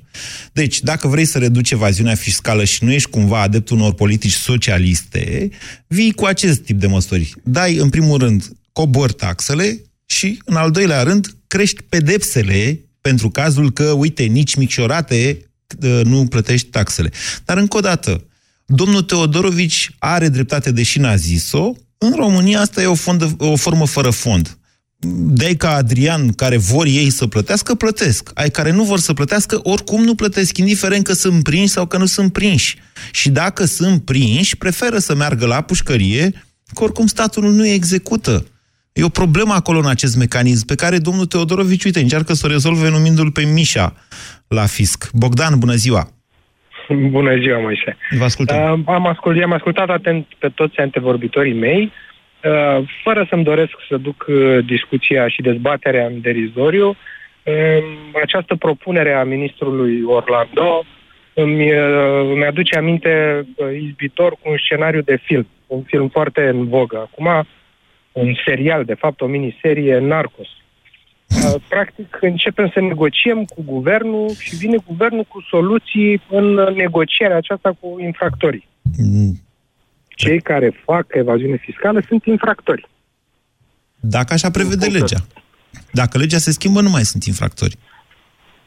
Deci, 0.52 0.80
dacă 0.80 1.08
vrei 1.08 1.24
să 1.24 1.38
reduci 1.38 1.70
evaziunea 1.70 2.14
fiscală 2.14 2.64
și 2.64 2.84
nu 2.84 2.92
ești 2.92 3.10
cumva 3.10 3.40
adeptul 3.40 3.76
unor 3.76 3.94
politici 3.94 4.32
socialiste, 4.32 5.50
vii 5.86 6.12
cu 6.12 6.24
acest 6.24 6.60
tip 6.60 6.80
de 6.80 6.86
măsuri. 6.86 7.32
Dai, 7.42 7.76
în 7.76 7.88
primul 7.88 8.18
rând, 8.18 8.44
cobori 8.72 9.12
taxele 9.12 9.82
și, 10.06 10.38
în 10.44 10.56
al 10.56 10.70
doilea 10.70 11.02
rând, 11.02 11.26
crești 11.46 11.82
pedepsele 11.82 12.80
pentru 13.08 13.30
cazul 13.30 13.72
că, 13.72 13.84
uite, 13.84 14.22
nici 14.22 14.54
micșorate 14.54 15.50
uh, 15.82 16.00
nu 16.04 16.26
plătești 16.26 16.68
taxele. 16.68 17.10
Dar, 17.44 17.56
încă 17.56 17.76
o 17.76 17.80
dată, 17.80 18.24
domnul 18.66 19.02
Teodorovici 19.02 19.90
are 19.98 20.28
dreptate, 20.28 20.70
deși 20.72 20.98
n-a 20.98 21.16
zis-o, 21.16 21.72
în 21.98 22.12
România 22.16 22.60
asta 22.60 22.82
e 22.82 22.86
o, 22.86 22.94
fondă, 22.94 23.36
o 23.38 23.56
formă 23.56 23.86
fără 23.86 24.10
fond. 24.10 24.58
De 25.16 25.56
ca 25.56 25.74
Adrian, 25.74 26.32
care 26.32 26.56
vor 26.56 26.86
ei 26.86 27.10
să 27.10 27.26
plătească, 27.26 27.74
plătesc. 27.74 28.30
Ai 28.34 28.50
care 28.50 28.70
nu 28.70 28.84
vor 28.84 28.98
să 28.98 29.12
plătească, 29.12 29.60
oricum 29.62 30.04
nu 30.04 30.14
plătesc, 30.14 30.58
indiferent 30.58 31.04
că 31.04 31.12
sunt 31.12 31.42
prinși 31.42 31.72
sau 31.72 31.86
că 31.86 31.98
nu 31.98 32.06
sunt 32.06 32.32
prinși. 32.32 32.76
Și 33.12 33.30
dacă 33.30 33.64
sunt 33.64 34.04
prinși, 34.04 34.56
preferă 34.56 34.98
să 34.98 35.14
meargă 35.14 35.46
la 35.46 35.60
pușcărie, 35.60 36.44
că 36.74 36.82
oricum 36.82 37.06
statul 37.06 37.52
nu 37.52 37.62
îi 37.62 37.72
execută. 37.72 38.46
E 38.98 39.04
o 39.04 39.18
problemă 39.22 39.54
acolo 39.54 39.78
în 39.78 39.88
acest 39.88 40.16
mecanism 40.16 40.66
pe 40.66 40.74
care 40.74 40.98
domnul 40.98 41.26
Teodorovici, 41.26 41.84
uite, 41.84 42.00
încearcă 42.00 42.32
să 42.32 42.46
o 42.46 42.50
rezolve 42.50 42.88
numindu-l 42.90 43.30
pe 43.30 43.44
Mișa 43.54 43.92
la 44.48 44.66
fisc. 44.66 45.10
Bogdan, 45.12 45.58
bună 45.58 45.72
ziua! 45.72 46.02
Bună 47.16 47.36
ziua, 47.36 47.58
Moise. 47.58 47.96
Vă 48.18 48.24
ascultăm. 48.24 48.56
Uh, 48.56 48.94
am, 48.94 49.06
ascult, 49.06 49.42
am 49.42 49.52
ascultat 49.52 49.88
atent 49.88 50.26
pe 50.38 50.48
toți 50.48 50.78
antevorbitorii 50.78 51.54
mei, 51.54 51.82
uh, 51.82 52.88
fără 53.02 53.26
să-mi 53.28 53.44
doresc 53.44 53.72
să 53.88 53.96
duc 53.96 54.24
uh, 54.28 54.64
discuția 54.66 55.28
și 55.28 55.42
dezbaterea 55.42 56.06
în 56.06 56.20
derizoriu. 56.20 56.88
Uh, 56.88 56.94
această 58.22 58.54
propunere 58.54 59.12
a 59.12 59.24
ministrului 59.24 60.02
Orlando 60.06 60.84
îmi, 61.34 61.72
uh, 61.72 62.30
îmi 62.34 62.44
aduce 62.44 62.76
aminte 62.76 63.44
uh, 63.56 63.66
izbitor 63.80 64.32
cu 64.32 64.50
un 64.50 64.56
scenariu 64.58 65.00
de 65.00 65.18
film, 65.22 65.46
un 65.66 65.82
film 65.82 66.08
foarte 66.08 66.48
în 66.48 66.68
vogă. 66.68 66.96
Acum, 66.96 67.46
un 68.18 68.34
serial, 68.44 68.84
de 68.84 68.94
fapt, 68.94 69.20
o 69.20 69.26
miniserie 69.26 69.98
Narcos. 69.98 70.48
Uh, 71.28 71.60
Practic, 71.68 72.18
începem 72.20 72.70
să 72.74 72.80
negociem 72.80 73.44
cu 73.44 73.62
guvernul 73.66 74.30
și 74.38 74.56
vine 74.56 74.76
guvernul 74.86 75.24
cu 75.28 75.40
soluții 75.50 76.22
în 76.30 76.44
negocierea 76.54 77.36
aceasta 77.36 77.76
cu 77.80 77.96
infractorii. 78.00 78.68
Cei 80.08 80.40
care 80.40 80.82
fac 80.84 81.06
evaziune 81.08 81.56
fiscală 81.56 82.02
sunt 82.08 82.24
infractori. 82.24 82.88
Dacă 84.00 84.32
așa 84.32 84.50
prevede 84.50 84.86
legea. 84.86 85.20
Dacă 85.92 86.18
legea 86.18 86.38
se 86.38 86.50
schimbă, 86.50 86.80
nu 86.80 86.90
mai 86.90 87.02
sunt 87.02 87.24
infractori. 87.24 87.76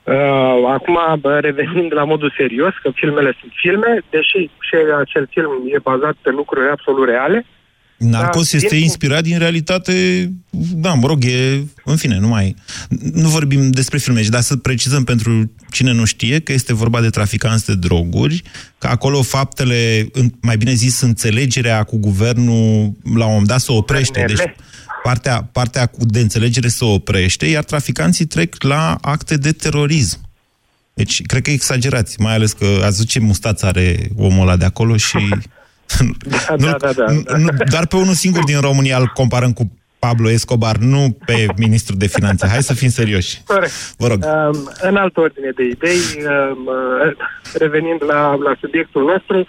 Uh, 0.04 0.64
acum, 0.68 0.98
bă, 1.20 1.40
revenind 1.40 1.94
la 1.94 2.04
modul 2.04 2.34
serios, 2.38 2.74
că 2.82 2.92
filmele 2.94 3.36
sunt 3.40 3.52
filme, 3.56 4.02
deși 4.10 4.40
și 4.68 4.76
acel 5.00 5.28
film 5.30 5.52
e 5.66 5.80
bazat 5.80 6.16
pe 6.22 6.30
lucruri 6.30 6.70
absolut 6.70 7.08
reale, 7.08 7.46
Narcos 8.10 8.52
Da, 8.52 8.58
este 8.58 8.76
din- 8.76 8.84
inspirat 8.84 9.24
din 9.24 9.38
realitate, 9.38 10.32
da, 10.76 10.94
mă 10.94 11.08
rog, 11.08 11.24
e, 11.26 11.64
în 11.86 11.96
fine, 11.96 12.18
nu 12.18 12.28
mai... 12.28 12.56
Nu 13.14 13.30
vorbim 13.30 13.72
despre 13.72 13.98
filme, 13.98 14.22
dar 14.22 14.42
să 14.42 14.56
precizăm 14.58 15.04
pentru 15.04 15.52
cine 15.72 15.92
nu 15.92 16.06
știe 16.06 16.40
că 16.40 16.52
este 16.54 16.74
vorba 16.74 17.02
de 17.02 17.10
traficanți 17.10 17.66
de 17.66 17.76
droguri, 17.76 18.42
că 18.78 18.88
acolo 18.88 19.22
faptele, 19.22 20.08
în- 20.12 20.34
mai 20.42 20.58
bine 20.58 20.74
zis, 20.74 21.02
înțelegerea 21.02 21.84
cu 21.84 21.98
guvernul 21.98 22.94
la 23.16 23.26
un 23.26 23.30
moment 23.32 23.48
dat 23.48 23.62
se 23.62 23.72
oprește. 23.72 24.24
Deci 24.28 24.38
partea, 25.04 25.50
partea 25.52 25.86
cu- 25.86 26.06
de 26.06 26.20
înțelegere 26.20 26.68
se 26.68 26.86
oprește, 26.86 27.46
iar 27.46 27.64
traficanții 27.64 28.26
trec 28.26 28.64
la 28.64 28.98
acte 29.02 29.38
de 29.38 29.52
terorism. 29.52 30.20
Deci, 30.94 31.22
cred 31.22 31.42
că 31.42 31.52
exagerați, 31.52 32.20
mai 32.22 32.34
ales 32.34 32.52
că 32.52 32.66
ați 32.66 32.82
văzut 32.96 33.08
ce 33.08 33.20
mustață 33.20 33.66
are 33.66 34.10
omul 34.16 34.42
ăla 34.42 34.56
de 34.58 34.66
acolo 34.66 34.98
și... 34.98 35.18
Da, 36.48 36.56
da, 36.56 36.78
da, 36.78 36.92
da. 36.92 37.38
Nu, 37.38 37.50
doar 37.70 37.88
pe 37.88 37.96
unul 37.96 38.14
singur 38.14 38.44
din 38.44 38.60
România 38.60 38.98
îl 38.98 39.08
comparăm 39.14 39.54
cu 39.54 39.72
Pablo 40.06 40.30
Escobar, 40.30 40.76
nu 40.78 41.18
pe 41.26 41.46
ministrul 41.58 41.98
de 41.98 42.08
finanțe. 42.08 42.48
Hai 42.48 42.62
să 42.62 42.74
fim 42.74 42.90
serioși. 42.90 43.42
Corect. 43.46 43.96
Vă 43.98 44.08
rog. 44.08 44.20
Um, 44.24 44.70
în 44.82 44.96
altă 44.96 45.20
ordine 45.20 45.52
de 45.56 45.64
idei, 45.64 46.02
um, 46.18 46.66
uh, 46.66 47.16
revenind 47.54 48.04
la, 48.04 48.36
la 48.36 48.54
subiectul 48.60 49.04
nostru, 49.04 49.48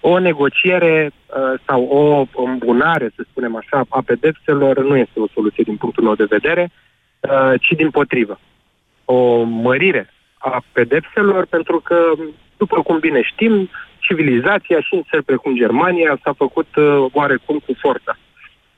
o 0.00 0.18
negociere 0.18 1.10
uh, 1.10 1.60
sau 1.66 1.82
o 1.82 2.42
îmbunare, 2.42 3.12
să 3.16 3.22
spunem 3.30 3.56
așa, 3.56 3.84
a 3.88 4.02
pedepselor 4.06 4.84
nu 4.84 4.96
este 4.96 5.20
o 5.20 5.28
soluție 5.34 5.62
din 5.66 5.76
punctul 5.76 6.04
meu 6.04 6.14
de 6.14 6.32
vedere, 6.36 6.70
uh, 7.20 7.60
ci 7.60 7.72
din 7.76 7.90
potrivă. 7.90 8.40
O 9.04 9.42
mărire 9.42 10.10
a 10.38 10.62
pedepselor, 10.72 11.46
pentru 11.46 11.80
că, 11.80 11.96
după 12.56 12.82
cum 12.82 12.98
bine 12.98 13.22
știm, 13.22 13.70
civilizația 14.08 14.80
și 14.86 14.94
în 14.94 15.02
țări 15.10 15.28
precum 15.30 15.56
Germania 15.62 16.18
s-a 16.22 16.32
făcut 16.42 16.70
uh, 16.76 16.84
oarecum 17.12 17.56
cu 17.66 17.72
forța 17.84 18.14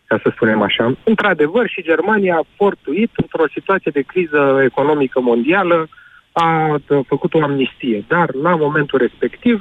ca 0.09 0.21
să 0.23 0.29
spunem 0.35 0.63
așa. 0.63 0.85
Într-adevăr, 1.05 1.69
și 1.69 1.89
Germania 1.91 2.35
a 2.37 2.49
fortuit 2.57 3.11
într-o 3.23 3.53
situație 3.57 3.91
de 3.95 4.09
criză 4.13 4.61
economică 4.65 5.21
mondială, 5.21 5.89
a 6.33 6.49
uh, 6.71 7.05
făcut 7.07 7.35
o 7.35 7.43
amnistie, 7.43 8.05
dar 8.09 8.35
la 8.35 8.57
momentul 8.57 8.99
respectiv 8.99 9.57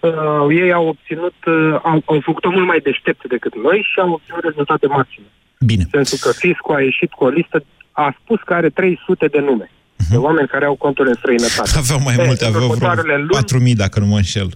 uh, 0.00 0.10
ei 0.62 0.72
au 0.72 0.86
obținut, 0.86 1.38
uh, 1.46 1.78
au, 1.82 2.02
au 2.04 2.20
făcut-o 2.20 2.50
mult 2.50 2.66
mai 2.66 2.80
deștept 2.88 3.28
decât 3.28 3.54
noi 3.62 3.78
și 3.92 4.00
au 4.00 4.10
obținut 4.10 4.42
rezultate 4.44 4.86
maxime. 4.86 5.26
Bine. 5.58 5.82
În 5.82 5.88
sensul 5.90 6.18
că 6.22 6.38
fiscul 6.38 6.74
a 6.74 6.80
ieșit 6.80 7.10
cu 7.10 7.24
o 7.24 7.28
listă, 7.28 7.64
a 7.92 8.16
spus 8.22 8.40
că 8.44 8.54
are 8.54 8.68
300 8.68 9.26
de 9.26 9.40
nume. 9.40 9.70
De 10.10 10.16
oameni 10.16 10.48
care 10.48 10.64
au 10.64 10.74
conturi 10.74 11.08
în 11.08 11.14
străinătate. 11.14 11.70
Aveau 11.76 12.00
mai 12.04 12.14
E, 12.18 12.24
multe, 12.26 12.44
în 12.44 12.52
aveau 12.52 12.68
următoarele 12.68 13.14
vreo 13.14 13.38
luni, 13.58 13.72
4.000 13.72 13.76
dacă 13.76 14.00
nu 14.00 14.06
mă 14.06 14.16
înșel. 14.16 14.48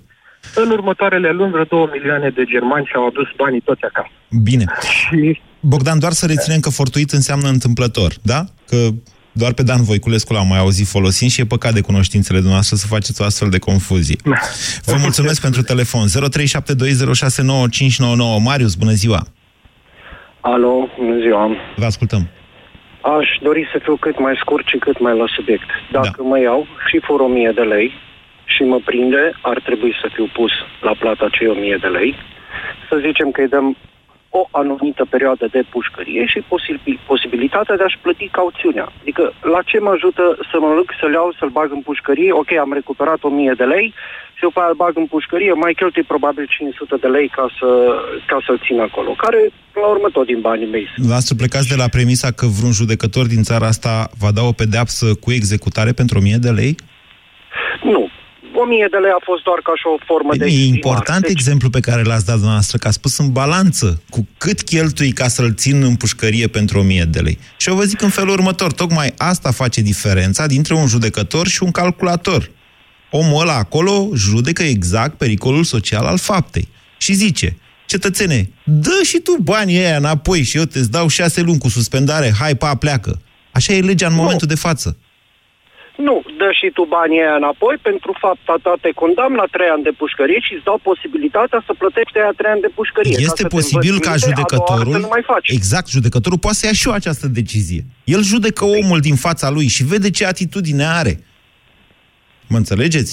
În 0.54 0.70
următoarele 0.70 1.30
luni, 1.30 1.50
vreo 1.50 1.64
2 1.64 1.88
milioane 1.92 2.28
de 2.28 2.44
germani 2.44 2.86
și-au 2.86 3.06
adus 3.06 3.28
banii 3.36 3.60
toți 3.60 3.84
acasă. 3.84 4.10
Bine. 4.42 4.64
Și 4.80 5.40
Bogdan, 5.60 5.98
doar 5.98 6.12
să 6.12 6.26
reținem 6.26 6.60
că 6.60 6.70
fortuit 6.70 7.10
înseamnă 7.10 7.48
întâmplător, 7.48 8.12
da? 8.22 8.44
Că 8.68 8.76
doar 9.32 9.52
pe 9.52 9.62
Dan 9.62 9.82
Voiculescu 9.82 10.32
l-am 10.32 10.46
mai 10.46 10.58
auzit 10.58 10.86
folosind 10.86 11.30
și 11.30 11.40
e 11.40 11.44
păcat 11.44 11.72
de 11.72 11.80
cunoștințele 11.80 12.38
dumneavoastră 12.38 12.76
să 12.76 12.86
faceți 12.86 13.22
o 13.22 13.24
astfel 13.24 13.48
de 13.48 13.58
confuzie. 13.58 14.16
Vă 14.84 14.96
mulțumesc 15.00 15.40
pentru 15.40 15.62
telefon. 15.62 16.06
0372069599. 16.06 16.10
Marius, 18.44 18.74
bună 18.74 18.92
ziua! 18.92 19.22
Alo, 20.40 20.88
bună 20.98 21.18
ziua. 21.20 21.50
Vă 21.76 21.84
ascultăm. 21.84 22.28
Aș 23.18 23.28
dori 23.42 23.68
să 23.72 23.78
fiu 23.82 23.96
cât 23.96 24.18
mai 24.18 24.34
scurt 24.40 24.66
și 24.66 24.76
cât 24.76 25.00
mai 25.00 25.16
la 25.18 25.24
subiect. 25.36 25.68
Dacă 25.92 26.18
da. 26.22 26.28
mă 26.30 26.40
iau 26.40 26.66
și 26.88 27.00
fur 27.06 27.20
1000 27.20 27.52
de 27.54 27.60
lei 27.60 27.92
și 28.44 28.62
mă 28.62 28.78
prinde, 28.84 29.32
ar 29.40 29.60
trebui 29.60 29.92
să 30.00 30.10
fiu 30.14 30.28
pus 30.32 30.52
la 30.80 30.94
plata 30.98 31.28
cei 31.28 31.46
1000 31.46 31.76
de 31.80 31.86
lei. 31.86 32.14
Să 32.88 32.96
zicem 33.06 33.30
că 33.30 33.40
îi 33.40 33.48
dăm 33.48 33.76
o 34.40 34.42
anumită 34.50 35.04
perioadă 35.14 35.46
de 35.56 35.62
pușcărie 35.74 36.24
și 36.32 36.40
posibil, 36.52 37.00
posibilitatea 37.06 37.76
de 37.76 37.84
a-și 37.86 38.02
plăti 38.04 38.26
cauțiunea. 38.38 38.86
Adică, 39.00 39.24
la 39.54 39.60
ce 39.70 39.78
mă 39.78 39.90
ajută 39.96 40.24
să 40.50 40.56
mă 40.60 40.70
duc, 40.78 40.88
să-l 41.00 41.12
iau, 41.12 41.34
să-l 41.38 41.52
bag 41.58 41.68
în 41.72 41.82
pușcărie? 41.88 42.32
Ok, 42.32 42.50
am 42.52 42.72
recuperat 42.72 43.20
1000 43.22 43.54
de 43.56 43.66
lei 43.74 43.86
și 44.36 44.42
după 44.46 44.58
aia 44.60 44.68
îl 44.68 44.80
bag 44.82 44.94
în 44.96 45.06
pușcărie, 45.06 45.52
mai 45.52 45.74
cheltui 45.78 46.10
probabil 46.12 46.44
500 46.48 46.96
de 47.04 47.08
lei 47.16 47.28
ca, 47.36 47.46
să, 47.58 47.68
ca 48.26 48.38
să-l 48.46 48.62
țin 48.66 48.80
acolo, 48.80 49.10
care, 49.24 49.40
la 49.82 49.88
urmă, 49.94 50.08
tot 50.16 50.26
din 50.26 50.40
banii 50.40 50.70
mei. 50.74 50.86
Dumneavoastră 50.94 51.34
plecați 51.34 51.68
de 51.68 51.78
la 51.82 51.88
premisa 51.96 52.28
că 52.38 52.46
vreun 52.46 52.72
judecător 52.80 53.24
din 53.26 53.42
țara 53.42 53.66
asta 53.66 53.92
va 54.22 54.30
da 54.36 54.42
o 54.42 54.52
pedeapsă 54.52 55.06
cu 55.22 55.28
executare 55.32 55.92
pentru 55.92 56.18
1000 56.18 56.36
de 56.46 56.50
lei? 56.60 56.74
Nu. 57.82 58.02
1000 58.54 58.88
de 58.90 58.96
lei 58.96 59.10
a 59.18 59.22
fost 59.24 59.42
doar 59.42 59.60
ca 59.62 59.72
și 59.80 59.86
o 59.94 59.96
formă 60.10 60.30
de 60.36 60.44
E 60.44 60.46
exprimare. 60.46 60.74
important 60.76 61.22
Deci, 61.22 61.30
exemplu 61.30 61.70
pe 61.70 61.80
care 61.80 62.02
l-ați 62.02 62.24
dat 62.24 62.34
dumneavoastră, 62.34 62.78
că 62.78 62.88
a 62.88 62.90
spus 62.90 63.18
în 63.18 63.32
balanță 63.32 64.02
cu 64.10 64.28
cât 64.38 64.62
cheltui 64.62 65.12
ca 65.12 65.28
să-l 65.28 65.54
țin 65.54 65.82
în 65.82 65.96
pușcărie 65.96 66.46
pentru 66.46 66.78
1000 66.78 67.04
de 67.04 67.20
lei. 67.20 67.38
Și 67.56 67.68
eu 67.68 67.74
vă 67.74 67.84
zic 67.84 68.02
în 68.02 68.08
felul 68.08 68.32
următor, 68.32 68.72
tocmai 68.72 69.12
asta 69.16 69.50
face 69.50 69.80
diferența 69.80 70.46
dintre 70.46 70.74
un 70.74 70.86
judecător 70.86 71.46
și 71.46 71.62
un 71.62 71.70
calculator. 71.70 72.50
Omul 73.10 73.40
ăla 73.40 73.56
acolo 73.56 74.08
judecă 74.14 74.62
exact 74.62 75.14
pericolul 75.16 75.64
social 75.64 76.04
al 76.04 76.18
faptei. 76.18 76.68
Și 76.98 77.12
zice, 77.12 77.56
cetățene, 77.86 78.50
dă 78.64 79.00
și 79.04 79.18
tu 79.18 79.36
banii 79.42 79.78
ăia 79.78 79.96
înapoi 79.96 80.42
și 80.42 80.56
eu 80.56 80.64
te 80.64 80.80
dau 80.80 81.08
șase 81.08 81.40
luni 81.40 81.58
cu 81.58 81.68
suspendare, 81.68 82.34
hai, 82.38 82.54
pa, 82.54 82.74
pleacă. 82.74 83.20
Așa 83.52 83.72
e 83.72 83.80
legea 83.80 84.06
în 84.06 84.14
momentul 84.14 84.46
de 84.46 84.54
față. 84.54 84.96
Nu, 85.96 86.22
dă 86.40 86.48
și 86.58 86.68
tu 86.76 86.82
banii 86.96 87.20
aia 87.20 87.36
înapoi, 87.42 87.76
pentru 87.88 88.10
fapta 88.24 88.54
ta 88.62 88.74
te 88.80 88.90
condamn 89.02 89.34
la 89.34 89.46
3 89.50 89.68
ani 89.74 89.82
de 89.82 89.92
pușcărie 90.00 90.40
și 90.46 90.54
îți 90.54 90.64
dau 90.64 90.78
posibilitatea 90.82 91.62
să 91.66 91.72
plătești 91.82 92.18
aia 92.18 92.32
3 92.36 92.50
ani 92.50 92.60
de 92.60 92.70
pușcărie. 92.78 93.14
Ca 93.14 93.20
Este 93.20 93.42
să 93.42 93.42
te 93.42 93.54
posibil 93.58 93.94
învăț 93.94 94.06
ca 94.08 94.10
minte, 94.10 94.26
a 94.26 94.32
doua 94.32 94.34
judecătorul, 94.34 94.92
oară 94.92 95.00
să 95.00 95.06
nu 95.06 95.14
mai 95.16 95.24
faci. 95.32 95.48
exact, 95.58 95.88
judecătorul 95.96 96.38
poate 96.38 96.56
să 96.56 96.66
ia 96.66 96.72
și 96.72 96.86
eu 96.88 96.94
această 96.94 97.26
decizie. 97.40 97.82
El 98.14 98.22
judecă 98.22 98.64
omul 98.64 99.00
din 99.08 99.16
fața 99.26 99.50
lui 99.50 99.66
și 99.76 99.82
vede 99.84 100.10
ce 100.10 100.24
atitudine 100.26 100.84
are. 101.00 101.14
Mă 102.48 102.56
înțelegeți? 102.56 103.12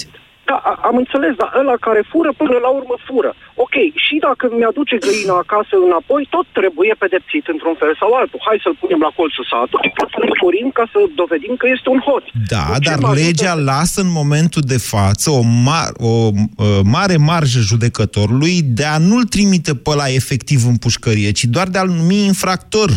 Da, 0.52 0.58
a- 0.70 0.80
am 0.90 0.96
înțeles, 1.04 1.32
dar 1.42 1.50
ăla 1.60 1.76
care 1.86 2.02
fură, 2.12 2.30
până 2.42 2.56
la 2.64 2.70
urmă 2.78 2.96
fură. 3.08 3.30
Ok, 3.64 3.74
și 4.04 4.14
dacă 4.26 4.44
mi-aduce 4.58 4.96
găina 5.06 5.34
acasă 5.44 5.74
înapoi, 5.88 6.22
tot 6.34 6.46
trebuie 6.58 6.92
pedepsit 7.04 7.44
într-un 7.54 7.76
fel 7.80 7.92
sau 8.00 8.08
altul. 8.20 8.40
Hai 8.48 8.58
să-l 8.64 8.76
punem 8.82 9.00
la 9.06 9.12
colțul 9.18 9.46
satului, 9.52 9.90
pot 9.98 10.08
să-l 10.14 10.30
furim 10.40 10.68
ca 10.78 10.84
să 10.92 10.98
dovedim 11.22 11.54
că 11.60 11.66
este 11.76 11.88
un 11.94 12.00
hoț. 12.08 12.24
Da, 12.52 12.64
Ce 12.84 12.88
dar 12.88 12.98
mă 13.02 13.08
ajută 13.08 13.24
legea 13.26 13.54
lasă 13.70 13.98
în 14.06 14.12
momentul 14.20 14.62
de 14.74 14.80
față 14.94 15.26
o, 15.40 15.42
mar- 15.66 15.96
o 16.10 16.12
uh, 16.32 16.80
mare 16.96 17.16
marjă 17.30 17.60
judecătorului 17.70 18.54
de 18.78 18.84
a 18.94 18.96
nu-l 19.10 19.24
trimite 19.34 19.72
pe 19.84 19.92
la 20.00 20.06
efectiv 20.20 20.60
în 20.72 20.76
pușcărie, 20.84 21.30
ci 21.38 21.44
doar 21.54 21.66
de 21.72 21.78
a-l 21.78 21.90
numi 21.98 22.18
infractor 22.32 22.90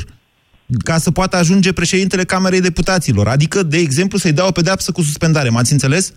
ca 0.89 0.97
să 1.05 1.09
poată 1.11 1.35
ajunge 1.37 1.73
președintele 1.73 2.23
Camerei 2.23 2.61
Deputaților. 2.69 3.27
Adică, 3.27 3.63
de 3.63 3.77
exemplu, 3.77 4.17
să-i 4.17 4.31
dea 4.37 4.47
o 4.47 4.51
pedeapsă 4.59 4.91
cu 4.91 5.01
suspendare. 5.01 5.49
M-ați 5.49 5.71
înțeles? 5.71 6.13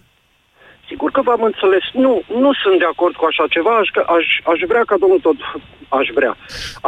Sigur 0.88 1.11
că 1.11 1.20
v-am 1.22 1.42
înțeles. 1.42 1.85
Nu, 1.92 2.22
nu 2.44 2.51
sunt 2.62 2.79
de 2.79 2.85
acord 2.85 3.14
cu 3.14 3.24
așa 3.31 3.44
ceva. 3.55 3.72
Aș, 3.83 3.88
aș, 4.16 4.27
aș 4.53 4.61
vrea 4.66 4.83
ca 4.87 4.96
domnul 5.03 5.20
tot... 5.20 5.37
Aș 5.88 6.09
vrea. 6.14 6.37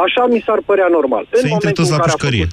Așa 0.05 0.25
mi 0.25 0.43
s-ar 0.45 0.59
părea 0.65 0.87
normal. 0.97 1.23
Să 1.31 1.47
intre 1.47 1.71
toți 1.71 1.91
la 1.91 1.99
pușcărie. 1.99 2.47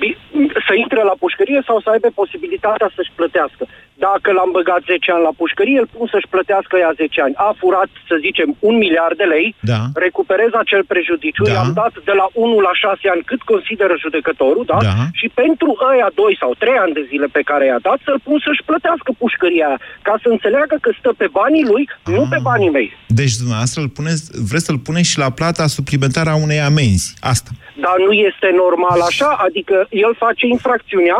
Bi- 0.00 0.18
să 0.66 0.74
intre 0.74 1.02
la 1.02 1.14
pușcărie 1.18 1.62
sau 1.66 1.80
să 1.80 1.88
aibă 1.90 2.08
posibilitatea 2.14 2.90
să-și 2.94 3.12
plătească. 3.14 3.62
Dacă 4.06 4.28
l-am 4.36 4.50
băgat 4.58 4.82
10 4.92 5.12
ani 5.14 5.26
la 5.28 5.32
pușcărie, 5.40 5.78
îl 5.82 5.88
pun 5.96 6.06
să-și 6.12 6.30
plătească 6.34 6.74
ea 6.82 6.92
10 7.02 7.20
ani. 7.26 7.34
A 7.46 7.50
furat, 7.60 7.90
să 8.10 8.14
zicem, 8.26 8.48
un 8.68 8.74
miliard 8.84 9.16
de 9.22 9.28
lei, 9.34 9.48
Da. 9.72 9.80
recuperez 10.06 10.52
acel 10.64 10.82
prejudiciu, 10.92 11.44
Da. 11.46 11.52
i-am 11.52 11.70
dat 11.82 11.94
de 12.08 12.14
la 12.20 12.26
1 12.32 12.58
la 12.68 12.72
6 12.84 13.04
ani 13.14 13.22
cât 13.30 13.42
consideră 13.52 13.94
judecătorul, 14.04 14.64
da? 14.72 14.78
Da. 14.88 14.94
Și 15.20 15.26
pentru 15.42 15.70
ăia 15.92 16.08
2 16.14 16.36
sau 16.42 16.50
3 16.62 16.76
ani 16.84 16.96
de 16.98 17.04
zile 17.10 17.26
pe 17.36 17.42
care 17.50 17.64
i-a 17.66 17.80
dat, 17.88 17.98
să-l 18.06 18.20
pun 18.28 18.38
să-și 18.46 18.66
plătească 18.70 19.10
pușcăria 19.22 19.66
aia, 19.68 19.80
ca 20.06 20.14
să 20.22 20.28
înțeleagă 20.34 20.76
că 20.84 20.90
stă 20.98 21.10
pe 21.20 21.26
banii 21.40 21.66
lui, 21.72 21.84
nu 22.16 22.22
pe 22.32 22.38
banii 22.50 22.74
mei. 22.78 22.88
Deci 23.20 23.34
dumneavoastră 23.40 23.78
îl 23.82 23.88
puneți, 23.98 24.22
vreți 24.50 24.64
să-l 24.68 24.78
puneți 24.88 25.10
și 25.12 25.18
la 25.24 25.30
plata 25.38 25.64
suplimentară 25.66 26.30
a 26.30 26.42
unei 26.46 26.60
amenzi. 26.70 27.06
Asta. 27.32 27.50
Dar 27.84 27.96
nu 28.06 28.12
este 28.28 28.48
normal 28.64 29.00
așa, 29.10 29.30
adică 29.46 29.86
el 30.04 30.12
face 30.24 30.46
infracțiunea, 30.46 31.18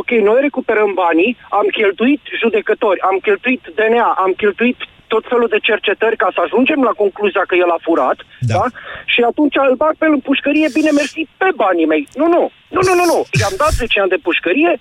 ok, 0.00 0.10
noi 0.10 0.38
recuperăm 0.40 0.90
banii, 1.04 1.36
am 1.58 1.66
cheltuit 1.78 2.11
judecători, 2.40 3.00
am 3.00 3.16
cheltuit 3.22 3.62
DNA, 3.74 4.08
am 4.24 4.32
cheltuit 4.36 4.78
tot 5.06 5.24
felul 5.28 5.48
de 5.54 5.64
cercetări 5.68 6.16
ca 6.16 6.28
să 6.34 6.40
ajungem 6.42 6.80
la 6.88 6.92
concluzia 7.02 7.44
că 7.46 7.54
el 7.54 7.70
a 7.76 7.78
furat, 7.86 8.18
da? 8.40 8.54
da? 8.54 8.64
Și 9.12 9.20
atunci 9.30 9.56
îl 9.68 9.74
bag 9.82 9.94
pe 9.96 10.04
el 10.06 10.12
în 10.12 10.26
pușcărie, 10.28 10.68
bine 10.78 10.90
mersi, 10.90 11.28
pe 11.40 11.48
banii 11.62 11.90
mei. 11.92 12.08
Nu, 12.20 12.26
nu, 12.34 12.42
nu, 12.74 12.80
nu, 12.88 12.92
nu, 13.00 13.04
nu. 13.12 13.18
I-am 13.40 13.56
dat 13.62 13.72
10 13.72 14.00
ani 14.02 14.12
de 14.14 14.24
pușcărie, 14.26 14.72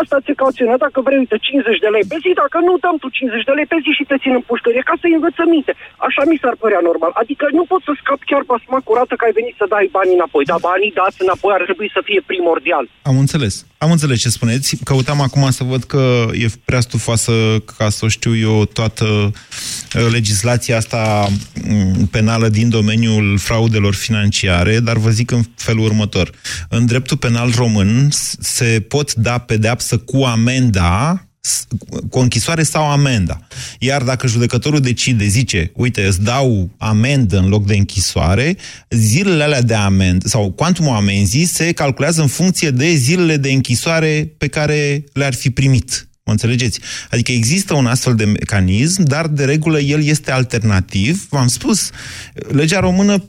asta 0.00 0.16
ți 0.24 0.32
cauțiune, 0.40 0.76
dacă 0.84 0.98
vrei, 1.06 1.22
uite, 1.24 1.36
50 1.40 1.84
de 1.84 1.90
lei 1.94 2.04
pe 2.10 2.16
zi, 2.22 2.30
dacă 2.42 2.58
nu, 2.66 2.72
dăm 2.84 2.96
tu 3.02 3.08
50 3.08 3.48
de 3.48 3.54
lei 3.58 3.70
pe 3.72 3.78
zi 3.84 3.90
și 3.98 4.08
te 4.10 4.16
țin 4.22 4.32
în 4.38 4.44
pușcărie, 4.50 4.82
ca 4.88 4.94
să-i 5.00 5.16
învățăm 5.18 5.48
minte. 5.56 5.72
Așa 6.06 6.22
mi 6.30 6.40
s-ar 6.42 6.54
părea 6.62 6.82
normal. 6.88 7.12
Adică 7.22 7.44
nu 7.58 7.64
pot 7.70 7.80
să 7.86 7.92
scap 8.00 8.20
chiar 8.30 8.42
pasma 8.50 8.80
curată 8.88 9.12
că 9.16 9.24
ai 9.26 9.36
venit 9.40 9.54
să 9.60 9.66
dai 9.74 9.86
banii 9.98 10.18
înapoi, 10.20 10.44
dar 10.50 10.60
banii 10.70 10.96
dați 11.00 11.22
înapoi 11.26 11.52
ar 11.56 11.62
trebui 11.68 11.88
să 11.96 12.00
fie 12.08 12.20
primordial. 12.30 12.84
Am 13.10 13.16
înțeles. 13.24 13.54
Am 13.84 13.90
înțeles 13.94 14.18
ce 14.24 14.36
spuneți. 14.38 14.68
Căutam 14.88 15.20
acum 15.26 15.44
să 15.58 15.62
văd 15.72 15.82
că 15.92 16.04
e 16.44 16.46
prea 16.70 16.82
stufoasă 16.88 17.32
ca 17.76 17.86
să 17.96 18.02
o 18.04 18.08
știu 18.16 18.32
eu 18.48 18.56
toată 18.78 19.06
uh, 19.32 20.06
legislația 20.16 20.76
asta 20.82 21.02
mm, 21.68 22.06
penală 22.16 22.46
din 22.58 22.68
domeniul 22.78 23.26
fraudelor 23.38 23.94
financiare, 24.06 24.74
dar 24.88 24.96
vă 24.96 25.10
zic 25.10 25.30
în 25.30 25.42
felul 25.66 25.84
următor. 25.84 26.30
În 26.68 26.86
dreptul 26.86 27.16
penal 27.16 27.31
român 27.54 28.08
s- 28.10 28.34
se 28.40 28.84
pot 28.88 29.14
da 29.14 29.38
pedeapsă 29.38 29.98
cu 29.98 30.16
amenda 30.22 31.26
s- 31.40 31.66
cu 32.10 32.18
închisoare 32.18 32.62
sau 32.62 32.90
amenda. 32.90 33.46
Iar 33.78 34.02
dacă 34.02 34.26
judecătorul 34.26 34.80
decide, 34.80 35.26
zice, 35.26 35.70
uite, 35.74 36.06
îți 36.06 36.22
dau 36.22 36.70
amendă 36.78 37.38
în 37.38 37.48
loc 37.48 37.66
de 37.66 37.76
închisoare, 37.76 38.56
zilele 38.90 39.42
alea 39.42 39.62
de 39.62 39.74
amendă, 39.74 40.28
sau 40.28 40.50
cuantumul 40.50 40.94
amenzii 40.96 41.44
se 41.44 41.72
calculează 41.72 42.20
în 42.20 42.26
funcție 42.26 42.70
de 42.70 42.94
zilele 42.94 43.36
de 43.36 43.50
închisoare 43.52 44.34
pe 44.38 44.48
care 44.48 45.04
le-ar 45.12 45.34
fi 45.34 45.50
primit. 45.50 46.06
Mă 46.24 46.32
înțelegeți? 46.32 46.80
Adică 47.10 47.32
există 47.32 47.74
un 47.74 47.86
astfel 47.86 48.14
de 48.14 48.24
mecanism, 48.24 49.02
dar 49.02 49.26
de 49.26 49.44
regulă 49.44 49.80
el 49.80 50.02
este 50.02 50.30
alternativ. 50.30 51.26
V-am 51.28 51.48
spus, 51.48 51.90
legea 52.48 52.80
română 52.80 53.24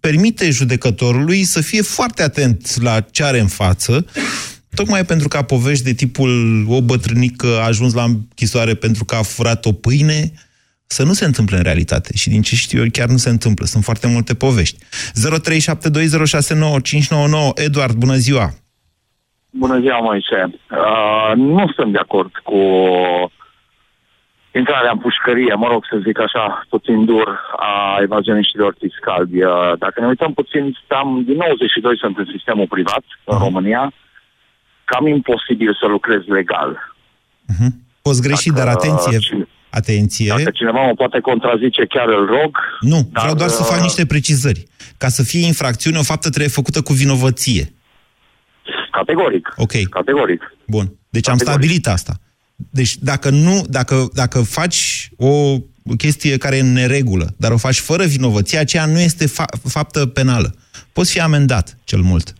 permite 0.00 0.50
judecătorului 0.50 1.44
să 1.44 1.60
fie 1.60 1.82
foarte 1.82 2.22
atent 2.22 2.82
la 2.82 3.00
ce 3.00 3.24
are 3.24 3.40
în 3.40 3.48
față, 3.48 4.06
Tocmai 4.76 5.04
pentru 5.04 5.28
ca 5.28 5.42
povești 5.42 5.84
de 5.84 5.92
tipul 5.92 6.64
o 6.68 6.82
bătrânică 6.82 7.46
a 7.46 7.64
ajuns 7.64 7.92
la 7.92 8.02
închisoare 8.02 8.74
pentru 8.74 9.04
că 9.04 9.14
a 9.14 9.22
furat 9.22 9.64
o 9.64 9.72
pâine, 9.72 10.32
să 10.86 11.02
nu 11.02 11.12
se 11.12 11.24
întâmple 11.24 11.56
în 11.56 11.62
realitate. 11.62 12.16
Și 12.16 12.28
din 12.28 12.42
ce 12.42 12.56
știu 12.56 12.82
eu, 12.82 12.86
chiar 12.92 13.08
nu 13.08 13.16
se 13.16 13.28
întâmplă. 13.28 13.66
Sunt 13.66 13.84
foarte 13.84 14.06
multe 14.06 14.34
povești. 14.34 14.78
0372069599 14.78 14.84
Eduard, 17.54 17.94
bună 17.94 18.16
ziua! 18.16 18.65
Bună 19.58 19.80
ziua, 19.80 19.98
Moise. 19.98 20.38
Uh, 20.70 21.32
nu 21.36 21.64
sunt 21.76 21.92
de 21.92 21.98
acord 21.98 22.32
cu 22.42 22.60
intrarea 24.60 24.90
în 24.90 24.98
pușcărie, 24.98 25.54
mă 25.54 25.68
rog 25.70 25.82
să 25.90 25.96
zic 26.06 26.18
așa, 26.20 26.66
puțin 26.68 27.04
dur, 27.04 27.28
a 27.56 27.98
evazioniștilor 28.02 28.76
fiscali. 28.82 29.44
Uh, 29.44 29.72
dacă 29.78 30.00
ne 30.00 30.06
uităm 30.06 30.32
puțin, 30.32 30.76
am, 30.88 31.22
din 31.26 31.36
92 31.36 31.98
sunt 31.98 32.18
în 32.18 32.28
sistemul 32.34 32.66
privat 32.66 33.04
în 33.24 33.38
România, 33.38 33.92
cam 34.84 35.06
imposibil 35.06 35.76
să 35.80 35.86
lucrez 35.86 36.22
legal. 36.26 36.94
Poți 38.02 38.22
greși, 38.22 38.50
dar 38.50 38.68
atenție, 38.68 39.18
atenție. 39.70 40.28
Dacă 40.28 40.50
cineva 40.50 40.80
mă 40.86 40.94
poate 40.94 41.20
contrazice, 41.20 41.86
chiar 41.86 42.08
îl 42.08 42.26
rog. 42.26 42.50
Nu, 42.80 43.08
dar, 43.12 43.22
vreau 43.22 43.36
doar 43.36 43.48
să 43.48 43.62
fac 43.62 43.76
uh, 43.76 43.82
niște 43.82 44.06
precizări. 44.06 44.66
Ca 44.98 45.08
să 45.08 45.22
fie 45.22 45.46
infracțiune, 45.46 45.98
o 45.98 46.02
faptă 46.02 46.28
trebuie 46.28 46.58
făcută 46.60 46.82
cu 46.82 46.92
vinovăție. 46.92 47.72
Categoric. 48.98 49.54
Ok. 49.56 49.72
Categoric. 49.90 50.40
Bun. 50.66 50.86
Deci 51.08 51.28
am 51.28 51.36
stabilit 51.38 51.86
asta. 51.86 52.14
Deci 52.70 52.96
dacă 52.96 53.30
nu, 53.30 53.64
dacă, 53.68 54.08
dacă 54.12 54.42
faci 54.42 55.10
o 55.16 55.56
chestie 55.98 56.36
care 56.36 56.56
e 56.56 56.60
în 56.60 56.72
neregulă, 56.72 57.26
dar 57.36 57.50
o 57.52 57.56
faci 57.56 57.78
fără 57.78 58.04
vinovăție, 58.04 58.58
aceea 58.58 58.86
nu 58.86 58.98
este 58.98 59.24
fa- 59.26 59.60
faptă 59.68 60.06
penală. 60.06 60.54
Poți 60.92 61.10
fi 61.12 61.20
amendat, 61.20 61.76
cel 61.84 62.00
mult. 62.00 62.32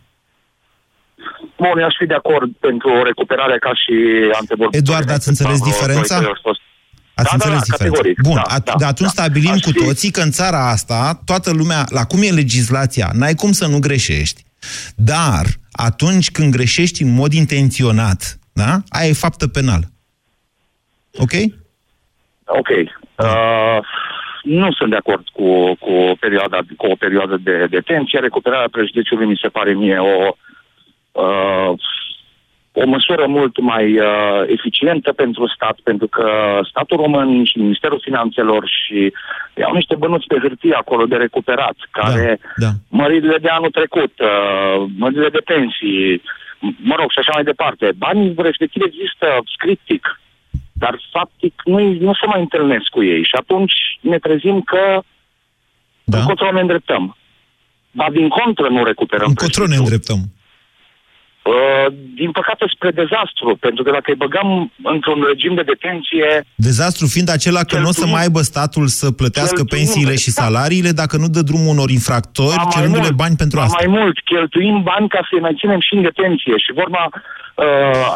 Bun, 1.57 1.79
eu 1.79 1.85
aș 1.85 1.93
fi 1.99 2.05
de 2.05 2.13
acord 2.13 2.51
pentru 2.59 2.89
o 2.89 3.03
recuperare 3.03 3.57
ca 3.57 3.69
și 3.73 3.93
antevorbitor. 4.39 4.81
Eduard, 4.81 5.09
ați 5.11 5.27
înțeles 5.27 5.59
diferența? 5.61 6.15
Ați 6.15 7.29
Da, 7.29 7.33
înțeles 7.33 7.59
da, 7.59 7.63
da, 7.67 7.71
diferența? 7.71 7.77
categoric. 7.77 8.21
Bun, 8.21 8.33
Da, 8.35 8.55
at- 8.59 8.63
da, 8.63 8.73
de 8.77 8.85
atunci 8.85 9.13
da. 9.13 9.21
stabilim 9.21 9.51
Aș 9.51 9.59
cu 9.59 9.69
fi- 9.71 9.85
toții 9.85 10.11
că 10.11 10.21
în 10.21 10.31
țara 10.31 10.69
asta, 10.69 11.21
toată 11.25 11.51
lumea, 11.51 11.85
la 11.89 12.03
cum 12.05 12.21
e 12.21 12.29
legislația, 12.29 13.09
n-ai 13.13 13.33
cum 13.35 13.51
să 13.51 13.67
nu 13.67 13.79
greșești, 13.79 14.45
dar 14.95 15.45
atunci 15.71 16.31
când 16.31 16.51
greșești 16.51 17.03
în 17.03 17.13
mod 17.13 17.33
intenționat, 17.33 18.39
da? 18.53 18.77
Aia 18.89 19.09
e 19.09 19.13
faptă 19.13 19.47
penală. 19.47 19.85
Ok? 21.17 21.31
Ok. 22.45 22.69
Uh, 23.15 23.79
nu 24.43 24.71
sunt 24.71 24.89
de 24.89 24.95
acord 24.95 25.27
cu, 25.29 25.75
cu, 25.79 25.91
o, 25.91 26.15
perioadă, 26.19 26.65
cu 26.77 26.85
o 26.85 26.95
perioadă 26.95 27.37
de 27.43 27.65
detenție. 27.69 28.19
Recuperarea 28.19 28.67
prejudiciului 28.71 29.27
mi 29.27 29.39
se 29.41 29.47
pare 29.47 29.73
mie 29.73 29.97
o, 29.97 30.35
uh, 31.11 31.79
o 32.81 32.85
măsură 32.85 33.25
mult 33.27 33.59
mai 33.59 33.85
uh, 33.99 34.41
eficientă 34.47 35.11
pentru 35.11 35.43
stat, 35.55 35.77
pentru 35.83 36.07
că 36.07 36.29
statul 36.69 36.97
român 36.97 37.45
și 37.45 37.57
Ministerul 37.57 37.99
Finanțelor 38.03 38.63
și 38.77 39.13
au 39.67 39.73
niște 39.73 39.95
bănuți 39.95 40.27
pe 40.27 40.37
hârtie 40.41 40.73
acolo 40.73 41.05
de 41.05 41.15
recuperat, 41.15 41.77
care 41.91 42.39
da. 42.55 42.71
măririle 42.89 43.37
de 43.37 43.47
anul 43.47 43.69
trecut, 43.69 44.13
uh, 44.19 44.85
măririle 44.97 45.29
de 45.29 45.47
pensii, 45.51 46.21
m- 46.65 46.77
mă 46.89 46.95
rog, 46.99 47.11
și 47.11 47.19
așa 47.19 47.31
mai 47.33 47.43
departe. 47.43 47.85
Banii 47.97 48.33
respectiv 48.37 48.81
există 48.85 49.27
scriptic, 49.55 50.19
dar 50.73 50.99
faptic 51.11 51.53
nu, 51.65 51.79
nu 52.07 52.13
se 52.13 52.25
mai 52.25 52.39
întâlnesc 52.39 52.87
cu 52.95 53.03
ei 53.03 53.23
și 53.23 53.35
atunci 53.41 53.73
ne 54.01 54.17
trezim 54.17 54.61
că 54.61 55.01
da. 56.03 56.17
încotro 56.17 56.51
ne 56.51 56.59
îndreptăm. 56.59 57.17
Dar 57.91 58.09
din 58.11 58.27
contră 58.27 58.67
nu 58.69 58.83
recuperăm. 58.83 59.27
Încotro 59.27 59.65
ne 59.67 59.75
îndreptăm. 59.75 60.19
Uh, 61.47 61.87
din 62.21 62.31
păcate 62.39 62.63
spre 62.75 62.91
dezastru, 63.01 63.49
pentru 63.65 63.81
că 63.83 63.89
dacă 63.97 64.07
îi 64.11 64.21
băgăm 64.25 64.71
într-un 64.93 65.19
regim 65.31 65.53
de 65.59 65.69
detenție, 65.73 66.27
Dezastru 66.55 67.05
fiind 67.15 67.29
acela 67.37 67.61
că 67.69 67.77
nu 67.79 67.87
o 67.91 67.91
să 68.01 68.05
mai 68.05 68.21
aibă 68.25 68.41
statul 68.41 68.85
să 68.99 69.07
plătească 69.21 69.61
Cheltuim, 69.61 69.75
pensiile 69.77 70.15
și 70.23 70.31
da. 70.33 70.41
salariile 70.43 70.91
dacă 71.01 71.15
nu 71.17 71.27
dă 71.35 71.41
drumul 71.49 71.73
unor 71.75 71.89
infractori, 71.99 72.55
Ba 72.61 72.63
mai 72.67 72.73
cerându-le 72.75 73.09
mult, 73.11 73.21
bani 73.23 73.35
pentru 73.43 73.57
ba 73.57 73.63
asta. 73.65 73.77
mai 73.83 73.89
mult, 73.97 74.15
cheltuim 74.31 74.75
bani 74.91 75.07
ca 75.13 75.21
să-i 75.29 75.45
menținem 75.47 75.79
și 75.87 75.93
în 75.97 76.01
detenție. 76.09 76.55
Și 76.63 76.77
vorba 76.81 77.03
uh, 77.13 77.65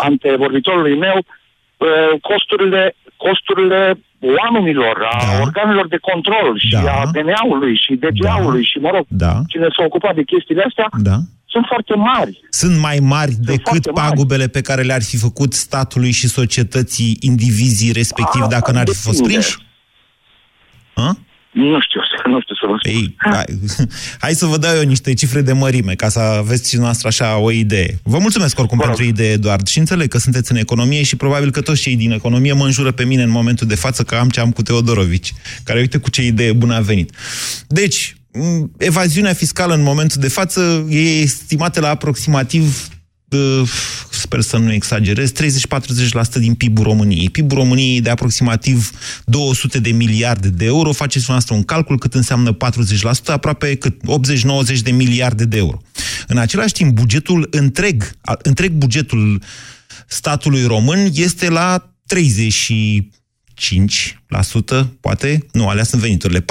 antevorbitorului 0.09 0.95
meu, 1.05 1.17
uh, 1.23 2.11
costurile, 2.29 2.83
costurile 3.25 3.81
oamenilor, 4.39 4.95
a 5.13 5.17
da. 5.25 5.41
organelor 5.45 5.87
de 5.87 5.97
control 6.09 6.49
și 6.67 6.75
Da. 6.87 6.93
a 6.99 7.09
DNA-ului 7.15 7.73
și 7.83 7.91
DGA-ului 8.03 8.63
și, 8.71 8.77
mă 8.85 8.89
rog, 8.95 9.05
Da. 9.07 9.33
cine 9.51 9.67
s-a 9.75 9.83
ocupat 9.89 10.15
de 10.15 10.23
chestiile 10.31 10.63
astea, 10.67 10.87
Da. 11.09 11.17
Sunt 11.51 11.65
foarte 11.67 11.95
mari. 11.95 12.39
Sunt 12.49 12.77
mai 12.79 12.99
mari 12.99 13.31
decât 13.31 13.61
foarte 13.63 13.91
mari. 13.91 14.07
pagubele 14.07 14.47
pe 14.47 14.61
care 14.61 14.81
le-ar 14.81 15.03
fi 15.03 15.17
făcut 15.17 15.53
statului 15.53 16.11
și 16.11 16.27
societății 16.27 17.17
indivizii 17.19 17.91
respectiv 17.91 18.45
dacă 18.45 18.71
n-ar 18.71 18.87
fi 18.87 19.01
fost 19.01 19.17
depinde. 19.17 19.39
prinși? 19.39 19.57
A? 20.93 21.17
Nu 21.51 21.81
știu, 21.81 22.01
nu 22.25 22.41
știu 22.41 22.55
să 22.55 22.65
vă 22.67 22.75
spun. 22.79 22.91
Ei, 22.91 23.15
hai, 23.17 23.45
hai 24.23 24.33
să 24.33 24.45
vă 24.45 24.57
dau 24.57 24.75
eu 24.75 24.83
niște 24.83 25.13
cifre 25.13 25.41
de 25.41 25.53
mărime, 25.53 25.93
ca 25.93 26.09
să 26.09 26.19
aveți 26.19 26.69
și 26.69 26.77
noastră 26.77 27.07
așa 27.07 27.37
o 27.37 27.51
idee. 27.51 27.99
Vă 28.03 28.17
mulțumesc 28.17 28.59
oricum 28.59 28.77
pentru 28.77 29.03
idee, 29.03 29.31
Eduard, 29.31 29.67
și 29.67 29.79
înțeleg 29.79 30.07
că 30.07 30.17
sunteți 30.17 30.51
în 30.51 30.57
economie 30.57 31.03
și 31.03 31.15
probabil 31.15 31.51
că 31.51 31.61
toți 31.61 31.81
cei 31.81 31.95
din 31.95 32.11
economie 32.11 32.53
mă 32.53 32.65
înjură 32.65 32.91
pe 32.91 33.05
mine 33.05 33.23
în 33.23 33.29
momentul 33.29 33.67
de 33.67 33.75
față 33.75 34.03
că 34.03 34.15
am 34.15 34.29
ce 34.29 34.39
am 34.39 34.51
cu 34.51 34.61
Teodorovici, 34.61 35.33
care 35.63 35.79
uite 35.79 35.97
cu 35.97 36.09
ce 36.09 36.25
idee 36.25 36.53
bună 36.53 36.75
a 36.75 36.79
venit. 36.79 37.15
Deci, 37.67 38.15
m, 38.15 38.20
evaziunea 38.77 39.33
fiscală 39.33 39.73
în 39.73 39.81
momentul 39.81 40.21
de 40.21 40.27
față 40.27 40.85
e 40.89 41.19
estimată 41.21 41.79
la 41.79 41.89
aproximativ 41.89 42.87
uh, 43.29 43.69
sper 44.11 44.41
să 44.41 44.57
nu 44.57 44.71
exagerez, 44.71 45.31
30-40% 45.31 45.33
din 46.39 46.53
PIB-ul 46.53 46.83
României. 46.83 47.29
PIB-ul 47.29 47.57
României 47.57 47.97
e 47.97 48.01
de 48.01 48.09
aproximativ 48.09 48.91
200 49.25 49.79
de 49.79 49.91
miliarde 49.91 50.47
de 50.49 50.65
euro. 50.65 50.91
Faceți 50.91 51.25
noastră 51.29 51.55
un 51.55 51.63
calcul 51.63 51.97
cât 51.97 52.13
înseamnă 52.13 52.57
40%, 52.57 52.57
aproape 53.25 53.75
cât 53.75 54.01
80-90 54.75 54.79
de 54.83 54.91
miliarde 54.91 55.45
de 55.45 55.57
euro. 55.57 55.81
În 56.27 56.37
același 56.37 56.73
timp, 56.73 56.93
bugetul 56.93 57.47
întreg, 57.51 58.11
a- 58.21 58.37
întreg 58.41 58.71
bugetul 58.71 59.41
statului 60.07 60.63
român 60.63 61.09
este 61.13 61.49
la 61.49 61.95
35%, 63.61 64.87
poate, 64.99 65.45
nu, 65.51 65.67
alea 65.67 65.83
sunt 65.83 66.01
veniturile, 66.01 66.39
40% 66.39 66.43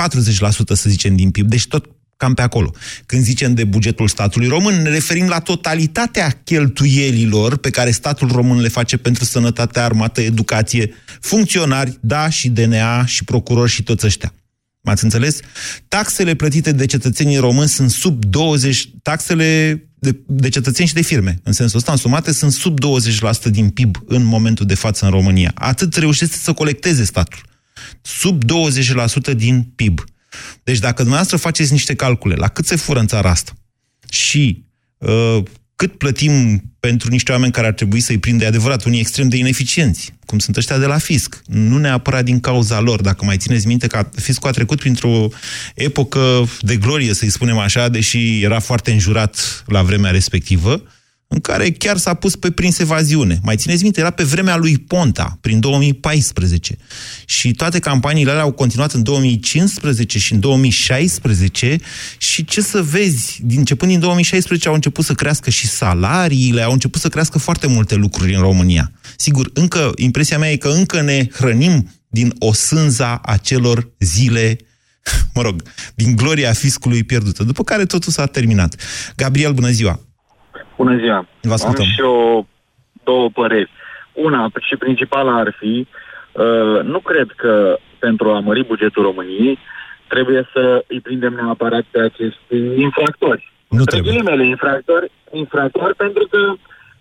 să 0.72 0.88
zicem 0.88 1.16
din 1.16 1.30
PIB, 1.30 1.48
deci 1.48 1.66
tot 1.66 1.86
cam 2.20 2.34
pe 2.34 2.42
acolo. 2.42 2.74
Când 3.06 3.22
zicem 3.22 3.54
de 3.54 3.64
bugetul 3.64 4.08
statului 4.08 4.48
român, 4.48 4.82
ne 4.82 4.88
referim 4.88 5.26
la 5.26 5.38
totalitatea 5.38 6.40
cheltuielilor 6.44 7.56
pe 7.56 7.70
care 7.70 7.90
statul 7.90 8.28
român 8.28 8.60
le 8.60 8.68
face 8.68 8.96
pentru 8.96 9.24
sănătate, 9.24 9.80
armată, 9.80 10.20
educație, 10.20 10.94
funcționari, 11.20 11.98
da, 12.00 12.28
și 12.28 12.48
DNA, 12.48 13.04
și 13.04 13.24
procurori 13.24 13.70
și 13.70 13.82
toți 13.82 14.06
ăștia. 14.06 14.34
M-ați 14.80 15.04
înțeles? 15.04 15.38
Taxele 15.88 16.34
plătite 16.34 16.72
de 16.72 16.86
cetățenii 16.86 17.36
români 17.36 17.68
sunt 17.68 17.90
sub 17.90 18.24
20... 18.24 18.88
Taxele 19.02 19.82
de, 20.00 20.20
de 20.26 20.48
cetățeni 20.48 20.88
și 20.88 20.94
de 20.94 21.02
firme, 21.02 21.40
în 21.42 21.52
sensul 21.52 21.78
ăsta, 21.78 21.92
însumate, 21.92 22.32
sunt 22.32 22.52
sub 22.52 22.78
20% 23.48 23.50
din 23.50 23.70
PIB 23.70 23.96
în 24.06 24.24
momentul 24.24 24.66
de 24.66 24.74
față 24.74 25.04
în 25.04 25.10
România. 25.10 25.52
Atât 25.54 25.94
reușește 25.94 26.36
să 26.36 26.52
colecteze 26.52 27.04
statul. 27.04 27.40
Sub 28.02 28.42
20% 28.44 29.34
din 29.36 29.62
PIB. 29.62 30.04
Deci 30.62 30.78
dacă 30.78 30.96
dumneavoastră 30.96 31.36
faceți 31.36 31.72
niște 31.72 31.94
calcule, 31.94 32.34
la 32.34 32.48
cât 32.48 32.66
se 32.66 32.76
fură 32.76 32.98
în 32.98 33.06
țara 33.06 33.30
asta 33.30 33.52
și 34.08 34.64
uh, 34.98 35.42
cât 35.80 35.98
plătim 35.98 36.62
pentru 36.80 37.10
niște 37.10 37.32
oameni 37.32 37.52
care 37.52 37.66
ar 37.66 37.72
trebui 37.72 38.00
să-i 38.00 38.18
prinde 38.18 38.46
adevărat, 38.46 38.84
unii 38.84 39.00
extrem 39.00 39.28
de 39.28 39.36
ineficienți, 39.36 40.14
cum 40.26 40.38
sunt 40.38 40.56
ăștia 40.56 40.78
de 40.78 40.86
la 40.86 40.98
fisc, 40.98 41.42
nu 41.46 41.78
neapărat 41.78 42.24
din 42.24 42.40
cauza 42.40 42.80
lor. 42.80 43.00
Dacă 43.00 43.24
mai 43.24 43.36
țineți 43.36 43.66
minte 43.66 43.86
că 43.86 44.08
fiscul 44.14 44.48
a 44.48 44.52
trecut 44.52 44.78
printr-o 44.78 45.28
epocă 45.74 46.48
de 46.60 46.76
glorie, 46.76 47.14
să-i 47.14 47.30
spunem 47.30 47.58
așa, 47.58 47.88
deși 47.88 48.42
era 48.42 48.58
foarte 48.58 48.90
înjurat 48.90 49.62
la 49.66 49.82
vremea 49.82 50.10
respectivă, 50.10 50.82
în 51.32 51.40
care 51.40 51.70
chiar 51.70 51.96
s-a 51.96 52.14
pus 52.14 52.36
pe 52.36 52.50
prins 52.50 52.78
evaziune. 52.78 53.40
Mai 53.42 53.56
țineți 53.56 53.82
minte, 53.82 54.00
era 54.00 54.10
pe 54.10 54.22
vremea 54.22 54.56
lui 54.56 54.78
Ponta, 54.78 55.38
prin 55.40 55.60
2014. 55.60 56.76
Și 57.24 57.52
toate 57.52 57.78
campaniile 57.78 58.30
alea 58.30 58.42
au 58.42 58.52
continuat 58.52 58.92
în 58.92 59.02
2015 59.02 60.18
și 60.18 60.32
în 60.32 60.40
2016 60.40 61.76
și 62.18 62.44
ce 62.44 62.60
să 62.60 62.82
vezi, 62.82 63.40
din 63.42 63.58
începând 63.58 63.90
din 63.90 64.00
2016 64.00 64.68
au 64.68 64.74
început 64.74 65.04
să 65.04 65.14
crească 65.14 65.50
și 65.50 65.66
salariile, 65.66 66.62
au 66.62 66.72
început 66.72 67.00
să 67.00 67.08
crească 67.08 67.38
foarte 67.38 67.66
multe 67.66 67.94
lucruri 67.94 68.34
în 68.34 68.40
România. 68.40 68.92
Sigur, 69.16 69.50
încă, 69.54 69.92
impresia 69.96 70.38
mea 70.38 70.50
e 70.50 70.56
că 70.56 70.68
încă 70.68 71.02
ne 71.02 71.28
hrănim 71.32 71.90
din 72.08 72.34
o 72.38 72.52
sânza 72.52 73.20
acelor 73.24 73.90
zile 73.98 74.58
mă 75.34 75.42
rog, 75.42 75.62
din 75.94 76.16
gloria 76.16 76.52
fiscului 76.52 77.04
pierdută, 77.04 77.42
după 77.44 77.64
care 77.64 77.84
totul 77.84 78.12
s-a 78.12 78.26
terminat. 78.26 78.74
Gabriel, 79.16 79.52
bună 79.52 79.70
ziua! 79.70 80.09
Bună 80.82 80.96
ziua! 80.96 81.26
Vă 81.40 81.52
ascultăm. 81.52 81.84
Am 81.84 81.90
și 81.90 82.00
eu 82.00 82.46
două 83.04 83.28
păreri. 83.28 83.70
Una 84.12 84.50
și 84.60 84.76
principala 84.76 85.32
ar 85.38 85.56
fi, 85.58 85.86
uh, 86.32 86.82
nu 86.82 86.98
cred 86.98 87.28
că 87.36 87.78
pentru 87.98 88.30
a 88.30 88.38
mări 88.38 88.66
bugetul 88.66 89.02
României 89.02 89.58
trebuie 90.08 90.48
să 90.52 90.84
îi 90.88 91.00
prindem 91.00 91.32
neapărat 91.32 91.84
pe 91.90 92.00
acești 92.00 92.56
infractori. 92.76 93.52
Nu 93.68 93.84
trebuie. 93.84 94.12
Ghilimele, 94.12 94.44
infractori, 94.46 95.10
infractori 95.30 95.94
pentru 95.94 96.26
că 96.30 96.40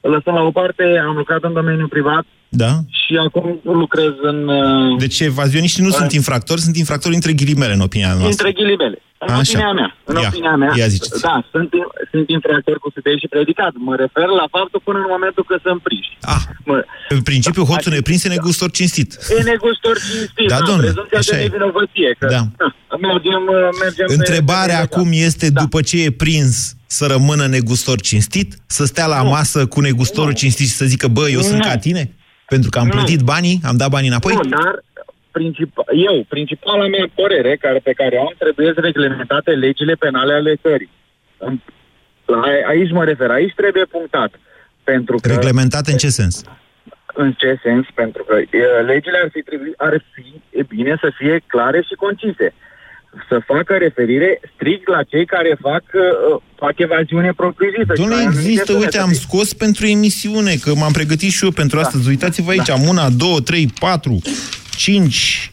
lăsăm 0.07 0.33
la 0.33 0.41
o 0.41 0.51
parte, 0.51 0.83
am 1.07 1.15
lucrat 1.15 1.43
în 1.43 1.53
domeniul 1.53 1.87
privat 1.87 2.25
Da? 2.51 2.71
și 2.89 3.13
acum 3.25 3.59
lucrez 3.63 4.11
în... 4.21 4.47
uh, 4.47 4.97
Deci 4.99 5.19
evazioniștii 5.19 5.83
nu 5.83 5.89
sunt 5.89 6.11
infractori, 6.11 6.61
sunt 6.61 6.75
infractori 6.75 7.15
între 7.15 7.33
ghilimele, 7.33 7.73
în 7.73 7.79
opinia 7.87 8.07
noastră. 8.07 8.27
Între 8.47 8.51
ghilimele. 8.51 8.97
În 9.27 9.29
Așa. 9.33 9.39
opinia 9.43 9.71
mea. 9.79 9.89
În 10.11 10.15
Ia, 10.21 10.27
opinia 10.31 10.55
mea. 10.55 10.71
ia 10.81 10.87
ziceți. 10.87 11.21
Da, 11.21 11.35
sunt, 11.51 11.69
sunt 12.11 12.29
infractori 12.37 12.79
cu 12.79 12.89
sudei 12.95 13.17
și 13.21 13.27
predicat. 13.27 13.71
Mă 13.87 13.95
refer 14.03 14.27
la 14.41 14.45
faptul 14.55 14.79
până 14.87 14.97
în 15.03 15.09
momentul 15.15 15.43
că 15.49 15.55
sunt 15.65 15.79
prinși. 15.87 16.11
Ah, 16.35 16.43
mă, 16.65 16.77
În 17.15 17.21
principiu, 17.21 17.63
hoțul 17.63 17.91
neprins 17.91 18.23
e 18.23 18.27
negustor 18.37 18.69
cinstit. 18.71 19.09
e 19.39 19.41
negustor 19.53 19.95
cinstit. 20.07 20.47
Da, 20.53 20.57
da, 20.59 20.65
domnule, 20.67 20.87
prezumția 20.91 21.17
așa 21.23 21.31
de 21.35 21.39
e. 21.41 21.43
nevinovăție. 21.47 22.09
Că, 22.19 22.25
Da. 22.35 22.41
na, 22.59 22.67
mergem, 23.07 23.41
uh, 23.57 23.69
mergem 23.83 24.05
pe- 24.07 24.13
Întrebarea 24.19 24.79
pe- 24.79 24.85
acum 24.87 25.07
este, 25.27 25.49
după 25.63 25.81
ce 25.81 25.95
e 26.03 26.11
prins, 26.25 26.53
să 26.97 27.03
rămână 27.05 27.45
negustor 27.57 27.97
cinstit? 28.09 28.49
Să 28.77 28.83
stea 28.85 29.07
la 29.15 29.21
masă 29.23 29.59
cu 29.73 29.79
negustorul 29.89 30.33
cinstit 30.41 30.67
și 30.67 30.73
să 30.81 30.85
zică, 30.85 31.07
bă, 31.07 31.29
eu 31.29 31.41
sunt 31.41 31.59
Nu. 31.63 31.67
ca 31.69 31.77
tine? 31.77 32.03
Pentru 32.49 32.69
că 32.69 32.79
am 32.79 32.85
Nu. 32.87 32.91
plătit 32.91 33.21
banii, 33.21 33.59
am 33.69 33.77
dat 33.77 33.89
banii 33.89 34.09
înapoi? 34.09 34.33
Nu, 34.33 34.43
dar 34.49 34.83
princip- 35.31 35.83
eu, 36.07 36.25
principala 36.29 36.87
mea 36.87 37.05
părere 37.15 37.55
care, 37.55 37.79
pe 37.83 37.93
care 37.93 38.15
o 38.15 38.21
am, 38.21 38.33
trebuie 38.37 38.71
să 38.75 38.79
reglementate 38.79 39.51
legile 39.51 39.93
penale 39.93 40.33
ale 40.33 40.55
țării. 40.55 40.89
În- 41.37 41.59
la- 42.25 42.41
Aici 42.67 42.91
mă 42.91 43.03
refer, 43.03 43.29
aici 43.29 43.53
trebuie 43.55 43.85
punctat. 43.85 44.31
Pentru 44.83 45.15
că, 45.17 45.27
Reglementate 45.27 45.91
în 45.91 45.97
ce 45.97 46.09
sens? 46.09 46.43
În 47.13 47.31
ce 47.33 47.59
sens? 47.63 47.85
Pentru 47.93 48.23
că 48.23 48.35
e, 48.57 48.81
legile 48.85 49.19
ar 49.23 49.29
fi, 49.31 49.41
trebui, 49.41 49.73
ar 49.77 50.03
fi 50.13 50.41
e 50.59 50.63
bine 50.63 50.97
să 51.01 51.11
fie 51.17 51.41
clare 51.45 51.81
și 51.81 51.93
concise. 52.05 52.53
Să 53.29 53.41
facă 53.45 53.73
referire 53.77 54.39
strict 54.55 54.87
la 54.87 55.03
cei 55.03 55.25
care 55.25 55.57
fac, 55.61 55.83
uh, 55.93 56.41
fac 56.55 56.73
evaziune 56.75 57.31
propriu-zisă. 57.35 57.93
și 57.93 57.99
Domnule, 57.99 58.21
la 58.21 58.27
anumite 58.27 58.49
există, 58.49 58.71
sume 58.71 58.79
uite, 58.83 58.97
să 58.97 59.01
am 59.01 59.09
fie- 59.09 59.19
scos 59.19 59.53
pentru 59.53 59.85
emisiune, 59.85 60.55
că 60.55 60.75
m-am 60.75 60.91
pregătit 60.91 61.31
și 61.31 61.43
eu 61.43 61.51
pentru 61.51 61.79
astăzi. 61.79 62.07
Uitați-vă 62.07 62.49
aici, 62.51 62.69
am 62.69 62.87
una, 62.87 63.09
două, 63.09 63.39
trei, 63.41 63.67
patru, 63.79 64.21
cinci, 64.75 65.51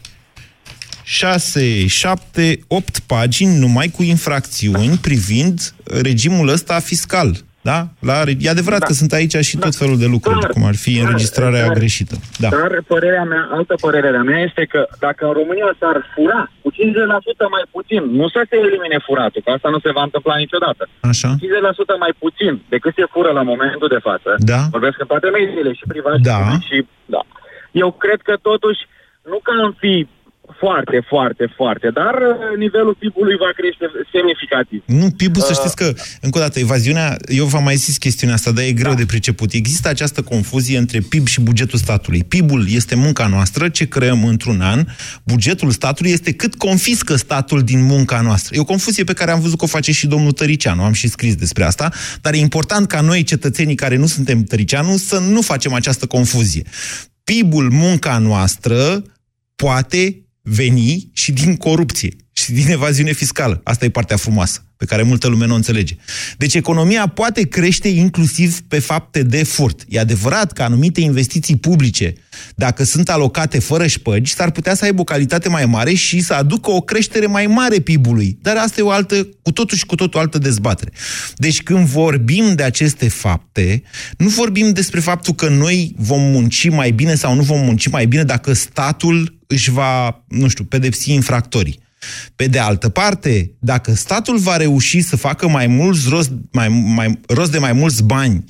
șase, 1.03 1.87
șapte, 1.87 2.59
opt 2.67 2.99
pagini 2.99 3.57
numai 3.57 3.89
cu 3.89 4.03
infracțiuni 4.03 4.97
privind 5.01 5.73
regimul 5.83 6.47
ăsta 6.47 6.79
fiscal. 6.79 7.45
Da? 7.69 7.79
La, 8.09 8.15
e 8.45 8.55
adevărat 8.55 8.81
Da. 8.83 8.87
că 8.89 8.93
sunt 9.01 9.11
aici 9.19 9.35
și 9.49 9.55
tot 9.65 9.75
felul 9.81 9.97
de 10.03 10.09
lucruri, 10.15 10.39
Dar- 10.43 10.53
cum 10.55 10.63
ar 10.71 10.77
fi 10.85 10.93
dar- 10.93 11.03
înregistrarea 11.05 11.65
dar- 11.67 11.77
greșită. 11.79 12.15
Da. 12.43 12.49
Dar 12.55 12.71
părerea 12.93 13.25
mea, 13.33 13.43
altă 13.57 13.73
părere 13.85 14.09
a 14.21 14.25
mea 14.31 14.39
este 14.47 14.63
că 14.73 14.79
dacă 15.05 15.21
în 15.29 15.33
România 15.39 15.69
s-ar 15.79 15.97
fura 16.15 16.41
cu 16.63 16.69
50% 16.77 17.45
mai 17.55 17.63
puțin, 17.75 18.01
nu 18.19 18.25
să 18.35 18.39
se 18.49 18.55
elimine 18.67 18.97
furatul, 19.07 19.41
că 19.45 19.49
asta 19.57 19.69
nu 19.75 19.79
se 19.85 19.91
va 19.97 20.03
întâmpla 20.07 20.35
niciodată. 20.43 20.83
Așa. 21.11 21.29
50% 21.41 21.95
mai 22.05 22.13
puțin 22.23 22.53
decât 22.73 22.93
se 22.99 23.05
fură 23.13 23.31
la 23.39 23.43
momentul 23.51 23.89
de 23.95 24.01
față. 24.07 24.29
Da. 24.51 24.61
Vorbesc 24.75 24.97
în 25.03 25.09
toate 25.11 25.27
mediile 25.37 25.71
și 25.79 25.85
privat 25.93 26.17
Da. 26.29 26.37
și 26.37 26.43
public 26.43 26.61
și 26.69 26.77
da. 27.15 27.21
Eu 27.83 27.89
cred 28.03 28.19
că 28.27 28.33
totuși 28.49 28.81
nu 29.31 29.37
că 29.45 29.51
am 29.65 29.71
fi 29.83 29.93
foarte, 30.59 30.97
foarte, 31.07 31.53
foarte, 31.55 31.87
dar 31.99 32.13
uh, 32.13 32.57
nivelul 32.57 32.95
PIB-ului 32.99 33.37
va 33.45 33.51
crește 33.59 33.85
semnificativ. 34.13 34.79
Nu, 35.01 35.07
PIB-ul, 35.19 35.41
să 35.41 35.53
Uh, 35.53 35.59
știți 35.59 35.75
că, 35.75 35.93
încă 36.21 36.37
o 36.37 36.41
dată, 36.41 36.59
evaziunea, 36.59 37.17
eu 37.27 37.45
v-am 37.45 37.63
mai 37.63 37.75
zis 37.75 37.97
chestiunea 37.97 38.35
asta, 38.35 38.51
dar 38.51 38.63
e 38.63 38.71
greu 38.71 38.93
de 38.93 39.05
priceput. 39.05 39.53
Există 39.53 39.87
această 39.89 40.21
confuzie 40.21 40.77
între 40.77 40.99
PIB 40.99 41.27
și 41.27 41.41
bugetul 41.41 41.79
statului. 41.79 42.23
PIB-ul 42.23 42.65
este 42.69 42.95
munca 42.95 43.27
noastră, 43.27 43.69
ce 43.69 43.87
creăm 43.87 44.25
într-un 44.25 44.61
an, 44.61 44.85
bugetul 45.23 45.71
statului 45.71 46.11
este 46.11 46.33
cât 46.33 46.55
confiscă 46.55 47.15
statul 47.15 47.61
din 47.61 47.81
munca 47.85 48.21
noastră. 48.21 48.55
E 48.55 48.59
o 48.59 48.63
confuzie 48.63 49.03
pe 49.03 49.13
care 49.13 49.31
am 49.31 49.39
văzut 49.39 49.57
că 49.57 49.63
o 49.63 49.67
face 49.67 49.91
și 49.91 50.07
domnul 50.07 50.31
Tăricianu, 50.31 50.83
am 50.83 50.93
și 50.93 51.07
scris 51.07 51.35
despre 51.35 51.63
asta, 51.63 51.91
dar 52.21 52.33
e 52.33 52.37
important 52.37 52.87
ca 52.87 53.01
noi, 53.01 53.23
cetățenii 53.23 53.75
care 53.75 53.95
nu 53.95 54.05
suntem 54.05 54.43
Tăricianu, 54.43 54.97
să 54.97 55.19
nu 55.19 55.41
facem 55.41 55.73
această 55.73 56.05
confuzie. 56.05 56.63
PIB-ul, 57.23 57.69
munca 57.71 58.17
noastră, 58.17 59.03
poate 59.55 60.26
veni 60.49 61.09
și 61.13 61.31
din 61.31 61.55
corupție 61.55 62.15
și 62.31 62.51
din 62.51 62.69
evaziune 62.69 63.11
fiscală. 63.11 63.61
Asta 63.63 63.85
e 63.85 63.89
partea 63.89 64.17
frumoasă, 64.17 64.65
pe 64.77 64.85
care 64.85 65.03
multă 65.03 65.27
lume 65.27 65.45
nu 65.45 65.53
o 65.53 65.55
înțelege. 65.55 65.95
Deci 66.37 66.53
economia 66.53 67.07
poate 67.07 67.47
crește 67.47 67.87
inclusiv 67.87 68.61
pe 68.61 68.79
fapte 68.79 69.23
de 69.23 69.43
furt. 69.43 69.83
E 69.87 69.99
adevărat 69.99 70.51
că 70.51 70.63
anumite 70.63 71.01
investiții 71.01 71.57
publice, 71.57 72.13
dacă 72.55 72.83
sunt 72.83 73.09
alocate 73.09 73.59
fără 73.59 73.87
șpăgi, 73.87 74.33
s-ar 74.33 74.51
putea 74.51 74.75
să 74.75 74.85
aibă 74.85 75.01
o 75.01 75.03
calitate 75.03 75.49
mai 75.49 75.65
mare 75.65 75.93
și 75.93 76.19
să 76.19 76.33
aducă 76.33 76.71
o 76.71 76.81
creștere 76.81 77.25
mai 77.25 77.47
mare 77.47 77.79
PIB-ului. 77.79 78.37
Dar 78.41 78.55
asta 78.57 78.75
e 78.79 78.83
o 78.83 78.89
altă, 78.89 79.29
cu 79.41 79.51
totul 79.51 79.77
și 79.77 79.85
cu 79.85 79.95
totul 79.95 80.19
altă 80.19 80.37
dezbatere. 80.37 80.91
Deci 81.35 81.63
când 81.63 81.85
vorbim 81.85 82.55
de 82.55 82.63
aceste 82.63 83.07
fapte, 83.07 83.83
nu 84.17 84.27
vorbim 84.27 84.71
despre 84.71 84.99
faptul 84.99 85.33
că 85.33 85.47
noi 85.47 85.95
vom 85.97 86.21
munci 86.21 86.69
mai 86.69 86.91
bine 86.91 87.15
sau 87.15 87.35
nu 87.35 87.41
vom 87.41 87.59
munci 87.59 87.87
mai 87.87 88.05
bine 88.05 88.23
dacă 88.23 88.53
statul 88.53 89.36
își 89.47 89.71
va, 89.71 90.23
nu 90.27 90.47
știu, 90.47 90.63
pedepsi 90.63 91.11
infractorii. 91.11 91.79
Pe 92.35 92.47
de 92.47 92.59
altă 92.59 92.89
parte, 92.89 93.51
dacă 93.59 93.93
statul 93.93 94.37
va 94.37 94.57
reuși 94.57 95.01
să 95.01 95.15
facă 95.15 95.47
mai 95.47 95.67
mulți 95.67 96.09
rost, 96.09 96.31
mai, 96.51 96.67
mai, 96.69 97.19
rost 97.27 97.51
de 97.51 97.57
mai 97.57 97.73
mulți 97.73 98.03
bani, 98.03 98.43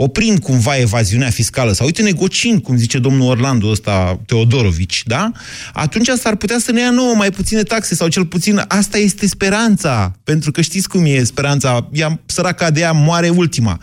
oprind 0.00 0.38
cumva 0.38 0.76
evaziunea 0.76 1.30
fiscală 1.30 1.72
sau, 1.72 1.86
uite, 1.86 2.02
negociind, 2.02 2.62
cum 2.62 2.76
zice 2.76 2.98
domnul 2.98 3.28
Orlando 3.28 3.68
ăsta, 3.68 4.20
Teodorovici, 4.26 5.02
da? 5.06 5.30
Atunci 5.72 6.08
s-ar 6.08 6.36
putea 6.36 6.58
să 6.58 6.72
ne 6.72 6.80
ia 6.80 6.90
nouă 6.90 7.14
mai 7.14 7.30
puține 7.30 7.62
taxe 7.62 7.94
sau 7.94 8.08
cel 8.08 8.26
puțin 8.26 8.64
asta 8.68 8.98
este 8.98 9.26
speranța. 9.26 10.12
Pentru 10.24 10.50
că 10.50 10.60
știți 10.60 10.88
cum 10.88 11.04
e 11.04 11.22
speranța, 11.22 11.88
ea, 11.92 12.20
săraca 12.26 12.70
de 12.70 12.80
ea 12.80 12.92
moare 12.92 13.28
ultima. 13.28 13.80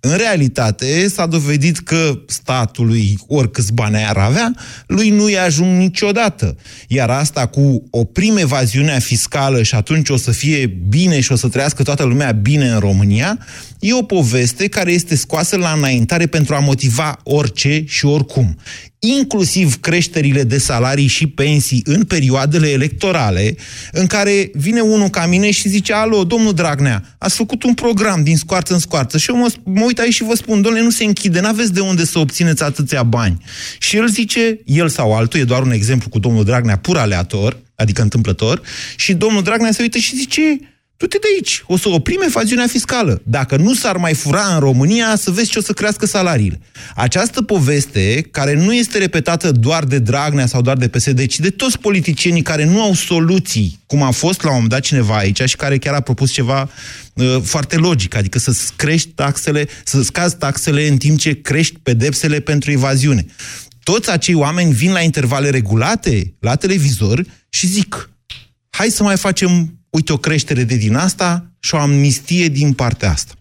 În 0.00 0.16
realitate 0.16 1.08
s-a 1.08 1.26
dovedit 1.26 1.78
că 1.78 2.18
statului, 2.26 3.18
oricâți 3.26 3.72
bani 3.72 4.04
ar 4.04 4.16
avea, 4.16 4.52
lui 4.86 5.10
nu-i 5.10 5.38
ajung 5.38 5.78
niciodată. 5.78 6.56
Iar 6.86 7.10
asta 7.10 7.46
cu 7.46 7.88
oprim 7.90 8.36
evaziunea 8.36 8.98
fiscală 8.98 9.62
și 9.62 9.74
atunci 9.74 10.08
o 10.08 10.16
să 10.16 10.30
fie 10.30 10.66
bine 10.88 11.20
și 11.20 11.32
o 11.32 11.36
să 11.36 11.48
trăiască 11.48 11.82
toată 11.82 12.04
lumea 12.04 12.32
bine 12.32 12.68
în 12.68 12.78
România, 12.78 13.38
e 13.78 13.94
o 13.94 14.02
poveste 14.02 14.68
care 14.68 14.92
este 14.92 15.16
scoasă 15.16 15.56
astfel 15.57 15.57
la 15.58 15.72
înaintare 15.72 16.26
pentru 16.26 16.54
a 16.54 16.58
motiva 16.58 17.20
orice 17.22 17.84
și 17.86 18.06
oricum 18.06 18.56
inclusiv 18.98 19.80
creșterile 19.80 20.42
de 20.42 20.58
salarii 20.58 21.06
și 21.06 21.26
pensii 21.26 21.82
în 21.84 22.04
perioadele 22.04 22.68
electorale, 22.68 23.56
în 23.92 24.06
care 24.06 24.50
vine 24.52 24.80
unul 24.80 25.08
ca 25.08 25.26
mine 25.26 25.50
și 25.50 25.68
zice, 25.68 25.92
alo, 25.92 26.24
domnul 26.24 26.52
Dragnea, 26.52 27.16
ați 27.18 27.36
făcut 27.36 27.62
un 27.62 27.74
program 27.74 28.22
din 28.22 28.36
scoarță 28.36 28.72
în 28.72 28.78
scoarță 28.78 29.18
și 29.18 29.30
eu 29.30 29.36
mă, 29.36 29.52
mă 29.64 29.84
uit 29.84 29.98
aici 29.98 30.14
și 30.14 30.22
vă 30.22 30.34
spun, 30.34 30.62
domnule, 30.62 30.84
nu 30.84 30.90
se 30.90 31.04
închide, 31.04 31.40
n-aveți 31.40 31.72
de 31.72 31.80
unde 31.80 32.04
să 32.04 32.18
obțineți 32.18 32.62
atâția 32.62 33.02
bani. 33.02 33.42
Și 33.78 33.96
el 33.96 34.08
zice, 34.08 34.58
el 34.64 34.88
sau 34.88 35.16
altul, 35.16 35.40
e 35.40 35.44
doar 35.44 35.62
un 35.62 35.70
exemplu 35.70 36.08
cu 36.08 36.18
domnul 36.18 36.44
Dragnea 36.44 36.76
pur 36.76 36.96
aleator, 36.96 37.58
adică 37.74 38.02
întâmplător, 38.02 38.62
și 38.96 39.14
domnul 39.14 39.42
Dragnea 39.42 39.72
se 39.72 39.82
uită 39.82 39.98
și 39.98 40.16
zice, 40.16 40.60
du-te 40.98 41.18
de 41.20 41.26
aici, 41.34 41.62
o 41.66 41.76
să 41.76 41.88
oprim 41.88 42.20
evaziunea 42.26 42.66
fiscală. 42.66 43.22
Dacă 43.24 43.56
nu 43.56 43.74
s-ar 43.74 43.96
mai 43.96 44.14
fura 44.14 44.54
în 44.54 44.60
România, 44.60 45.16
să 45.16 45.30
vezi 45.30 45.50
ce 45.50 45.58
o 45.58 45.62
să 45.62 45.72
crească 45.72 46.06
salariile. 46.06 46.60
Această 46.94 47.42
poveste, 47.42 48.28
care 48.30 48.54
nu 48.54 48.74
este 48.74 48.98
repetată 48.98 49.50
doar 49.50 49.84
de 49.84 49.98
Dragnea 49.98 50.46
sau 50.46 50.62
doar 50.62 50.76
de 50.76 50.88
PSD, 50.88 51.26
ci 51.26 51.38
de 51.38 51.50
toți 51.50 51.78
politicienii 51.78 52.42
care 52.42 52.64
nu 52.64 52.82
au 52.82 52.94
soluții, 52.94 53.80
cum 53.86 54.02
a 54.02 54.10
fost 54.10 54.42
la 54.42 54.48
un 54.48 54.54
moment 54.54 54.72
dat 54.72 54.80
cineva 54.80 55.16
aici 55.16 55.42
și 55.42 55.56
care 55.56 55.78
chiar 55.78 55.94
a 55.94 56.00
propus 56.00 56.32
ceva 56.32 56.70
uh, 57.14 57.36
foarte 57.42 57.76
logic, 57.76 58.14
adică 58.14 58.38
să 58.38 58.56
crești 58.76 59.08
taxele, 59.08 59.68
să 59.84 60.02
scazi 60.02 60.36
taxele 60.36 60.88
în 60.88 60.96
timp 60.96 61.18
ce 61.18 61.40
crești 61.40 61.78
pedepsele 61.82 62.40
pentru 62.40 62.70
evaziune. 62.70 63.26
Toți 63.82 64.10
acei 64.10 64.34
oameni 64.34 64.72
vin 64.72 64.92
la 64.92 65.00
intervale 65.00 65.50
regulate 65.50 66.34
la 66.40 66.54
televizor 66.54 67.24
și 67.48 67.66
zic, 67.66 68.10
hai 68.70 68.88
să 68.88 69.02
mai 69.02 69.16
facem 69.16 69.77
uite, 69.90 70.12
o 70.12 70.16
creștere 70.16 70.62
de 70.62 70.76
din 70.76 70.94
asta 70.94 71.50
și 71.60 71.74
o 71.74 71.78
amnistie 71.78 72.48
din 72.48 72.72
partea 72.72 73.10
asta. 73.10 73.32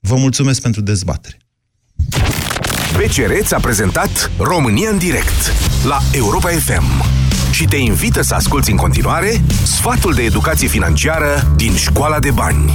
Vă 0.00 0.16
mulțumesc 0.16 0.60
pentru 0.62 0.80
dezbatere. 0.80 1.38
BCR 2.96 3.32
ți-a 3.42 3.58
prezentat 3.58 4.30
România 4.38 4.90
în 4.90 4.98
direct 4.98 5.52
la 5.84 6.00
Europa 6.12 6.48
FM 6.48 7.04
și 7.50 7.64
te 7.64 7.76
invită 7.76 8.22
să 8.22 8.34
asculti 8.34 8.70
în 8.70 8.76
continuare 8.76 9.42
sfatul 9.62 10.14
de 10.14 10.22
educație 10.22 10.68
financiară 10.68 11.52
din 11.56 11.76
Școala 11.76 12.18
de 12.18 12.30
Bani. 12.30 12.74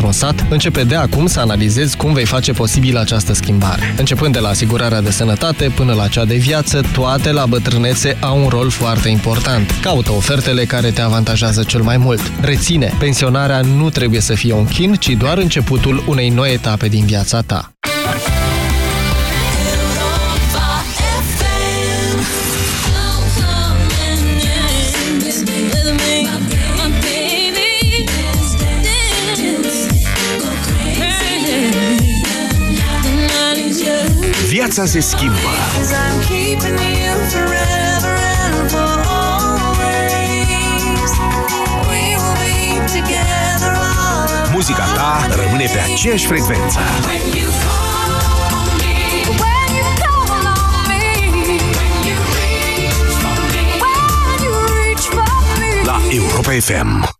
într-un 0.00 0.28
sat, 0.28 0.46
începe 0.50 0.84
de 0.84 0.94
acum 0.94 1.26
să 1.26 1.40
analizezi 1.40 1.96
cum 1.96 2.12
vei 2.12 2.24
face 2.24 2.52
posibil 2.52 2.96
această 2.96 3.32
schimbare. 3.32 3.94
Începând 3.98 4.32
de 4.32 4.38
la 4.38 4.48
asigurarea 4.48 5.00
de 5.00 5.10
sănătate 5.10 5.72
până 5.74 5.92
la 5.92 6.08
cea 6.08 6.24
de 6.24 6.34
viață, 6.34 6.80
toate 6.92 7.32
la 7.32 7.46
bătrânețe 7.46 8.16
au 8.20 8.42
un 8.42 8.48
rol 8.48 8.70
foarte 8.70 9.08
important. 9.08 9.74
Caută 9.82 10.12
ofertele 10.12 10.64
care 10.64 10.90
te 10.90 11.00
avantajează 11.00 11.62
cel 11.62 11.82
mai 11.82 11.96
mult. 11.96 12.32
Reține, 12.40 12.92
pensionarea 12.98 13.60
nu 13.60 13.90
trebuie 13.90 14.20
să 14.20 14.34
fie 14.34 14.52
un 14.52 14.66
chin, 14.66 14.94
ci 14.94 15.08
doar 15.08 15.38
începutul 15.38 16.04
unei 16.06 16.28
noi 16.28 16.52
etape 16.52 16.88
din 16.88 17.04
viața 17.04 17.40
ta. 17.40 17.72
Viața 34.72 34.90
se 34.90 35.00
schimbă. 35.00 35.34
Muzica 44.52 44.84
ta 44.94 45.26
rămâne 45.34 45.64
pe 45.64 45.92
aceeași 45.92 46.26
frecvență. 46.26 46.78
La 55.84 56.00
Europa 56.10 56.50
FM. 56.50 57.14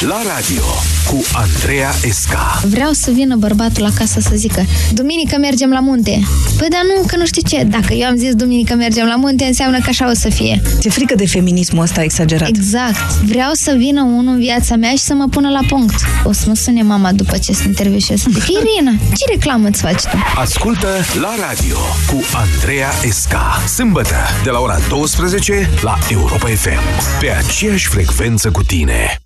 La 0.00 0.22
radio 0.34 0.95
cu 1.10 1.22
Andreea 1.32 1.90
Esca. 2.04 2.60
Vreau 2.68 2.92
să 2.92 3.10
vină 3.10 3.36
bărbatul 3.36 3.84
acasă 3.84 4.20
să 4.20 4.30
zică 4.34 4.64
Duminică 4.92 5.36
mergem 5.38 5.70
la 5.70 5.80
munte. 5.80 6.22
Păi 6.58 6.68
dar 6.68 6.80
nu, 6.96 7.06
că 7.06 7.16
nu 7.16 7.26
știu 7.26 7.42
ce. 7.48 7.62
Dacă 7.64 7.92
eu 7.92 8.06
am 8.06 8.16
zis 8.16 8.34
duminică 8.34 8.74
mergem 8.74 9.06
la 9.06 9.16
munte, 9.16 9.44
înseamnă 9.44 9.78
că 9.78 9.88
așa 9.88 10.10
o 10.10 10.14
să 10.14 10.28
fie. 10.28 10.62
Ce 10.80 10.88
frică 10.88 11.14
de 11.14 11.26
feminismul 11.26 11.82
ăsta 11.82 12.02
exagerat. 12.02 12.48
Exact. 12.48 13.12
Vreau 13.12 13.50
să 13.52 13.74
vină 13.76 14.02
unul 14.02 14.32
în 14.32 14.38
viața 14.38 14.76
mea 14.76 14.90
și 14.90 14.98
să 14.98 15.14
mă 15.14 15.26
pună 15.30 15.48
la 15.48 15.60
punct. 15.68 15.94
O 16.24 16.32
să 16.32 16.44
mă 16.46 16.54
sune 16.54 16.82
mama 16.82 17.12
după 17.12 17.38
ce 17.38 17.52
se 17.52 17.62
interviu 17.66 17.98
și 17.98 18.16
să 18.16 18.28
zic 18.32 18.44
Irina, 18.48 18.92
ce 18.92 19.24
reclamă 19.30 19.68
îți 19.68 19.80
faci 19.80 20.02
tu? 20.02 20.16
Ascultă 20.36 20.88
la 21.20 21.34
radio 21.48 21.76
cu 22.06 22.20
Andreea 22.34 22.90
Esca. 23.04 23.62
Sâmbătă 23.74 24.16
de 24.44 24.50
la 24.50 24.58
ora 24.58 24.78
12 24.88 25.70
la 25.82 25.98
Europa 26.10 26.46
FM. 26.46 27.18
Pe 27.20 27.30
aceeași 27.30 27.86
frecvență 27.86 28.50
cu 28.50 28.62
tine. 28.62 29.25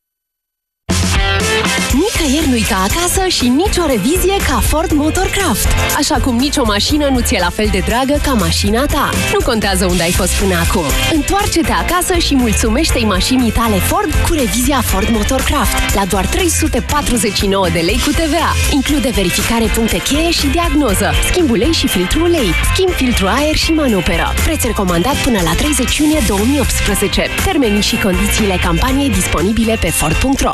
Nicăieri 2.21 2.49
nu-i 2.49 2.65
ca 2.69 2.87
acasă 2.89 3.27
și 3.27 3.47
nicio 3.47 3.85
revizie 3.85 4.35
ca 4.47 4.59
Ford 4.59 4.91
Motorcraft. 4.91 5.67
Așa 5.97 6.15
cum 6.15 6.35
nicio 6.35 6.63
mașină 6.65 7.09
nu 7.09 7.19
ți-e 7.19 7.39
la 7.39 7.49
fel 7.49 7.67
de 7.71 7.83
dragă 7.85 8.19
ca 8.23 8.33
mașina 8.33 8.85
ta. 8.85 9.09
Nu 9.33 9.39
contează 9.45 9.85
unde 9.85 10.03
ai 10.03 10.11
fost 10.11 10.33
până 10.33 10.55
acum. 10.55 10.83
Întoarce-te 11.13 11.71
acasă 11.71 12.17
și 12.17 12.35
mulțumește-i 12.35 13.05
mașinii 13.05 13.51
tale 13.51 13.75
Ford 13.75 14.13
cu 14.27 14.33
revizia 14.33 14.81
Ford 14.81 15.09
Motorcraft 15.09 15.95
la 15.95 16.05
doar 16.05 16.25
349 16.25 17.69
de 17.69 17.79
lei 17.79 17.99
cu 18.05 18.11
TVA. 18.11 18.51
Include 18.71 19.09
verificare 19.09 19.65
puncte 19.65 19.97
cheie 19.97 20.31
și 20.31 20.47
diagnoză, 20.47 21.11
schimb 21.29 21.49
ulei 21.49 21.71
și 21.71 21.87
filtru 21.87 22.23
ulei, 22.23 22.49
schimb 22.73 22.91
filtru 22.91 23.27
aer 23.27 23.55
și 23.55 23.71
manoperă. 23.71 24.33
Preț 24.43 24.63
recomandat 24.63 25.15
până 25.15 25.39
la 25.43 25.53
30 25.53 25.97
iunie 25.97 26.21
2018. 26.27 27.25
Termenii 27.45 27.81
și 27.81 28.01
condițiile 28.01 28.59
campaniei 28.63 29.09
disponibile 29.09 29.77
pe 29.81 29.89
Ford.ro. 29.89 30.53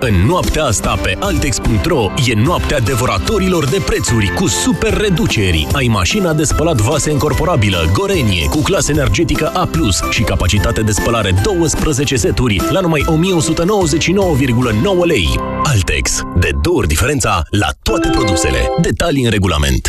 În 0.00 0.14
noaptea 0.26 0.64
asta 0.64 0.98
pe 1.02 1.16
Altex.ro 1.20 2.12
e 2.26 2.34
noaptea 2.34 2.80
devoratorilor 2.80 3.64
de 3.68 3.82
prețuri 3.86 4.28
cu 4.34 4.46
super 4.46 4.96
reduceri. 4.96 5.66
Ai 5.72 5.86
mașina 5.86 6.32
de 6.32 6.42
spălat 6.44 6.76
vase 6.76 7.10
încorporabilă 7.10 7.90
Gorenie 7.92 8.46
cu 8.48 8.58
clasă 8.62 8.92
energetică 8.92 9.46
A+, 9.48 9.68
și 10.10 10.22
capacitate 10.22 10.80
de 10.80 10.92
spălare 10.92 11.34
12 11.42 12.16
seturi 12.16 12.60
la 12.70 12.80
numai 12.80 13.04
1199,9 13.08 15.04
lei. 15.04 15.28
Altex. 15.62 16.20
De 16.38 16.50
două 16.62 16.76
ori 16.76 16.88
diferența 16.88 17.42
la 17.50 17.68
toate 17.82 18.08
produsele. 18.08 18.58
Detalii 18.80 19.24
în 19.24 19.30
regulament. 19.30 19.88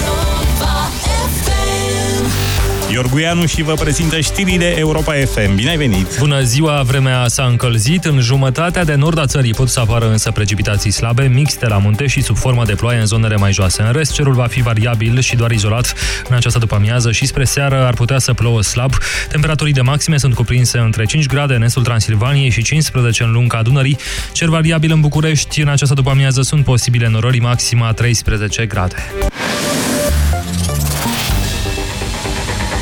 Iorguianu 2.93 3.45
și 3.45 3.61
vă 3.61 3.73
prezintă 3.73 4.19
știrile 4.19 4.77
Europa 4.77 5.13
FM. 5.13 5.55
Bine 5.55 5.69
ai 5.69 5.77
venit! 5.77 6.17
Bună 6.19 6.41
ziua! 6.41 6.81
Vremea 6.81 7.27
s-a 7.27 7.43
încălzit. 7.43 8.05
În 8.05 8.19
jumătatea 8.19 8.83
de 8.83 8.95
nord 8.95 9.19
a 9.19 9.25
țării 9.25 9.53
pot 9.53 9.69
să 9.69 9.79
apară 9.79 10.09
însă 10.09 10.31
precipitații 10.31 10.91
slabe, 10.91 11.23
mixte 11.23 11.67
la 11.67 11.77
munte 11.77 12.07
și 12.07 12.21
sub 12.21 12.37
formă 12.37 12.65
de 12.65 12.73
ploaie 12.73 12.99
în 12.99 13.05
zonele 13.05 13.35
mai 13.35 13.51
joase. 13.51 13.81
În 13.81 13.91
rest, 13.91 14.13
cerul 14.13 14.33
va 14.33 14.47
fi 14.47 14.61
variabil 14.61 15.19
și 15.19 15.35
doar 15.35 15.51
izolat 15.51 15.93
în 16.29 16.35
această 16.35 16.59
după-amiază 16.59 17.11
și 17.11 17.25
spre 17.25 17.43
seară 17.43 17.85
ar 17.85 17.93
putea 17.93 18.19
să 18.19 18.33
plouă 18.33 18.61
slab. 18.61 18.93
Temperaturii 19.29 19.73
de 19.73 19.81
maxime 19.81 20.17
sunt 20.17 20.33
cuprinse 20.33 20.77
între 20.77 21.05
5 21.05 21.25
grade 21.25 21.53
în 21.53 21.63
estul 21.63 21.83
Transilvaniei 21.83 22.49
și 22.49 22.61
15 22.61 23.23
în 23.23 23.31
lunga 23.31 23.61
Dunării. 23.61 23.97
Cer 24.31 24.47
variabil 24.47 24.91
în 24.91 24.99
București. 25.01 25.61
În 25.61 25.67
această 25.67 25.93
după-amiază 25.93 26.41
sunt 26.41 26.63
posibile 26.63 27.09
norări 27.09 27.39
maxima 27.39 27.93
13 27.93 28.65
grade. 28.65 28.95